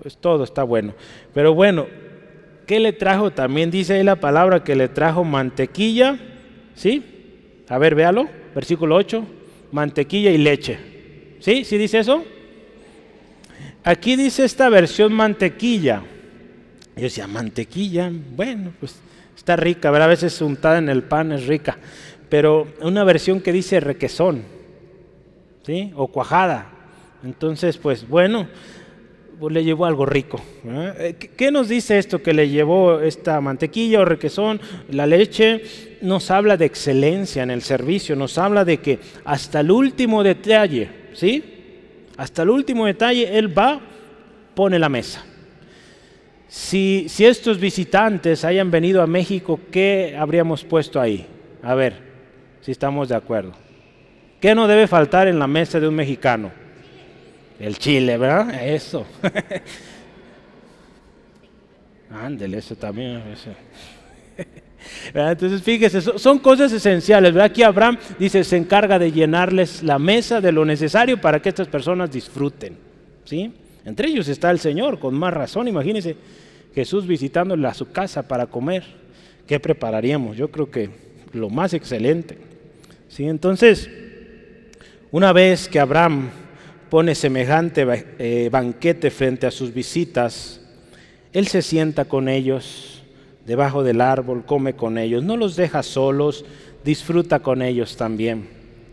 Pues 0.01 0.17
todo 0.19 0.45
está 0.45 0.62
bueno. 0.62 0.95
Pero 1.35 1.55
bueno, 1.55 1.87
¿qué 2.67 2.79
le 2.79 2.93
trajo? 2.93 3.33
También 3.33 3.71
dice 3.71 3.95
ahí 3.95 4.05
la 4.05 4.17
palabra 4.17 4.62
que 4.62 4.77
le 4.77 4.89
trajo 4.89 5.25
mantequilla, 5.25 6.19
¿sí? 6.75 7.64
A 7.69 7.79
ver, 7.79 7.97
véalo, 7.97 8.29
versículo 8.55 8.95
8, 8.95 9.25
mantequilla 9.73 10.31
y 10.31 10.39
leche. 10.39 10.79
¿Sí? 11.41 11.64
¿Sí 11.64 11.77
dice 11.77 11.99
eso? 11.99 12.25
Aquí 13.87 14.16
dice 14.16 14.45
esta 14.45 14.68
versión 14.68 15.12
mantequilla. 15.12 16.03
Yo 16.97 17.03
decía, 17.05 17.28
mantequilla, 17.28 18.11
bueno, 18.34 18.72
pues 18.80 18.97
está 19.37 19.55
rica, 19.55 19.91
a 19.91 20.07
veces 20.09 20.41
untada 20.41 20.78
en 20.78 20.89
el 20.89 21.05
pan 21.05 21.30
es 21.30 21.47
rica, 21.47 21.78
pero 22.28 22.66
una 22.80 23.05
versión 23.05 23.41
que 23.41 23.53
dice 23.53 23.78
requesón, 23.78 24.43
¿sí? 25.64 25.93
O 25.95 26.09
cuajada. 26.09 26.66
Entonces, 27.22 27.78
pues 27.78 28.09
bueno, 28.09 28.49
pues, 29.39 29.55
le 29.55 29.62
llevó 29.62 29.87
algo 29.87 30.05
rico. 30.05 30.43
Eh, 30.64 31.14
¿Qué 31.37 31.53
nos 31.53 31.68
dice 31.68 31.97
esto 31.97 32.20
que 32.20 32.34
le 32.34 32.49
llevó 32.49 32.99
esta 32.99 33.41
mantequilla 33.41 34.01
o 34.01 34.05
requesón, 34.05 34.61
la 34.91 35.07
leche? 35.07 35.62
Nos 36.03 36.32
habla 36.32 36.57
de 36.57 36.64
excelencia 36.64 37.45
en 37.45 37.53
el 37.53 37.62
servicio, 37.62 38.16
nos 38.16 38.37
habla 38.37 38.64
de 38.64 38.78
que 38.78 38.99
hasta 39.24 39.61
el 39.61 39.70
último 39.70 40.24
detalle, 40.24 40.91
¿sí? 41.12 41.53
Hasta 42.17 42.43
el 42.43 42.51
último 42.51 42.87
detalle, 42.87 43.39
Él 43.39 43.57
va, 43.57 43.81
pone 44.55 44.79
la 44.79 44.89
mesa. 44.89 45.25
Si, 46.49 47.07
si 47.09 47.27
estos 47.27 47.59
visitantes 47.59 48.45
hayan 48.45 48.71
venido 48.71 49.03
a 49.03 49.07
México, 49.07 49.61
¿qué 49.71 50.17
habríamos 50.19 50.64
puesto 50.64 51.01
ahí? 51.01 51.27
A 51.62 51.75
ver, 51.75 51.95
si 52.61 52.73
estamos 52.73 53.09
de 53.09 53.17
acuerdo. 53.17 53.53
¿Qué 54.41 54.55
no 54.55 54.67
debe 54.67 54.87
faltar 54.87 55.29
en 55.29 55.39
la 55.39 55.47
mesa 55.47 55.81
de 55.81 55.89
un 55.89 55.95
mexicano? 55.95 56.51
El 57.59 57.79
chile, 57.79 58.19
¿verdad? 58.19 58.62
Eso. 58.62 59.07
Ándele, 62.11 62.59
eso 62.59 62.77
también. 62.77 63.23
Eso. 63.33 63.51
Entonces, 65.14 65.62
fíjese, 65.62 66.01
son 66.01 66.39
cosas 66.39 66.72
esenciales. 66.72 67.37
Aquí 67.37 67.62
Abraham 67.62 67.99
dice, 68.18 68.45
se 68.45 68.57
encarga 68.57 68.99
de 68.99 69.12
llenarles 69.12 69.82
la 69.82 69.99
mesa 69.99 70.41
de 70.41 70.53
lo 70.53 70.64
necesario 70.64 71.20
para 71.20 71.41
que 71.41 71.49
estas 71.49 71.68
personas 71.68 72.11
disfruten. 72.11 72.76
¿sí? 73.24 73.53
Entre 73.84 74.09
ellos 74.09 74.28
está 74.28 74.51
el 74.51 74.59
Señor, 74.59 74.99
con 74.99 75.14
más 75.14 75.32
razón. 75.32 75.68
Imagínense 75.68 76.16
Jesús 76.74 77.07
visitándole 77.07 77.66
a 77.66 77.74
su 77.74 77.91
casa 77.91 78.26
para 78.26 78.47
comer. 78.47 78.84
¿Qué 79.47 79.61
prepararíamos? 79.61 80.37
Yo 80.37 80.51
creo 80.51 80.70
que 80.70 80.91
lo 81.32 81.51
más 81.51 81.72
excelente. 81.72 82.39
Entonces, 83.18 83.89
una 85.11 85.32
vez 85.32 85.68
que 85.68 85.78
Abraham 85.78 86.30
pone 86.91 87.14
semejante 87.14 87.87
eh, 88.18 88.49
banquete 88.51 89.11
frente 89.11 89.47
a 89.47 89.51
sus 89.51 89.72
visitas, 89.72 90.61
Él 91.32 91.47
se 91.47 91.62
sienta 91.62 92.05
con 92.05 92.28
ellos 92.28 92.95
debajo 93.47 93.82
del 93.82 94.01
árbol, 94.01 94.44
come 94.44 94.74
con 94.74 94.99
ellos, 94.99 95.22
no 95.22 95.36
los 95.36 95.57
deja 95.57 95.82
solos, 95.82 96.44
disfruta 96.84 97.40
con 97.40 97.62
ellos 97.62 97.97
también. 97.97 98.49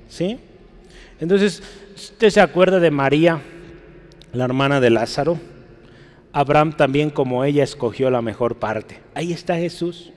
¿Sí? 0.07 0.39
Entonces, 1.19 1.63
usted 1.95 2.29
se 2.29 2.41
acuerda 2.41 2.79
de 2.79 2.91
María, 2.91 3.41
la 4.31 4.45
hermana 4.45 4.79
de 4.79 4.89
Lázaro. 4.89 5.39
Abraham 6.31 6.75
también 6.75 7.09
como 7.09 7.43
ella 7.43 7.63
escogió 7.63 8.09
la 8.09 8.21
mejor 8.21 8.55
parte. 8.55 8.99
Ahí 9.13 9.33
está 9.33 9.55
Jesús. 9.55 10.11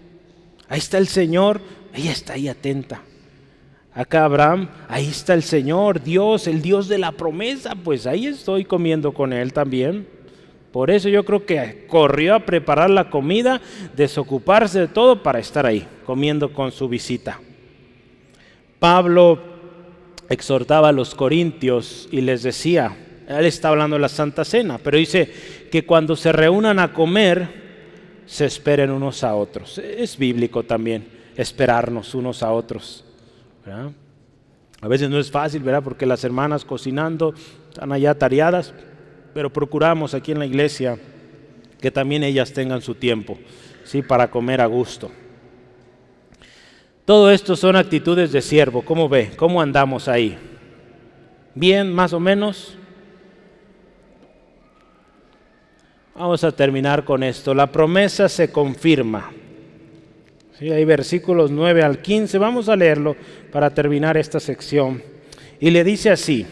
Ahí 0.69 0.79
está 0.79 0.99
el 0.99 1.09
Señor. 1.09 1.61
Ella 1.95 2.13
está 2.13 2.35
ahí 2.35 2.49
atenta. 2.49 3.03
Acá 3.93 4.25
Abraham, 4.25 4.69
ahí 4.89 5.07
está 5.07 5.33
el 5.33 5.43
Señor, 5.43 6.03
Dios, 6.03 6.47
el 6.47 6.61
Dios 6.61 6.89
de 6.89 6.99
la 6.99 7.13
promesa. 7.13 7.75
Pues 7.75 8.07
ahí 8.07 8.27
estoy 8.27 8.65
comiendo 8.65 9.13
con 9.13 9.33
Él 9.33 9.55
también. 9.55 10.07
Por 10.77 10.91
eso 10.91 11.09
yo 11.09 11.25
creo 11.25 11.47
que 11.47 11.87
corrió 11.89 12.35
a 12.35 12.41
preparar 12.41 12.91
la 12.91 13.09
comida, 13.09 13.63
desocuparse 13.97 14.81
de 14.81 14.89
todo 14.89 15.23
para 15.23 15.39
estar 15.39 15.65
ahí, 15.65 15.89
comiendo 16.05 16.53
con 16.53 16.71
su 16.71 16.87
visita. 16.87 17.41
Pablo 18.79 19.41
exhortaba 20.29 20.91
a 20.91 20.93
los 20.93 21.15
corintios 21.15 22.11
y 22.13 22.21
les 22.21 22.43
decía, 22.43 22.95
él 23.27 23.47
está 23.47 23.71
hablando 23.71 23.97
de 23.97 24.03
la 24.03 24.11
Santa 24.11 24.45
Cena, 24.45 24.77
pero 24.77 24.99
dice 24.99 25.33
que 25.73 25.87
cuando 25.87 26.15
se 26.15 26.31
reúnan 26.31 26.79
a 26.79 26.93
comer, 26.93 27.49
se 28.27 28.45
esperen 28.45 28.91
unos 28.91 29.25
a 29.25 29.35
otros. 29.35 29.79
Es 29.79 30.19
bíblico 30.19 30.63
también 30.65 31.09
esperarnos 31.37 32.15
unos 32.15 32.43
a 32.43 32.53
otros. 32.53 33.03
A 34.83 34.89
veces 34.89 35.09
no 35.09 35.19
es 35.19 35.31
fácil, 35.31 35.63
¿verdad? 35.63 35.83
Porque 35.83 36.05
las 36.05 36.23
hermanas 36.23 36.67
cocinando 36.67 37.33
están 37.71 37.93
allá 37.93 38.13
tareadas, 38.15 38.75
pero 39.37 39.53
procuramos 39.53 40.15
aquí 40.15 40.33
en 40.33 40.39
la 40.39 40.47
iglesia 40.47 40.99
que 41.79 41.91
también 41.91 42.23
ellas 42.23 42.55
tengan 42.55 42.81
su 42.81 42.95
tiempo, 42.95 43.37
¿sí? 43.85 44.01
Para 44.01 44.31
comer 44.31 44.63
a 44.63 44.67
gusto. 44.67 45.11
Todo 47.05 47.31
esto 47.31 47.55
son 47.55 47.77
actitudes 47.77 48.33
de 48.33 48.41
siervo. 48.41 48.81
¿Cómo 48.81 49.11
ve? 49.11 49.33
¿Cómo 49.37 49.61
andamos 49.61 50.09
ahí? 50.09 50.39
¿Bien, 51.55 51.93
más 51.93 52.15
o 52.15 52.19
menos? 52.19 52.79
Vamos 56.15 56.43
a 56.43 56.51
terminar 56.51 57.05
con 57.05 57.23
esto. 57.23 57.53
La 57.53 57.71
promesa 57.71 58.31
se 58.31 58.51
confirma. 58.51 59.33
Sí, 60.59 60.71
hay 60.71 60.87
versículos 60.87 61.51
9 61.51 61.83
al 61.83 62.01
15. 62.01 62.39
Vamos 62.39 62.71
a 62.71 62.77
leerlo 62.77 63.15
para 63.53 63.69
terminar 63.69 64.17
esta 64.17 64.41
sección. 64.41 65.03
Y 65.61 65.69
le 65.69 65.85
dice 65.85 66.09
así. 66.09 66.47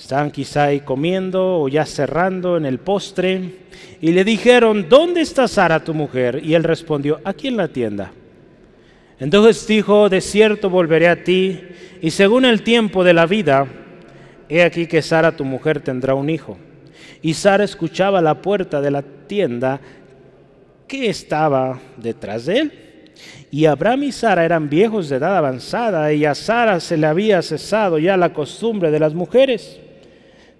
Están 0.00 0.30
quizá 0.30 0.64
ahí 0.64 0.80
comiendo 0.80 1.60
o 1.60 1.68
ya 1.68 1.84
cerrando 1.84 2.56
en 2.56 2.64
el 2.64 2.78
postre. 2.78 3.56
Y 4.00 4.12
le 4.12 4.24
dijeron, 4.24 4.86
¿dónde 4.88 5.20
está 5.20 5.46
Sara 5.46 5.84
tu 5.84 5.92
mujer? 5.92 6.40
Y 6.42 6.54
él 6.54 6.64
respondió, 6.64 7.20
aquí 7.22 7.48
en 7.48 7.58
la 7.58 7.68
tienda. 7.68 8.10
Entonces 9.18 9.66
dijo, 9.66 10.08
de 10.08 10.22
cierto 10.22 10.70
volveré 10.70 11.06
a 11.06 11.22
ti, 11.22 11.60
y 12.00 12.10
según 12.12 12.46
el 12.46 12.62
tiempo 12.62 13.04
de 13.04 13.12
la 13.12 13.26
vida, 13.26 13.66
he 14.48 14.62
aquí 14.62 14.86
que 14.86 15.02
Sara 15.02 15.36
tu 15.36 15.44
mujer 15.44 15.80
tendrá 15.80 16.14
un 16.14 16.30
hijo. 16.30 16.56
Y 17.20 17.34
Sara 17.34 17.64
escuchaba 17.64 18.22
la 18.22 18.40
puerta 18.40 18.80
de 18.80 18.90
la 18.90 19.02
tienda 19.02 19.82
que 20.88 21.10
estaba 21.10 21.78
detrás 21.98 22.46
de 22.46 22.58
él. 22.58 22.72
Y 23.50 23.66
Abraham 23.66 24.04
y 24.04 24.12
Sara 24.12 24.46
eran 24.46 24.70
viejos 24.70 25.10
de 25.10 25.16
edad 25.16 25.36
avanzada, 25.36 26.10
y 26.14 26.24
a 26.24 26.34
Sara 26.34 26.80
se 26.80 26.96
le 26.96 27.06
había 27.06 27.42
cesado 27.42 27.98
ya 27.98 28.16
la 28.16 28.32
costumbre 28.32 28.90
de 28.90 28.98
las 28.98 29.12
mujeres. 29.12 29.78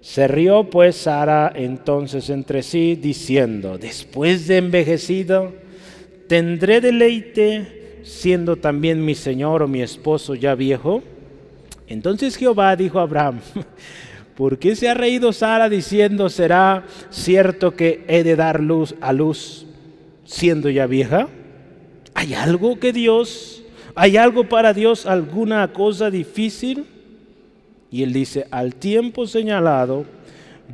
Se 0.01 0.27
rió 0.27 0.63
pues 0.63 0.95
Sara 0.95 1.51
entonces 1.55 2.31
entre 2.31 2.63
sí, 2.63 2.95
diciendo, 2.95 3.77
después 3.77 4.47
de 4.47 4.57
envejecido, 4.57 5.53
tendré 6.27 6.81
deleite 6.81 7.99
siendo 8.03 8.55
también 8.55 9.05
mi 9.05 9.13
señor 9.13 9.61
o 9.61 9.67
mi 9.67 9.81
esposo 9.83 10.33
ya 10.33 10.55
viejo? 10.55 11.03
Entonces 11.87 12.35
Jehová 12.35 12.75
dijo 12.75 12.99
a 12.99 13.03
Abraham, 13.03 13.41
¿por 14.35 14.57
qué 14.57 14.75
se 14.75 14.89
ha 14.89 14.95
reído 14.95 15.33
Sara 15.33 15.69
diciendo, 15.69 16.29
será 16.29 16.85
cierto 17.11 17.75
que 17.75 18.03
he 18.07 18.23
de 18.23 18.35
dar 18.35 18.59
luz 18.59 18.95
a 19.01 19.13
luz 19.13 19.67
siendo 20.25 20.69
ya 20.71 20.87
vieja? 20.87 21.27
¿Hay 22.15 22.33
algo 22.33 22.79
que 22.79 22.91
Dios, 22.91 23.63
hay 23.93 24.17
algo 24.17 24.49
para 24.49 24.73
Dios, 24.73 25.05
alguna 25.05 25.71
cosa 25.73 26.09
difícil? 26.09 26.85
Y 27.91 28.03
él 28.03 28.13
dice, 28.13 28.47
al 28.51 28.75
tiempo 28.75 29.27
señalado, 29.27 30.05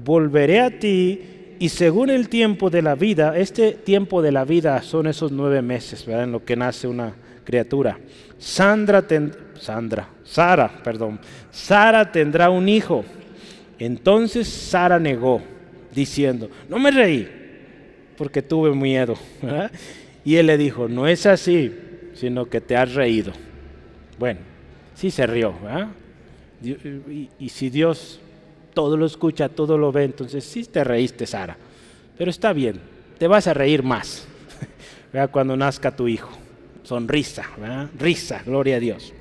volveré 0.04 0.62
a 0.62 0.80
ti 0.80 1.22
y 1.60 1.70
según 1.70 2.12
el 2.12 2.30
tiempo 2.30 2.70
de 2.70 2.84
la 2.84 2.96
vida, 2.96 3.38
este 3.38 3.72
tiempo 3.72 4.22
de 4.22 4.32
la 4.32 4.46
vida 4.46 4.82
son 4.84 5.08
esos 5.08 5.32
nueve 5.32 5.62
meses, 5.62 6.06
¿verdad? 6.06 6.26
En 6.26 6.32
lo 6.32 6.46
que 6.46 6.56
nace 6.56 6.88
una 6.88 7.14
criatura. 7.44 7.98
Sandra, 8.38 9.04
Sandra, 9.60 10.10
Sara, 10.24 10.70
perdón, 10.84 11.20
Sara 11.50 12.12
tendrá 12.12 12.52
un 12.52 12.70
hijo. 12.70 13.04
Entonces 13.80 14.48
Sara 14.48 15.00
negó, 15.00 15.42
diciendo, 15.94 16.50
no 16.70 16.78
me 16.78 16.92
reí, 16.92 17.28
porque 18.18 18.42
tuve 18.42 18.74
miedo. 18.76 19.16
Y 20.26 20.36
él 20.36 20.48
le 20.48 20.58
dijo, 20.58 20.90
no 20.90 21.08
es 21.08 21.26
así, 21.26 21.74
sino 22.14 22.48
que 22.48 22.60
te 22.60 22.76
has 22.76 22.94
reído. 22.94 23.32
Bueno, 24.20 24.42
sí 24.94 25.10
se 25.10 25.26
rió. 25.26 25.54
Y, 26.64 27.50
si 27.50 27.70
Dios 27.70 28.20
todo 28.74 28.98
lo 28.98 29.06
escucha, 29.06 29.50
todo 29.50 29.78
lo 29.78 29.92
ve, 29.92 30.04
entonces 30.04 30.44
sí 30.44 30.64
te 30.66 30.84
reíste, 30.84 31.26
Sara. 31.26 31.58
Pero 32.18 32.32
está 32.32 32.54
bien, 32.54 32.80
te 33.18 33.28
vas 33.28 33.48
a 33.48 33.54
reír 33.54 33.84
más 33.84 34.28
cuando 35.32 35.56
nazca 35.56 35.96
tu 35.96 36.08
hijo. 36.08 36.30
Sonrisa, 36.84 37.44
risa, 38.00 38.42
gloria 38.46 38.78
a 38.78 38.80
Dios. 38.80 39.14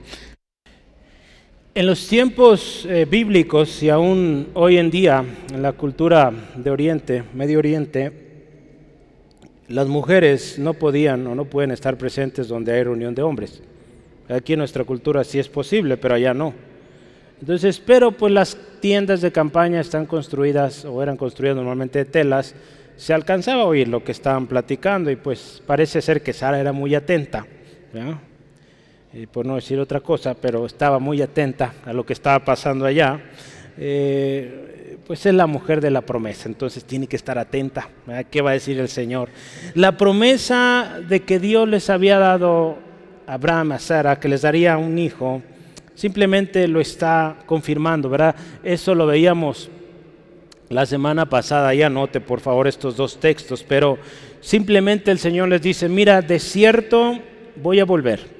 En 1.74 1.86
los 1.86 2.08
tiempos 2.08 2.86
eh, 2.88 3.06
bíblicos 3.10 3.82
y 3.82 3.90
aún 3.90 4.48
hoy 4.54 4.78
en 4.78 4.90
día 4.90 5.22
en 5.52 5.60
la 5.60 5.72
cultura 5.72 6.32
de 6.54 6.70
Oriente, 6.70 7.24
Medio 7.34 7.58
Oriente, 7.58 8.26
las 9.68 9.86
mujeres 9.86 10.58
no 10.58 10.74
podían 10.74 11.26
o 11.26 11.34
no 11.34 11.44
pueden 11.44 11.72
estar 11.72 11.98
presentes 11.98 12.48
donde 12.48 12.72
hay 12.72 12.84
reunión 12.84 13.14
de 13.14 13.22
hombres. 13.22 13.62
Aquí 14.28 14.54
en 14.54 14.60
nuestra 14.60 14.84
cultura 14.84 15.22
sí 15.22 15.38
es 15.38 15.48
posible, 15.48 15.96
pero 15.96 16.14
allá 16.14 16.32
no. 16.32 16.54
Entonces, 17.40 17.78
pero 17.78 18.12
pues 18.12 18.32
las 18.32 18.56
tiendas 18.80 19.20
de 19.20 19.30
campaña 19.30 19.80
están 19.80 20.06
construidas 20.06 20.84
o 20.84 21.02
eran 21.02 21.16
construidas 21.16 21.56
normalmente 21.56 22.00
de 22.00 22.04
telas, 22.06 22.54
se 22.96 23.12
alcanzaba 23.12 23.62
a 23.62 23.66
oír 23.66 23.88
lo 23.88 24.02
que 24.02 24.12
estaban 24.12 24.46
platicando 24.46 25.10
y 25.10 25.16
pues 25.16 25.62
parece 25.66 26.00
ser 26.00 26.22
que 26.22 26.32
Sara 26.32 26.58
era 26.58 26.72
muy 26.72 26.94
atenta, 26.94 27.46
y 29.12 29.26
por 29.26 29.46
no 29.46 29.56
decir 29.56 29.78
otra 29.78 30.00
cosa, 30.00 30.34
pero 30.34 30.66
estaba 30.66 30.98
muy 30.98 31.22
atenta 31.22 31.74
a 31.84 31.92
lo 31.92 32.04
que 32.04 32.12
estaba 32.12 32.44
pasando 32.44 32.84
allá. 32.84 33.20
Eh, 33.78 34.98
pues 35.06 35.24
es 35.24 35.34
la 35.34 35.46
mujer 35.46 35.80
de 35.80 35.90
la 35.90 36.00
promesa, 36.00 36.48
entonces 36.48 36.84
tiene 36.84 37.06
que 37.06 37.16
estar 37.16 37.38
atenta. 37.38 37.88
¿Qué 38.30 38.42
va 38.42 38.50
a 38.50 38.54
decir 38.54 38.78
el 38.80 38.88
Señor? 38.88 39.28
La 39.74 39.96
promesa 39.96 41.00
de 41.08 41.20
que 41.22 41.38
Dios 41.38 41.68
les 41.68 41.88
había 41.90 42.18
dado 42.18 42.76
a 43.26 43.34
Abraham, 43.34 43.72
a 43.72 43.78
Sara, 43.78 44.18
que 44.18 44.28
les 44.28 44.42
daría 44.42 44.76
un 44.76 44.98
hijo, 44.98 45.42
simplemente 45.96 46.68
lo 46.68 46.80
está 46.80 47.38
confirmando, 47.46 48.08
¿verdad? 48.08 48.36
Eso 48.62 48.94
lo 48.94 49.06
veíamos 49.06 49.68
la 50.68 50.86
semana 50.86 51.28
pasada, 51.28 51.74
y 51.74 51.82
anote 51.82 52.20
por 52.20 52.40
favor 52.40 52.66
estos 52.68 52.96
dos 52.96 53.18
textos, 53.18 53.64
pero 53.66 53.98
simplemente 54.40 55.10
el 55.10 55.18
Señor 55.18 55.48
les 55.48 55.62
dice, 55.62 55.88
mira, 55.88 56.22
de 56.22 56.38
cierto 56.38 57.18
voy 57.56 57.80
a 57.80 57.84
volver. 57.84 58.36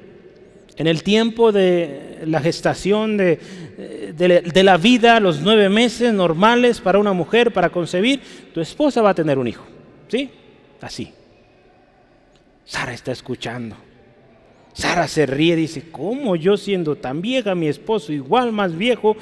En 0.76 0.86
el 0.86 1.02
tiempo 1.02 1.52
de 1.52 2.18
la 2.26 2.40
gestación 2.40 3.16
de, 3.16 3.38
de, 4.14 4.62
la 4.62 4.76
vida, 4.76 5.20
los 5.20 5.40
nueve 5.40 5.70
meses 5.70 6.12
normales 6.12 6.80
para 6.80 6.98
una 6.98 7.14
mujer, 7.14 7.52
para 7.52 7.70
concebir, 7.70 8.20
tu 8.52 8.60
esposa 8.60 9.00
va 9.00 9.10
a 9.10 9.14
tener 9.14 9.38
un 9.38 9.48
hijo. 9.48 9.64
¿Sí? 10.08 10.30
Así. 10.82 11.12
Sara 12.66 12.92
está 12.92 13.12
escuchando. 13.12 13.85
Sara 14.76 15.08
se 15.08 15.24
ríe 15.24 15.56
dice, 15.56 15.84
¿cómo 15.90 16.36
yo 16.36 16.58
siendo 16.58 16.96
tan 16.96 17.22
vieja, 17.22 17.54
mi 17.54 17.66
esposo 17.66 18.12
igual 18.12 18.52
más 18.52 18.76
viejo? 18.76 19.16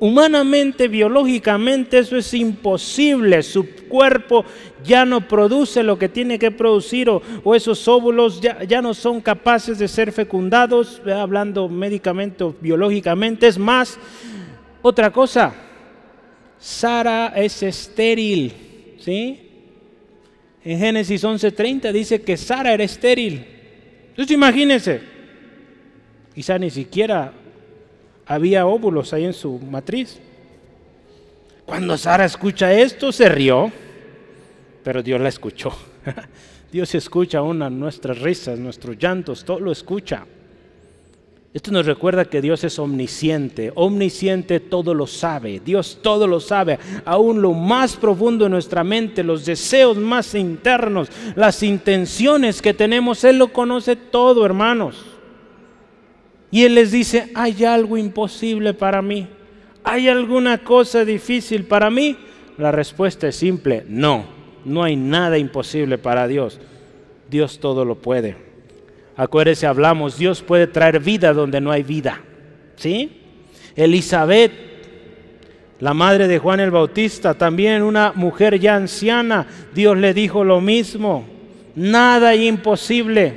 Humanamente, 0.00 0.88
biológicamente, 0.88 1.98
eso 1.98 2.16
es 2.16 2.32
imposible. 2.32 3.42
Su 3.42 3.68
cuerpo 3.86 4.46
ya 4.82 5.04
no 5.04 5.28
produce 5.28 5.82
lo 5.82 5.98
que 5.98 6.08
tiene 6.08 6.38
que 6.38 6.50
producir 6.50 7.10
o, 7.10 7.20
esos 7.54 7.86
óvulos 7.86 8.40
ya, 8.40 8.64
ya, 8.64 8.80
no 8.80 8.94
son 8.94 9.20
capaces 9.20 9.78
de 9.78 9.88
ser 9.88 10.10
fecundados, 10.10 11.02
hablando 11.06 11.68
médicamente 11.68 12.42
o 12.42 12.54
biológicamente. 12.58 13.46
Es 13.46 13.58
más, 13.58 13.98
otra 14.80 15.10
cosa, 15.10 15.54
Sara 16.58 17.34
es 17.36 17.62
estéril, 17.62 18.54
¿sí? 19.00 19.50
En 20.64 20.78
Génesis 20.78 21.22
11:30 21.22 21.92
dice 21.92 22.22
que 22.22 22.38
Sara 22.38 22.72
era 22.72 22.84
estéril. 22.84 23.53
Entonces 24.14 24.32
imagínense, 24.36 25.00
quizá 26.32 26.56
ni 26.56 26.70
siquiera 26.70 27.32
había 28.26 28.64
óvulos 28.64 29.12
ahí 29.12 29.24
en 29.24 29.32
su 29.32 29.58
matriz. 29.58 30.20
Cuando 31.66 31.98
Sara 31.98 32.24
escucha 32.24 32.72
esto, 32.72 33.10
se 33.10 33.28
rió, 33.28 33.72
pero 34.84 35.02
Dios 35.02 35.20
la 35.20 35.30
escuchó. 35.30 35.76
Dios 36.70 36.94
escucha 36.94 37.42
una 37.42 37.68
nuestras 37.68 38.20
risas, 38.20 38.56
nuestros 38.56 38.96
llantos, 38.98 39.44
todo 39.44 39.58
lo 39.58 39.72
escucha. 39.72 40.24
Esto 41.54 41.70
nos 41.70 41.86
recuerda 41.86 42.24
que 42.24 42.42
Dios 42.42 42.64
es 42.64 42.80
omnisciente, 42.80 43.70
omnisciente 43.76 44.58
todo 44.58 44.92
lo 44.92 45.06
sabe, 45.06 45.62
Dios 45.64 46.00
todo 46.02 46.26
lo 46.26 46.40
sabe, 46.40 46.80
aún 47.04 47.40
lo 47.40 47.52
más 47.52 47.94
profundo 47.94 48.44
de 48.44 48.50
nuestra 48.50 48.82
mente, 48.82 49.22
los 49.22 49.46
deseos 49.46 49.96
más 49.96 50.34
internos, 50.34 51.08
las 51.36 51.62
intenciones 51.62 52.60
que 52.60 52.74
tenemos, 52.74 53.22
Él 53.22 53.38
lo 53.38 53.52
conoce 53.52 53.94
todo, 53.94 54.44
hermanos. 54.44 55.06
Y 56.50 56.64
Él 56.64 56.74
les 56.74 56.90
dice, 56.90 57.30
¿hay 57.36 57.64
algo 57.64 57.96
imposible 57.96 58.74
para 58.74 59.00
mí? 59.00 59.28
¿Hay 59.84 60.08
alguna 60.08 60.58
cosa 60.58 61.04
difícil 61.04 61.66
para 61.66 61.88
mí? 61.88 62.16
La 62.58 62.72
respuesta 62.72 63.28
es 63.28 63.36
simple, 63.36 63.84
no, 63.86 64.24
no 64.64 64.82
hay 64.82 64.96
nada 64.96 65.38
imposible 65.38 65.98
para 65.98 66.26
Dios. 66.26 66.58
Dios 67.30 67.60
todo 67.60 67.84
lo 67.84 67.94
puede. 67.94 68.53
Acuérdese, 69.16 69.66
hablamos, 69.66 70.18
Dios 70.18 70.42
puede 70.42 70.66
traer 70.66 71.00
vida 71.00 71.32
donde 71.32 71.60
no 71.60 71.70
hay 71.70 71.82
vida. 71.82 72.20
¿Sí? 72.76 73.20
Elizabeth, 73.76 74.52
la 75.80 75.94
madre 75.94 76.28
de 76.28 76.38
Juan 76.38 76.60
el 76.60 76.70
Bautista, 76.70 77.34
también 77.34 77.82
una 77.82 78.12
mujer 78.14 78.58
ya 78.58 78.76
anciana, 78.76 79.46
Dios 79.74 79.96
le 79.96 80.14
dijo 80.14 80.44
lo 80.44 80.60
mismo. 80.60 81.26
Nada 81.76 82.34
imposible. 82.34 83.34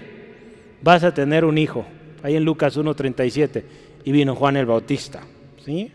Vas 0.82 1.04
a 1.04 1.14
tener 1.14 1.44
un 1.44 1.58
hijo. 1.58 1.86
Ahí 2.24 2.36
en 2.36 2.46
Lucas 2.46 2.78
1.37. 2.78 3.64
Y 4.06 4.12
vino 4.12 4.36
Juan 4.36 4.58
el 4.58 4.66
Bautista. 4.66 5.22
¿Sí? 5.66 5.92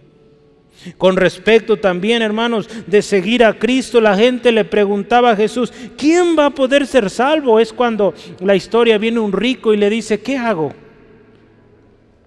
Con 0.99 1.16
respecto 1.16 1.76
también, 1.76 2.22
hermanos, 2.22 2.68
de 2.87 3.03
seguir 3.03 3.45
a 3.45 3.59
Cristo, 3.59 4.01
la 4.01 4.16
gente 4.16 4.51
le 4.53 4.64
preguntaba 4.64 5.30
a 5.30 5.37
Jesús, 5.37 5.72
¿quién 5.97 6.37
va 6.39 6.47
a 6.47 6.51
poder 6.51 6.87
ser 6.87 7.09
salvo? 7.11 7.61
Es 7.61 7.72
cuando 7.72 8.14
la 8.41 8.57
historia 8.57 8.99
viene 8.99 9.20
un 9.20 9.33
rico 9.33 9.72
y 9.72 9.76
le 9.76 9.89
dice, 9.89 10.20
¿qué 10.20 10.37
hago? 10.37 10.72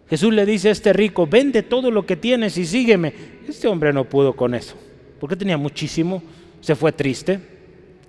Jesús 0.09 0.33
le 0.33 0.45
dice 0.45 0.69
a 0.69 0.71
este 0.71 0.93
rico, 0.93 1.27
vende 1.27 1.63
todo 1.63 1.89
lo 1.91 2.05
que 2.05 2.15
tienes 2.15 2.57
y 2.57 2.65
sígueme. 2.65 3.13
Este 3.47 3.67
hombre 3.67 3.91
no 3.91 4.05
pudo 4.05 4.33
con 4.33 4.53
eso, 4.53 4.75
porque 5.19 5.35
tenía 5.35 5.57
muchísimo, 5.57 6.21
se 6.61 6.75
fue 6.75 6.91
triste. 6.91 7.39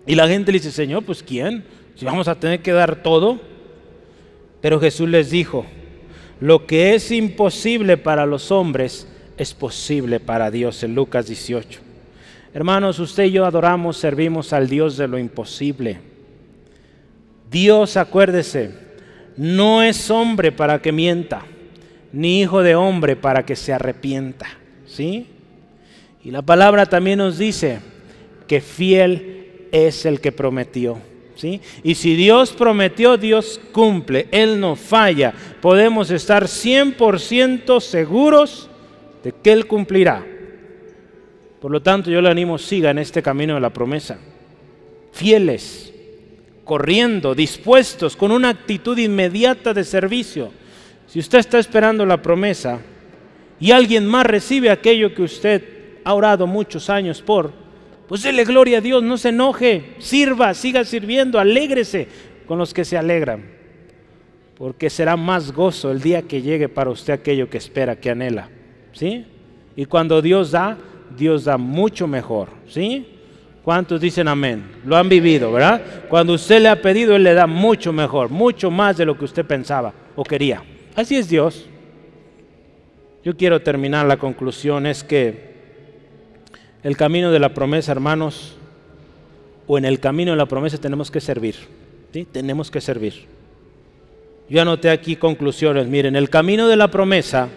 Y 0.06 0.14
la 0.14 0.28
gente 0.28 0.52
le 0.52 0.58
dice, 0.58 0.70
Señor, 0.70 1.04
pues 1.04 1.22
¿quién? 1.22 1.64
Si 1.96 2.04
vamos 2.04 2.28
a 2.28 2.38
tener 2.38 2.60
que 2.60 2.72
dar 2.72 3.02
todo. 3.02 3.40
Pero 4.60 4.78
Jesús 4.78 5.08
les 5.08 5.30
dijo, 5.30 5.66
lo 6.40 6.66
que 6.66 6.94
es 6.94 7.10
imposible 7.10 7.96
para 7.96 8.26
los 8.26 8.50
hombres, 8.50 9.08
es 9.36 9.54
posible 9.54 10.20
para 10.20 10.50
Dios 10.50 10.82
en 10.82 10.94
Lucas 10.94 11.26
18. 11.26 11.80
Hermanos, 12.54 12.98
usted 12.98 13.24
y 13.24 13.32
yo 13.32 13.44
adoramos, 13.44 13.98
servimos 13.98 14.52
al 14.52 14.68
Dios 14.68 14.96
de 14.96 15.08
lo 15.08 15.18
imposible. 15.18 15.98
Dios, 17.50 17.96
acuérdese, 17.96 18.70
no 19.36 19.82
es 19.82 20.10
hombre 20.10 20.52
para 20.52 20.80
que 20.80 20.92
mienta, 20.92 21.42
ni 22.12 22.40
hijo 22.40 22.62
de 22.62 22.74
hombre 22.74 23.14
para 23.14 23.44
que 23.44 23.56
se 23.56 23.72
arrepienta. 23.72 24.46
¿Sí? 24.86 25.26
Y 26.24 26.30
la 26.30 26.42
palabra 26.42 26.86
también 26.86 27.18
nos 27.18 27.36
dice 27.36 27.80
que 28.48 28.60
fiel 28.60 29.68
es 29.70 30.06
el 30.06 30.20
que 30.20 30.32
prometió. 30.32 30.98
¿Sí? 31.34 31.60
Y 31.82 31.94
si 31.96 32.16
Dios 32.16 32.52
prometió, 32.52 33.18
Dios 33.18 33.60
cumple. 33.72 34.28
Él 34.30 34.58
no 34.58 34.74
falla. 34.74 35.34
Podemos 35.60 36.10
estar 36.10 36.44
100% 36.44 37.80
seguros 37.80 38.70
de 39.26 39.32
que 39.32 39.50
Él 39.50 39.66
cumplirá. 39.66 40.24
Por 41.60 41.72
lo 41.72 41.82
tanto, 41.82 42.12
yo 42.12 42.22
le 42.22 42.28
animo, 42.28 42.58
siga 42.58 42.92
en 42.92 42.98
este 42.98 43.24
camino 43.24 43.54
de 43.54 43.60
la 43.60 43.70
promesa. 43.70 44.18
Fieles, 45.10 45.92
corriendo, 46.62 47.34
dispuestos, 47.34 48.14
con 48.14 48.30
una 48.30 48.50
actitud 48.50 48.96
inmediata 48.96 49.74
de 49.74 49.82
servicio. 49.82 50.52
Si 51.08 51.18
usted 51.18 51.40
está 51.40 51.58
esperando 51.58 52.06
la 52.06 52.22
promesa 52.22 52.78
y 53.58 53.72
alguien 53.72 54.06
más 54.06 54.26
recibe 54.26 54.70
aquello 54.70 55.12
que 55.12 55.22
usted 55.22 55.64
ha 56.04 56.14
orado 56.14 56.46
muchos 56.46 56.88
años 56.88 57.20
por, 57.20 57.50
pues 58.06 58.22
dele 58.22 58.44
gloria 58.44 58.78
a 58.78 58.80
Dios, 58.80 59.02
no 59.02 59.18
se 59.18 59.30
enoje, 59.30 59.94
sirva, 59.98 60.54
siga 60.54 60.84
sirviendo, 60.84 61.40
alégrese 61.40 62.06
con 62.46 62.58
los 62.58 62.72
que 62.72 62.84
se 62.84 62.96
alegran. 62.96 63.44
Porque 64.56 64.88
será 64.88 65.16
más 65.16 65.50
gozo 65.50 65.90
el 65.90 66.00
día 66.00 66.22
que 66.22 66.42
llegue 66.42 66.68
para 66.68 66.90
usted 66.90 67.12
aquello 67.12 67.50
que 67.50 67.58
espera, 67.58 67.96
que 67.96 68.10
anhela. 68.10 68.50
¿Sí? 68.96 69.24
Y 69.76 69.84
cuando 69.84 70.20
Dios 70.22 70.50
da, 70.50 70.76
Dios 71.16 71.44
da 71.44 71.56
mucho 71.58 72.06
mejor, 72.06 72.48
¿sí? 72.66 73.06
¿Cuántos 73.62 74.00
dicen 74.00 74.28
amén? 74.28 74.64
Lo 74.84 74.96
han 74.96 75.08
vivido, 75.08 75.52
¿verdad? 75.52 75.82
Cuando 76.08 76.34
usted 76.34 76.60
le 76.60 76.68
ha 76.68 76.80
pedido, 76.80 77.14
Él 77.14 77.24
le 77.24 77.34
da 77.34 77.46
mucho 77.46 77.92
mejor, 77.92 78.30
mucho 78.30 78.70
más 78.70 78.96
de 78.96 79.04
lo 79.04 79.18
que 79.18 79.24
usted 79.24 79.44
pensaba 79.44 79.92
o 80.14 80.24
quería. 80.24 80.62
Así 80.94 81.16
es 81.16 81.28
Dios. 81.28 81.66
Yo 83.24 83.36
quiero 83.36 83.60
terminar 83.60 84.06
la 84.06 84.16
conclusión, 84.16 84.86
es 84.86 85.02
que 85.02 85.56
el 86.82 86.96
camino 86.96 87.32
de 87.32 87.40
la 87.40 87.52
promesa, 87.52 87.92
hermanos, 87.92 88.56
o 89.66 89.78
en 89.78 89.84
el 89.84 89.98
camino 89.98 90.30
de 90.30 90.36
la 90.36 90.46
promesa 90.46 90.78
tenemos 90.78 91.10
que 91.10 91.20
servir, 91.20 91.56
¿sí? 92.12 92.24
Tenemos 92.30 92.70
que 92.70 92.80
servir. 92.80 93.26
Yo 94.48 94.62
anoté 94.62 94.90
aquí 94.90 95.16
conclusiones, 95.16 95.88
miren, 95.88 96.14
el 96.14 96.30
camino 96.30 96.68
de 96.68 96.76
la 96.76 96.88
promesa 96.88 97.48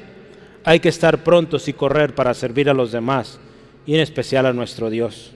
hay 0.63 0.79
que 0.79 0.89
estar 0.89 1.23
prontos 1.23 1.67
y 1.67 1.73
correr 1.73 2.15
para 2.15 2.33
servir 2.33 2.69
a 2.69 2.73
los 2.73 2.91
demás 2.91 3.39
y 3.85 3.95
en 3.95 4.01
especial 4.01 4.45
a 4.45 4.53
nuestro 4.53 4.89
Dios. 4.89 5.31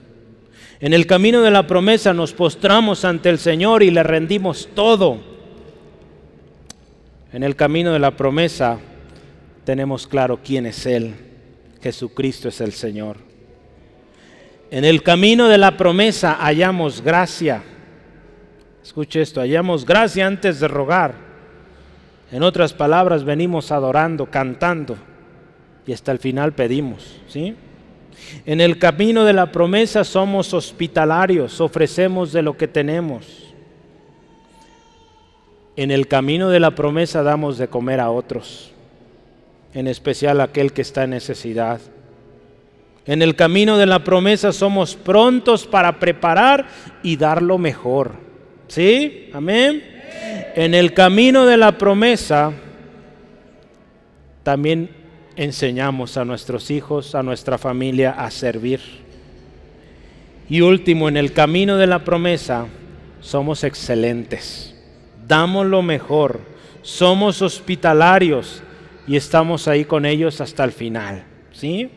En 0.79 0.93
el 0.93 1.07
camino 1.07 1.41
de 1.41 1.51
la 1.51 1.65
promesa 1.65 2.13
nos 2.13 2.33
postramos 2.33 3.05
ante 3.05 3.29
el 3.29 3.39
Señor 3.39 3.83
y 3.83 3.91
le 3.91 4.03
rendimos 4.03 4.69
todo. 4.75 5.19
En 7.31 7.43
el 7.43 7.55
camino 7.55 7.93
de 7.93 7.99
la 7.99 8.11
promesa 8.11 8.79
tenemos 9.63 10.07
claro 10.07 10.39
quién 10.43 10.65
es 10.65 10.85
Él. 10.85 11.15
Jesucristo 11.81 12.49
es 12.49 12.61
el 12.61 12.73
Señor. 12.73 13.17
En 14.71 14.85
el 14.85 15.03
camino 15.03 15.47
de 15.47 15.57
la 15.57 15.77
promesa 15.77 16.33
hallamos 16.33 17.01
gracia. 17.01 17.63
Escuche 18.83 19.21
esto, 19.21 19.39
hallamos 19.39 19.85
gracia 19.85 20.27
antes 20.27 20.59
de 20.59 20.67
rogar. 20.67 21.15
En 22.31 22.43
otras 22.43 22.73
palabras, 22.73 23.23
venimos 23.23 23.71
adorando, 23.71 24.25
cantando 24.25 24.97
y 25.85 25.93
hasta 25.93 26.11
el 26.11 26.19
final 26.19 26.53
pedimos, 26.53 27.19
¿sí? 27.27 27.55
En 28.45 28.61
el 28.61 28.79
camino 28.79 29.25
de 29.25 29.33
la 29.33 29.51
promesa 29.51 30.03
somos 30.03 30.53
hospitalarios, 30.53 31.59
ofrecemos 31.59 32.31
de 32.31 32.41
lo 32.41 32.57
que 32.57 32.67
tenemos. 32.67 33.53
En 35.75 35.91
el 35.91 36.07
camino 36.07 36.49
de 36.49 36.59
la 36.59 36.71
promesa 36.71 37.23
damos 37.23 37.57
de 37.57 37.67
comer 37.67 37.99
a 37.99 38.11
otros, 38.11 38.71
en 39.73 39.87
especial 39.87 40.39
a 40.39 40.45
aquel 40.45 40.71
que 40.71 40.83
está 40.83 41.03
en 41.03 41.11
necesidad. 41.11 41.81
En 43.05 43.21
el 43.21 43.35
camino 43.35 43.77
de 43.77 43.85
la 43.85 44.03
promesa 44.03 44.53
somos 44.53 44.95
prontos 44.95 45.67
para 45.67 45.99
preparar 45.99 46.67
y 47.01 47.17
dar 47.17 47.41
lo 47.41 47.57
mejor. 47.57 48.13
¿Sí? 48.67 49.29
Amén. 49.33 49.83
En 50.55 50.73
el 50.73 50.93
camino 50.93 51.45
de 51.45 51.57
la 51.57 51.77
promesa 51.77 52.53
también 54.43 55.02
enseñamos 55.35 56.17
a 56.17 56.25
nuestros 56.25 56.71
hijos, 56.71 57.15
a 57.15 57.23
nuestra 57.23 57.57
familia 57.57 58.11
a 58.11 58.29
servir. 58.31 58.79
Y 60.49 60.61
último, 60.61 61.09
en 61.09 61.17
el 61.17 61.33
camino 61.33 61.77
de 61.77 61.87
la 61.87 62.03
promesa 62.03 62.67
somos 63.21 63.63
excelentes, 63.63 64.75
damos 65.27 65.65
lo 65.65 65.81
mejor, 65.81 66.41
somos 66.81 67.41
hospitalarios 67.41 68.61
y 69.07 69.15
estamos 69.15 69.67
ahí 69.67 69.85
con 69.85 70.05
ellos 70.05 70.41
hasta 70.41 70.63
el 70.63 70.71
final. 70.71 71.23
¿Sí? 71.51 71.89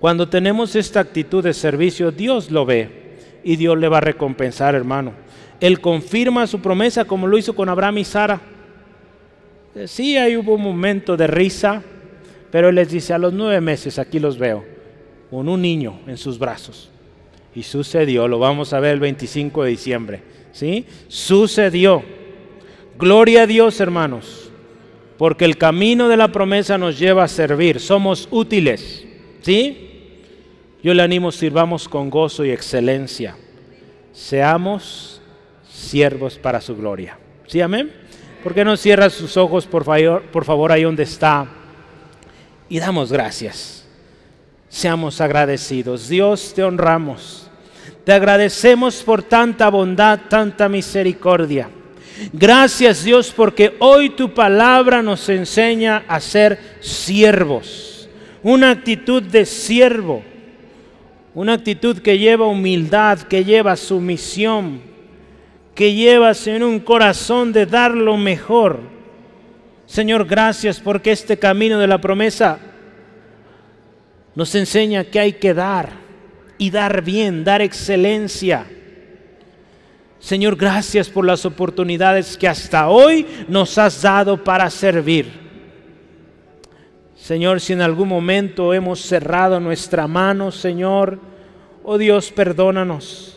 Cuando 0.00 0.28
tenemos 0.28 0.76
esta 0.76 1.00
actitud 1.00 1.42
de 1.42 1.54
servicio, 1.54 2.10
Dios 2.10 2.50
lo 2.50 2.66
ve 2.66 3.40
y 3.42 3.56
Dios 3.56 3.78
le 3.78 3.88
va 3.88 3.98
a 3.98 4.02
recompensar, 4.02 4.74
hermano. 4.74 5.12
Él 5.60 5.80
confirma 5.80 6.46
su 6.46 6.60
promesa 6.60 7.04
como 7.04 7.26
lo 7.26 7.38
hizo 7.38 7.54
con 7.54 7.68
Abraham 7.68 7.98
y 7.98 8.04
Sara. 8.04 8.40
Sí, 9.86 10.16
ahí 10.16 10.36
hubo 10.36 10.54
un 10.54 10.62
momento 10.62 11.16
de 11.16 11.26
risa, 11.26 11.82
pero 12.54 12.68
él 12.68 12.76
les 12.76 12.88
dice, 12.88 13.12
a 13.12 13.18
los 13.18 13.32
nueve 13.32 13.60
meses 13.60 13.98
aquí 13.98 14.20
los 14.20 14.38
veo, 14.38 14.64
con 15.28 15.48
un 15.48 15.60
niño 15.60 15.98
en 16.06 16.16
sus 16.16 16.38
brazos. 16.38 16.88
Y 17.52 17.64
sucedió, 17.64 18.28
lo 18.28 18.38
vamos 18.38 18.72
a 18.72 18.78
ver 18.78 18.92
el 18.92 19.00
25 19.00 19.64
de 19.64 19.70
diciembre. 19.70 20.22
¿Sí? 20.52 20.86
Sucedió. 21.08 22.04
Gloria 22.96 23.42
a 23.42 23.46
Dios, 23.48 23.80
hermanos, 23.80 24.52
porque 25.18 25.44
el 25.44 25.58
camino 25.58 26.08
de 26.08 26.16
la 26.16 26.28
promesa 26.28 26.78
nos 26.78 26.96
lleva 26.96 27.24
a 27.24 27.28
servir. 27.28 27.80
Somos 27.80 28.28
útiles. 28.30 29.04
¿Sí? 29.40 30.20
Yo 30.80 30.94
le 30.94 31.02
animo, 31.02 31.32
sirvamos 31.32 31.88
con 31.88 32.08
gozo 32.08 32.44
y 32.44 32.52
excelencia. 32.52 33.36
Seamos 34.12 35.20
siervos 35.68 36.38
para 36.38 36.60
su 36.60 36.76
gloria. 36.76 37.18
¿Sí, 37.48 37.60
amén? 37.60 37.90
¿Por 38.44 38.54
qué 38.54 38.64
no 38.64 38.76
cierra 38.76 39.10
sus 39.10 39.36
ojos, 39.36 39.66
por 39.66 39.82
favor, 39.82 40.22
por 40.30 40.44
favor 40.44 40.70
ahí 40.70 40.84
donde 40.84 41.02
está? 41.02 41.63
Y 42.68 42.78
damos 42.78 43.12
gracias. 43.12 43.84
seamos 44.68 45.20
agradecidos. 45.20 46.08
Dios, 46.08 46.52
te 46.52 46.64
honramos. 46.64 47.48
Te 48.04 48.12
agradecemos 48.12 49.02
por 49.02 49.22
tanta 49.22 49.70
bondad, 49.70 50.20
tanta 50.28 50.68
misericordia. 50.68 51.68
Gracias 52.32 53.04
Dios 53.04 53.32
porque 53.34 53.74
hoy 53.78 54.10
tu 54.10 54.34
palabra 54.34 55.02
nos 55.02 55.28
enseña 55.28 56.04
a 56.06 56.20
ser 56.20 56.58
siervos. 56.80 58.08
Una 58.42 58.70
actitud 58.70 59.22
de 59.22 59.46
siervo. 59.46 60.22
Una 61.34 61.54
actitud 61.54 61.98
que 61.98 62.18
lleva 62.18 62.46
humildad, 62.46 63.20
que 63.20 63.44
lleva 63.44 63.76
sumisión, 63.76 64.80
que 65.74 65.92
lleva 65.94 66.32
en 66.46 66.62
un 66.62 66.78
corazón 66.78 67.52
de 67.52 67.66
dar 67.66 67.92
lo 67.92 68.16
mejor. 68.16 68.93
Señor, 69.86 70.26
gracias 70.26 70.80
porque 70.80 71.12
este 71.12 71.38
camino 71.38 71.78
de 71.78 71.86
la 71.86 72.00
promesa 72.00 72.58
nos 74.34 74.54
enseña 74.54 75.04
que 75.04 75.20
hay 75.20 75.34
que 75.34 75.54
dar 75.54 75.90
y 76.58 76.70
dar 76.70 77.02
bien, 77.02 77.44
dar 77.44 77.62
excelencia. 77.62 78.66
Señor, 80.18 80.56
gracias 80.56 81.10
por 81.10 81.26
las 81.26 81.44
oportunidades 81.44 82.38
que 82.38 82.48
hasta 82.48 82.88
hoy 82.88 83.26
nos 83.46 83.76
has 83.76 84.00
dado 84.00 84.42
para 84.42 84.70
servir. 84.70 85.44
Señor, 87.14 87.60
si 87.60 87.74
en 87.74 87.82
algún 87.82 88.08
momento 88.08 88.72
hemos 88.74 89.00
cerrado 89.00 89.60
nuestra 89.60 90.06
mano, 90.06 90.50
Señor, 90.50 91.18
oh 91.82 91.98
Dios, 91.98 92.32
perdónanos. 92.32 93.33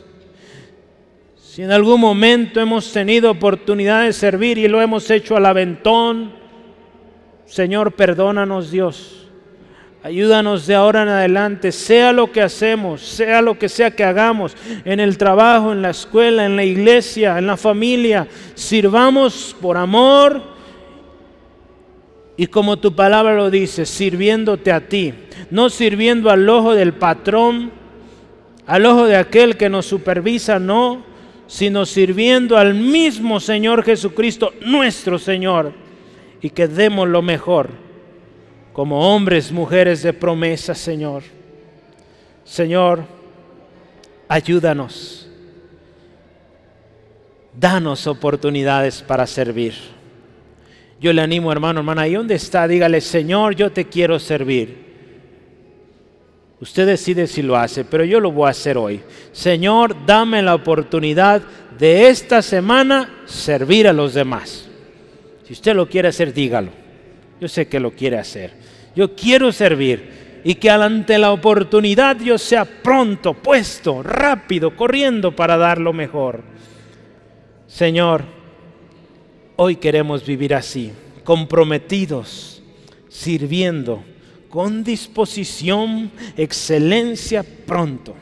Si 1.58 1.64
en 1.64 1.72
algún 1.72 2.00
momento 2.00 2.62
hemos 2.62 2.94
tenido 2.94 3.32
oportunidad 3.32 4.04
de 4.04 4.14
servir 4.14 4.60
y 4.60 4.68
lo 4.68 4.80
hemos 4.80 5.10
hecho 5.10 5.36
al 5.36 5.48
aventón, 5.48 6.32
Señor, 7.46 7.94
perdónanos 7.94 8.70
Dios. 8.70 9.28
Ayúdanos 10.04 10.68
de 10.68 10.76
ahora 10.76 11.02
en 11.02 11.10
adelante, 11.10 11.72
sea 11.72 12.14
lo 12.14 12.32
que 12.32 12.44
hacemos, 12.44 13.02
sea 13.02 13.42
lo 13.42 13.58
que 13.58 13.70
sea 13.70 13.90
que 13.90 14.04
hagamos, 14.04 14.56
en 14.86 15.00
el 15.00 15.18
trabajo, 15.18 15.72
en 15.72 15.82
la 15.82 15.90
escuela, 15.90 16.46
en 16.46 16.56
la 16.56 16.64
iglesia, 16.64 17.40
en 17.40 17.48
la 17.48 17.58
familia, 17.58 18.28
sirvamos 18.54 19.56
por 19.60 19.78
amor 19.78 20.44
y 22.38 22.46
como 22.46 22.78
tu 22.78 22.96
palabra 22.96 23.34
lo 23.34 23.50
dice, 23.50 23.88
sirviéndote 23.88 24.72
a 24.72 24.88
ti, 24.88 25.12
no 25.50 25.72
sirviendo 25.72 26.30
al 26.30 26.48
ojo 26.48 26.76
del 26.76 26.94
patrón, 26.94 27.72
al 28.68 28.86
ojo 28.86 29.08
de 29.08 29.16
aquel 29.16 29.58
que 29.58 29.70
nos 29.70 29.88
supervisa, 29.88 30.60
no, 30.60 31.17
sino 31.48 31.86
sirviendo 31.86 32.58
al 32.58 32.74
mismo 32.74 33.40
Señor 33.40 33.84
Jesucristo, 33.84 34.54
nuestro 34.62 35.18
Señor, 35.18 35.74
y 36.42 36.50
que 36.50 36.68
demos 36.68 37.08
lo 37.08 37.22
mejor 37.22 37.70
como 38.74 39.16
hombres, 39.16 39.52
mujeres 39.52 40.04
de 40.04 40.14
promesa, 40.14 40.76
Señor. 40.76 41.24
Señor, 42.44 43.06
ayúdanos. 44.28 45.28
Danos 47.60 48.06
oportunidades 48.06 49.02
para 49.02 49.26
servir. 49.26 49.74
Yo 51.00 51.12
le 51.12 51.22
animo, 51.22 51.52
hermano, 51.52 51.80
hermana, 51.80 52.04
ahí 52.04 52.14
donde 52.14 52.36
está, 52.36 52.68
dígale, 52.68 53.02
Señor, 53.02 53.56
yo 53.56 53.72
te 53.72 53.86
quiero 53.86 54.20
servir. 54.20 54.87
Usted 56.60 56.88
decide 56.88 57.28
si 57.28 57.44
lo 57.44 57.56
hace, 57.56 57.86
pero 57.86 58.04
yo 58.04 58.20
lo 58.20 58.32
voy 58.32 58.48
a 58.48 58.52
hacer 58.52 58.78
hoy. 58.78 59.02
Señor, 59.32 59.96
dame 60.06 60.42
la 60.42 60.56
oportunidad 60.56 61.44
de 61.78 62.10
esta 62.10 62.42
semana 62.42 63.22
servir 63.26 63.88
a 63.88 63.94
los 63.94 64.16
demás. 64.16 64.68
Si 65.44 65.54
usted 65.54 65.76
lo 65.76 65.88
quiere 65.88 66.08
hacer, 66.08 66.34
dígalo. 66.34 66.72
Yo 67.40 67.48
sé 67.48 67.68
que 67.68 67.80
lo 67.80 67.92
quiere 67.92 68.18
hacer. 68.18 68.54
Yo 68.96 69.16
quiero 69.16 69.52
servir 69.52 70.42
y 70.44 70.56
que 70.56 70.72
ante 70.72 71.20
la 71.20 71.32
oportunidad 71.32 72.20
yo 72.20 72.38
sea 72.40 72.66
pronto, 72.66 73.36
puesto, 73.36 74.02
rápido, 74.02 74.76
corriendo 74.76 75.36
para 75.36 75.58
dar 75.58 75.78
lo 75.78 75.94
mejor. 75.94 76.42
Señor, 77.68 78.24
hoy 79.58 79.76
queremos 79.76 80.26
vivir 80.26 80.56
así, 80.56 80.92
comprometidos, 81.24 82.64
sirviendo, 83.10 84.04
con 84.50 84.84
disposición, 84.84 86.12
excelencia, 86.36 87.44
pronto. 87.66 88.16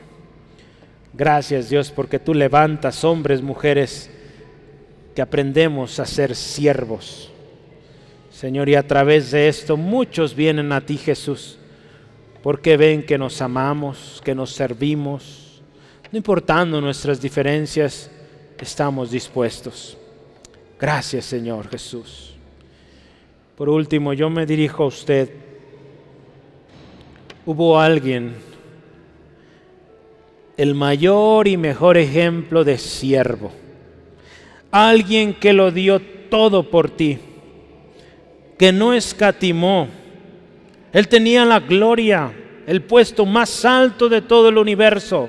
Gracias 1.12 1.70
Dios 1.70 1.90
porque 1.90 2.18
tú 2.18 2.34
levantas 2.34 3.04
hombres, 3.04 3.42
mujeres, 3.42 4.10
que 5.14 5.22
aprendemos 5.22 5.98
a 5.98 6.04
ser 6.04 6.34
siervos 6.34 7.30
Señor, 8.36 8.68
y 8.68 8.74
a 8.74 8.86
través 8.86 9.30
de 9.30 9.48
esto 9.48 9.78
muchos 9.78 10.36
vienen 10.36 10.70
a 10.70 10.82
ti, 10.82 10.98
Jesús, 10.98 11.56
porque 12.42 12.76
ven 12.76 13.02
que 13.02 13.16
nos 13.16 13.40
amamos, 13.40 14.20
que 14.22 14.34
nos 14.34 14.50
servimos. 14.52 15.62
No 16.12 16.18
importando 16.18 16.82
nuestras 16.82 17.18
diferencias, 17.18 18.10
estamos 18.58 19.10
dispuestos. 19.10 19.96
Gracias, 20.78 21.24
Señor 21.24 21.70
Jesús. 21.70 22.34
Por 23.56 23.70
último, 23.70 24.12
yo 24.12 24.28
me 24.28 24.44
dirijo 24.44 24.82
a 24.82 24.88
usted. 24.88 25.30
Hubo 27.46 27.80
alguien, 27.80 28.34
el 30.58 30.74
mayor 30.74 31.48
y 31.48 31.56
mejor 31.56 31.96
ejemplo 31.96 32.64
de 32.64 32.76
siervo, 32.76 33.52
alguien 34.70 35.32
que 35.32 35.54
lo 35.54 35.70
dio 35.70 36.00
todo 36.28 36.68
por 36.68 36.90
ti 36.90 37.18
que 38.58 38.72
no 38.72 38.92
escatimó. 38.92 39.88
Él 40.92 41.08
tenía 41.08 41.44
la 41.44 41.60
gloria, 41.60 42.32
el 42.66 42.82
puesto 42.82 43.26
más 43.26 43.64
alto 43.64 44.08
de 44.08 44.22
todo 44.22 44.48
el 44.48 44.58
universo. 44.58 45.28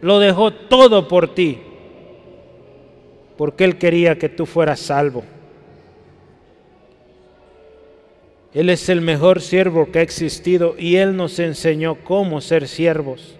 Lo 0.00 0.18
dejó 0.18 0.52
todo 0.52 1.08
por 1.08 1.34
ti, 1.34 1.58
porque 3.36 3.64
Él 3.64 3.76
quería 3.76 4.18
que 4.18 4.28
tú 4.28 4.46
fueras 4.46 4.80
salvo. 4.80 5.24
Él 8.58 8.70
es 8.70 8.88
el 8.88 9.02
mejor 9.02 9.40
siervo 9.40 9.92
que 9.92 10.00
ha 10.00 10.02
existido 10.02 10.74
y 10.76 10.96
Él 10.96 11.16
nos 11.16 11.38
enseñó 11.38 11.94
cómo 12.02 12.40
ser 12.40 12.66
siervos. 12.66 13.36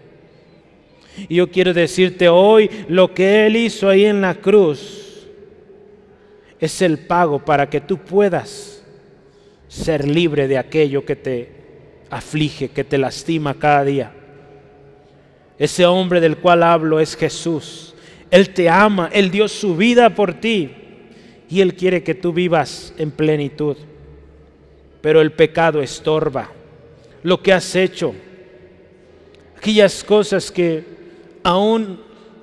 Y 1.28 1.34
yo 1.34 1.50
quiero 1.50 1.74
decirte 1.74 2.28
hoy 2.28 2.70
lo 2.88 3.12
que 3.14 3.44
Él 3.44 3.56
hizo 3.56 3.88
ahí 3.88 4.04
en 4.04 4.20
la 4.20 4.36
cruz 4.36 5.26
es 6.60 6.80
el 6.82 7.00
pago 7.00 7.44
para 7.44 7.68
que 7.68 7.80
tú 7.80 7.98
puedas 7.98 8.84
ser 9.66 10.06
libre 10.06 10.46
de 10.46 10.56
aquello 10.56 11.04
que 11.04 11.16
te 11.16 11.48
aflige, 12.10 12.68
que 12.68 12.84
te 12.84 12.96
lastima 12.96 13.58
cada 13.58 13.82
día. 13.82 14.12
Ese 15.58 15.84
hombre 15.84 16.20
del 16.20 16.36
cual 16.36 16.62
hablo 16.62 17.00
es 17.00 17.16
Jesús. 17.16 17.92
Él 18.30 18.50
te 18.50 18.68
ama, 18.68 19.10
Él 19.12 19.32
dio 19.32 19.48
su 19.48 19.76
vida 19.76 20.14
por 20.14 20.34
ti 20.34 20.70
y 21.50 21.60
Él 21.60 21.74
quiere 21.74 22.04
que 22.04 22.14
tú 22.14 22.32
vivas 22.32 22.94
en 22.98 23.10
plenitud. 23.10 23.76
Pero 25.01 25.20
el 25.20 25.32
pecado 25.32 25.80
estorba 25.80 26.51
lo 27.22 27.42
que 27.42 27.53
has 27.53 27.74
hecho, 27.74 28.14
aquellas 29.57 30.05
cosas 30.05 30.51
que 30.51 30.84
aún 31.42 32.01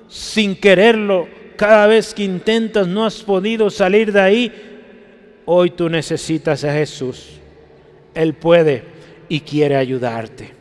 sin 0.08 0.54
quererlo, 0.54 1.28
cada 1.56 1.86
vez 1.86 2.12
que 2.12 2.24
intentas 2.24 2.86
no 2.86 3.04
has 3.04 3.22
podido 3.22 3.70
salir 3.70 4.12
de 4.12 4.20
ahí, 4.20 4.52
Hoy 5.48 5.70
tú 5.70 5.88
necesitas 5.88 6.64
a 6.64 6.72
Jesús. 6.72 7.28
Él 8.14 8.34
puede 8.34 8.82
y 9.28 9.40
quiere 9.40 9.76
ayudarte. 9.76 10.52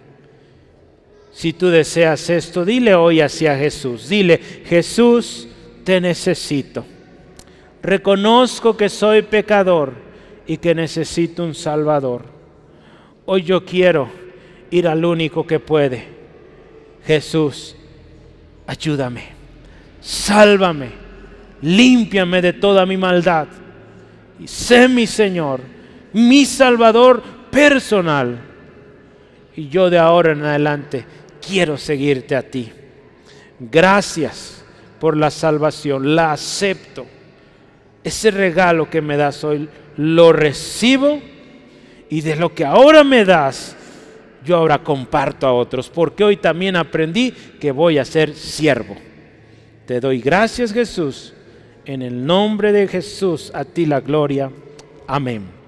Si 1.31 1.53
tú 1.53 1.69
deseas 1.69 2.29
esto, 2.29 2.63
dile 2.63 2.93
hoy 2.93 3.19
hacia 3.19 3.57
Jesús. 3.57 4.07
Dile, 4.07 4.37
Jesús, 4.37 5.47
te 5.83 5.99
necesito. 5.99 6.85
Reconozco 7.81 8.77
que 8.77 8.87
soy 8.87 9.23
pecador 9.23 9.93
y 10.47 10.57
que 10.57 10.75
necesito 10.75 11.43
un 11.43 11.55
Salvador. 11.55 12.23
Hoy 13.25 13.43
yo 13.43 13.65
quiero 13.65 14.09
ir 14.69 14.87
al 14.87 15.03
único 15.03 15.45
que 15.45 15.59
puede. 15.59 16.07
Jesús, 17.05 17.75
ayúdame, 18.67 19.23
sálvame, 20.01 20.89
límpiame 21.61 22.41
de 22.41 22.53
toda 22.53 22.85
mi 22.85 22.97
maldad 22.97 23.47
y 24.39 24.47
sé 24.47 24.87
mi 24.87 25.07
Señor, 25.07 25.61
mi 26.13 26.45
Salvador 26.45 27.21
personal. 27.51 28.39
Y 29.55 29.69
yo 29.69 29.89
de 29.89 29.97
ahora 29.97 30.33
en 30.33 30.43
adelante 30.43 31.05
quiero 31.45 31.77
seguirte 31.77 32.35
a 32.35 32.43
ti. 32.43 32.71
Gracias 33.59 34.65
por 34.99 35.15
la 35.15 35.31
salvación, 35.31 36.15
la 36.15 36.33
acepto. 36.33 37.05
Ese 38.05 38.31
regalo 38.31 38.89
que 38.89 39.01
me 39.01 39.17
das 39.17 39.43
hoy 39.43 39.67
lo 39.97 40.31
recibo 40.31 41.19
y 42.07 42.21
de 42.21 42.35
lo 42.35 42.53
que 42.53 42.63
ahora 42.63 43.03
me 43.03 43.25
das, 43.25 43.75
yo 44.45 44.57
ahora 44.57 44.83
comparto 44.83 45.47
a 45.47 45.53
otros, 45.53 45.89
porque 45.89 46.23
hoy 46.23 46.37
también 46.37 46.75
aprendí 46.75 47.31
que 47.59 47.71
voy 47.71 47.97
a 47.97 48.05
ser 48.05 48.35
siervo. 48.35 48.95
Te 49.87 49.99
doy 49.99 50.21
gracias 50.21 50.71
Jesús 50.71 51.33
en 51.85 52.01
el 52.01 52.25
nombre 52.25 52.71
de 52.71 52.87
Jesús, 52.87 53.51
a 53.53 53.65
ti 53.65 53.85
la 53.85 54.01
gloria. 54.01 54.51
Amén. 55.07 55.55